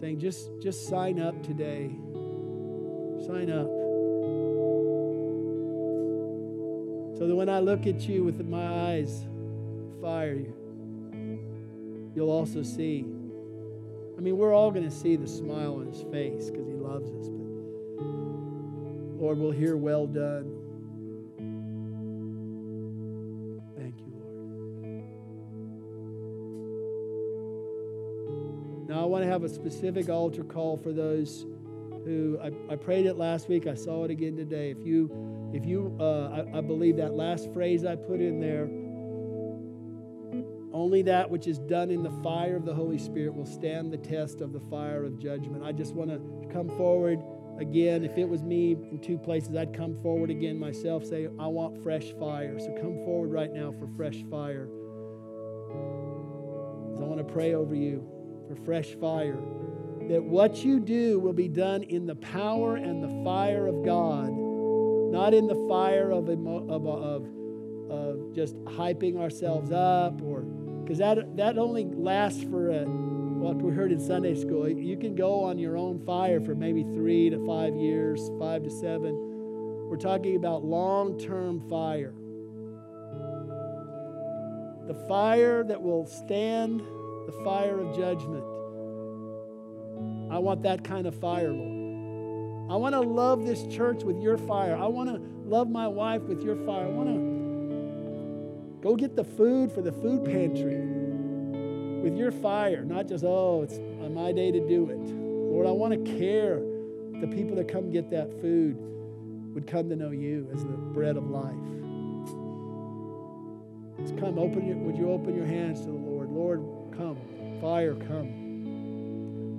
saying, 0.00 0.18
just, 0.18 0.50
just 0.62 0.88
sign 0.88 1.20
up 1.20 1.42
today. 1.42 1.90
Sign 3.26 3.50
up. 3.50 3.79
So 7.20 7.26
that 7.26 7.36
when 7.36 7.50
I 7.50 7.58
look 7.58 7.86
at 7.86 8.08
you 8.08 8.24
with 8.24 8.40
my 8.48 8.66
eyes, 8.66 9.26
fire, 10.00 10.38
you'll 12.14 12.30
also 12.30 12.62
see. 12.62 13.04
I 14.16 14.22
mean, 14.22 14.38
we're 14.38 14.54
all 14.54 14.70
going 14.70 14.88
to 14.88 14.90
see 14.90 15.16
the 15.16 15.26
smile 15.26 15.74
on 15.74 15.86
his 15.88 16.00
face 16.10 16.48
because 16.48 16.66
he 16.66 16.72
loves 16.72 17.10
us. 17.10 17.28
But 17.28 18.06
Lord, 19.22 19.36
we'll 19.36 19.50
hear, 19.50 19.76
well 19.76 20.06
done. 20.06 20.56
Thank 23.76 23.98
you, 23.98 24.12
Lord. 24.14 24.38
Now, 28.88 29.02
I 29.02 29.04
want 29.04 29.24
to 29.24 29.28
have 29.30 29.44
a 29.44 29.48
specific 29.50 30.08
altar 30.08 30.42
call 30.42 30.78
for 30.78 30.94
those 30.94 31.44
who 32.04 32.38
I, 32.42 32.72
I 32.72 32.76
prayed 32.76 33.06
it 33.06 33.16
last 33.16 33.48
week. 33.48 33.66
I 33.66 33.74
saw 33.74 34.04
it 34.04 34.10
again 34.10 34.36
today. 34.36 34.70
If 34.70 34.84
you, 34.84 35.50
if 35.54 35.66
you, 35.66 35.96
uh, 36.00 36.42
I, 36.54 36.58
I 36.58 36.60
believe 36.60 36.96
that 36.96 37.14
last 37.14 37.52
phrase 37.52 37.84
I 37.84 37.96
put 37.96 38.20
in 38.20 38.40
there, 38.40 38.68
only 40.72 41.02
that 41.02 41.28
which 41.28 41.46
is 41.46 41.58
done 41.58 41.90
in 41.90 42.02
the 42.02 42.10
fire 42.22 42.56
of 42.56 42.64
the 42.64 42.74
Holy 42.74 42.98
Spirit 42.98 43.34
will 43.34 43.46
stand 43.46 43.92
the 43.92 43.98
test 43.98 44.40
of 44.40 44.52
the 44.52 44.60
fire 44.60 45.04
of 45.04 45.18
judgment. 45.18 45.64
I 45.64 45.72
just 45.72 45.94
want 45.94 46.10
to 46.10 46.52
come 46.52 46.68
forward 46.68 47.20
again. 47.58 48.04
If 48.04 48.16
it 48.16 48.28
was 48.28 48.42
me 48.42 48.72
in 48.72 49.00
two 49.00 49.18
places, 49.18 49.54
I'd 49.56 49.76
come 49.76 50.00
forward 50.00 50.30
again 50.30 50.58
myself, 50.58 51.04
say, 51.04 51.28
I 51.38 51.46
want 51.46 51.82
fresh 51.82 52.12
fire. 52.18 52.58
So 52.58 52.72
come 52.80 52.94
forward 53.04 53.30
right 53.30 53.52
now 53.52 53.72
for 53.72 53.88
fresh 53.96 54.22
fire. 54.30 54.68
I 56.96 57.02
want 57.02 57.18
to 57.18 57.32
pray 57.32 57.54
over 57.54 57.74
you 57.74 58.06
for 58.48 58.56
fresh 58.64 58.94
fire. 58.94 59.38
That 60.10 60.24
what 60.24 60.64
you 60.64 60.80
do 60.80 61.20
will 61.20 61.32
be 61.32 61.46
done 61.46 61.84
in 61.84 62.04
the 62.04 62.16
power 62.16 62.74
and 62.74 63.00
the 63.00 63.22
fire 63.22 63.68
of 63.68 63.84
God, 63.84 64.32
not 64.32 65.32
in 65.32 65.46
the 65.46 65.54
fire 65.68 66.10
of, 66.10 66.28
of, 66.28 66.84
of, 66.84 67.28
of 67.88 68.34
just 68.34 68.56
hyping 68.64 69.20
ourselves 69.20 69.70
up 69.70 70.20
or 70.20 70.40
because 70.82 70.98
that, 70.98 71.36
that 71.36 71.58
only 71.58 71.84
lasts 71.84 72.42
for 72.42 72.70
a, 72.70 72.86
what 72.86 73.62
we 73.62 73.72
heard 73.72 73.92
in 73.92 74.00
Sunday 74.00 74.34
school. 74.34 74.68
You 74.68 74.96
can 74.96 75.14
go 75.14 75.44
on 75.44 75.60
your 75.60 75.76
own 75.76 76.04
fire 76.04 76.40
for 76.40 76.56
maybe 76.56 76.82
three 76.82 77.30
to 77.30 77.46
five 77.46 77.76
years, 77.76 78.32
five 78.40 78.64
to 78.64 78.70
seven. 78.70 79.14
We're 79.88 79.96
talking 79.96 80.34
about 80.34 80.64
long 80.64 81.20
term 81.20 81.60
fire. 81.70 82.14
The 84.88 85.06
fire 85.06 85.62
that 85.62 85.80
will 85.80 86.04
stand 86.04 86.80
the 86.80 87.40
fire 87.44 87.78
of 87.78 87.96
judgment. 87.96 88.59
I 90.30 90.38
want 90.38 90.62
that 90.62 90.84
kind 90.84 91.06
of 91.06 91.14
fire, 91.14 91.52
Lord. 91.52 92.70
I 92.70 92.76
want 92.76 92.94
to 92.94 93.00
love 93.00 93.44
this 93.44 93.66
church 93.66 94.04
with 94.04 94.20
your 94.22 94.38
fire. 94.38 94.76
I 94.76 94.86
want 94.86 95.10
to 95.10 95.20
love 95.48 95.68
my 95.68 95.88
wife 95.88 96.22
with 96.22 96.42
your 96.42 96.54
fire. 96.64 96.86
I 96.86 96.88
want 96.88 97.08
to 97.08 98.80
go 98.80 98.94
get 98.94 99.16
the 99.16 99.24
food 99.24 99.72
for 99.72 99.82
the 99.82 99.90
food 99.92 100.24
pantry 100.24 100.78
with 102.00 102.16
your 102.16 102.30
fire, 102.30 102.84
not 102.84 103.08
just, 103.08 103.24
oh, 103.24 103.62
it's 103.62 103.78
my 104.14 104.32
day 104.32 104.50
to 104.52 104.68
do 104.68 104.88
it. 104.88 104.98
Lord, 104.98 105.66
I 105.66 105.72
want 105.72 105.92
to 105.92 106.18
care 106.18 106.60
the 107.20 107.26
people 107.26 107.56
that 107.56 107.68
come 107.68 107.90
get 107.90 108.10
that 108.10 108.30
food 108.40 108.76
would 109.54 109.66
come 109.66 109.88
to 109.88 109.96
know 109.96 110.10
you 110.10 110.48
as 110.52 110.62
the 110.62 110.70
bread 110.70 111.16
of 111.16 111.28
life. 111.28 111.54
Just 114.00 114.16
come, 114.18 114.38
open 114.38 114.66
your, 114.66 114.76
would 114.76 114.96
you 114.96 115.10
open 115.10 115.34
your 115.34 115.44
hands 115.44 115.80
to 115.80 115.86
the 115.86 115.92
Lord? 115.92 116.30
Lord, 116.30 116.60
come. 116.96 117.18
Fire, 117.60 117.94
come. 117.94 118.39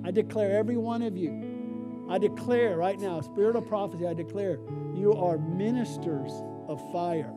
I 0.04 0.10
declare 0.10 0.58
every 0.58 0.76
one 0.76 1.02
of 1.02 1.16
you, 1.16 2.06
I 2.10 2.18
declare 2.18 2.76
right 2.76 2.98
now, 2.98 3.20
spirit 3.20 3.56
of 3.56 3.66
prophecy, 3.66 4.06
I 4.06 4.14
declare 4.14 4.58
you 4.94 5.14
are 5.14 5.38
ministers 5.38 6.32
of 6.68 6.80
fire. 6.92 7.32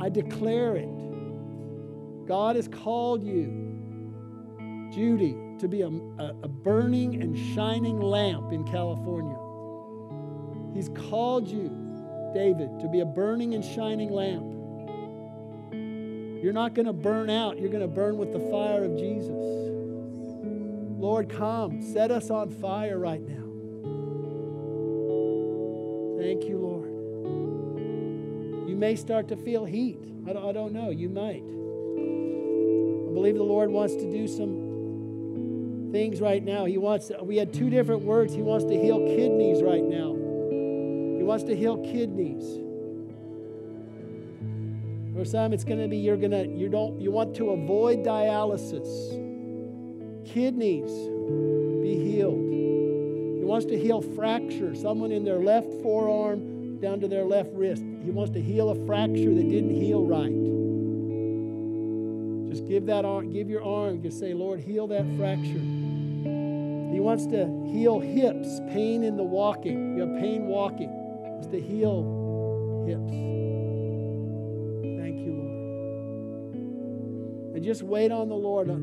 I 0.00 0.08
declare 0.08 0.76
it. 0.76 0.88
God 2.26 2.56
has 2.56 2.68
called 2.68 3.22
you, 3.24 4.90
Judy, 4.92 5.36
to 5.58 5.68
be 5.68 5.82
a, 5.82 5.88
a, 5.88 6.48
burning 6.48 7.22
and 7.22 7.36
shining 7.54 8.00
lamp 8.00 8.52
in 8.52 8.64
California. 8.64 9.36
He's 10.74 10.88
called 11.10 11.48
you, 11.48 11.70
David, 12.32 12.80
to 12.80 12.88
be 12.88 13.00
a 13.00 13.04
burning 13.04 13.54
and 13.54 13.64
shining 13.64 14.10
lamp. 14.10 14.44
You're 16.42 16.52
not 16.52 16.74
going 16.74 16.86
to 16.86 16.92
burn 16.92 17.30
out, 17.30 17.58
you're 17.58 17.70
going 17.70 17.82
to 17.82 17.88
burn 17.88 18.18
with 18.18 18.32
the 18.32 18.40
fire 18.50 18.84
of 18.84 18.96
Jesus. 18.96 19.73
Lord, 21.04 21.28
come, 21.28 21.82
set 21.82 22.10
us 22.10 22.30
on 22.30 22.48
fire 22.48 22.98
right 22.98 23.20
now. 23.20 23.44
Thank 26.18 26.44
you, 26.44 26.56
Lord. 26.56 26.88
You 28.70 28.74
may 28.74 28.96
start 28.96 29.28
to 29.28 29.36
feel 29.36 29.66
heat. 29.66 29.98
I 30.26 30.32
don't, 30.32 30.48
I 30.48 30.52
don't 30.52 30.72
know. 30.72 30.88
You 30.88 31.10
might. 31.10 31.42
I 31.42 33.12
believe 33.12 33.34
the 33.34 33.42
Lord 33.42 33.68
wants 33.68 33.96
to 33.96 34.10
do 34.10 34.26
some 34.26 35.90
things 35.92 36.22
right 36.22 36.42
now. 36.42 36.64
He 36.64 36.78
wants, 36.78 37.12
we 37.20 37.36
had 37.36 37.52
two 37.52 37.68
different 37.68 38.00
words. 38.00 38.32
He 38.32 38.40
wants 38.40 38.64
to 38.64 38.72
heal 38.72 39.00
kidneys 39.00 39.62
right 39.62 39.84
now. 39.84 40.14
He 40.14 41.22
wants 41.22 41.44
to 41.44 41.54
heal 41.54 41.76
kidneys. 41.84 42.60
For 45.14 45.26
some, 45.26 45.52
it's 45.52 45.64
going 45.64 45.80
to 45.82 45.86
be 45.86 45.98
you're 45.98 46.16
going 46.16 46.30
to, 46.30 46.46
you 46.46 46.70
don't, 46.70 46.98
you 46.98 47.10
want 47.10 47.36
to 47.36 47.50
avoid 47.50 47.98
dialysis. 47.98 49.20
Kidneys, 50.24 50.90
be 51.82 51.96
healed. 51.96 52.50
He 53.38 53.44
wants 53.44 53.66
to 53.66 53.78
heal 53.78 54.00
fracture. 54.00 54.74
Someone 54.74 55.12
in 55.12 55.24
their 55.24 55.38
left 55.38 55.68
forearm 55.82 56.78
down 56.80 57.00
to 57.00 57.08
their 57.08 57.24
left 57.24 57.50
wrist. 57.52 57.82
He 58.02 58.10
wants 58.10 58.32
to 58.32 58.40
heal 58.40 58.70
a 58.70 58.86
fracture 58.86 59.34
that 59.34 59.48
didn't 59.48 59.74
heal 59.74 60.04
right. 60.04 60.32
Just 62.50 62.68
give 62.68 62.86
that 62.86 63.04
arm, 63.04 63.32
give 63.32 63.48
your 63.50 63.64
arm, 63.64 64.02
just 64.02 64.18
say, 64.18 64.32
Lord, 64.34 64.60
heal 64.60 64.86
that 64.88 65.04
fracture. 65.16 65.60
He 66.94 67.00
wants 67.00 67.26
to 67.26 67.46
heal 67.66 67.98
hips, 67.98 68.60
pain 68.68 69.02
in 69.02 69.16
the 69.16 69.24
walking. 69.24 69.96
You 69.96 70.06
have 70.06 70.20
pain 70.20 70.46
walking. 70.46 70.88
He 70.88 71.30
wants 71.30 71.48
to 71.48 71.60
heal 71.60 72.84
hips. 72.86 73.10
Thank 75.00 75.18
you, 75.18 75.32
Lord. 75.34 75.54
And 77.56 77.64
just 77.64 77.82
wait 77.82 78.12
on 78.12 78.28
the 78.28 78.36
Lord 78.36 78.70
uh, 78.70 78.74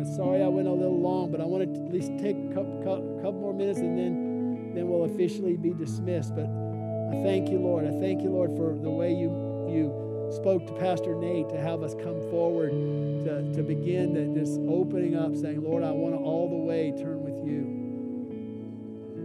a 0.00 0.04
few 0.04 0.14
more 0.14 0.16
minutes. 0.16 0.16
Sorry 0.16 0.42
I 0.42 0.48
went 0.48 0.68
a 0.68 0.72
little 0.72 1.00
long, 1.00 1.30
but 1.30 1.40
I 1.40 1.44
want 1.44 1.74
to 1.74 1.80
at 1.80 1.92
least 1.92 2.12
take 2.18 2.36
a 2.36 2.54
couple, 2.54 2.82
couple 3.22 3.40
more 3.40 3.54
minutes 3.54 3.78
and 3.78 3.98
then, 3.98 4.74
then 4.74 4.88
we'll 4.88 5.04
officially 5.04 5.56
be 5.56 5.70
dismissed. 5.70 6.34
But 6.34 6.46
I 6.46 7.22
thank 7.22 7.48
you, 7.48 7.58
Lord. 7.58 7.86
I 7.86 7.92
thank 8.00 8.22
you, 8.22 8.30
Lord, 8.30 8.56
for 8.56 8.74
the 8.74 8.90
way 8.90 9.12
you, 9.12 9.30
you 9.68 10.06
spoke 10.34 10.66
to 10.66 10.72
Pastor 10.74 11.14
Nate 11.14 11.48
to 11.50 11.58
have 11.58 11.82
us 11.82 11.94
come 11.94 12.20
forward 12.30 12.70
to, 12.70 13.52
to 13.54 13.62
begin 13.62 14.14
to 14.14 14.38
just 14.38 14.58
opening 14.68 15.16
up, 15.16 15.36
saying, 15.36 15.62
Lord, 15.62 15.82
I 15.82 15.92
want 15.92 16.14
to 16.14 16.20
all 16.20 16.48
the 16.48 16.56
way 16.56 16.92
turn 16.96 17.22
with 17.22 17.46
you. 17.46 17.86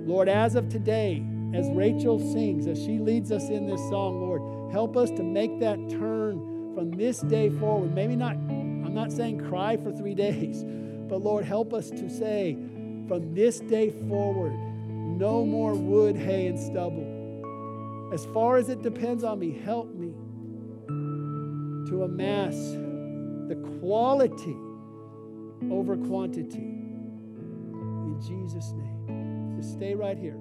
Lord, 0.06 0.30
as 0.30 0.56
of 0.56 0.70
today, 0.70 1.24
as 1.54 1.70
Rachel 1.72 2.20
sings, 2.20 2.68
as 2.68 2.78
she 2.78 2.98
leads 3.00 3.32
us 3.32 3.50
in 3.50 3.68
this 3.68 3.82
song, 3.90 4.22
Lord, 4.22 4.72
help 4.72 4.96
us 4.96 5.10
to 5.12 5.24
make 5.24 5.60
that 5.60 5.78
turn 5.90 6.74
from 6.74 6.92
this 6.92 7.20
day 7.22 7.50
forward. 7.50 7.94
Maybe 7.94 8.16
not 8.16 8.38
I'm 8.92 8.96
not 8.96 9.14
saying 9.14 9.48
cry 9.48 9.78
for 9.78 9.94
three 9.94 10.16
days, 10.28 10.66
but 10.66 11.22
Lord, 11.22 11.46
help 11.46 11.74
us 11.74 11.90
to 11.92 12.10
say 12.10 12.58
from 13.08 13.34
this 13.34 13.62
day 13.62 13.90
forward, 13.90 14.52
no 15.18 15.46
more 15.46 15.76
wood, 15.76 16.18
hay, 16.18 16.48
and 16.48 16.60
stubble. 16.60 18.10
As 18.14 18.26
far 18.34 18.58
as 18.58 18.68
it 18.68 18.82
depends 18.82 19.24
on 19.24 19.40
me, 19.40 19.58
help 19.64 19.96
me 19.96 20.10
to 21.90 22.04
amass 22.04 22.56
the 23.48 23.56
quality 23.80 24.58
over 25.72 25.96
quantity. 25.96 26.58
In 26.58 28.18
Jesus' 28.20 28.74
name. 28.74 29.56
Just 29.56 29.72
stay 29.72 29.96
right 29.96 30.18
here. 30.18 30.36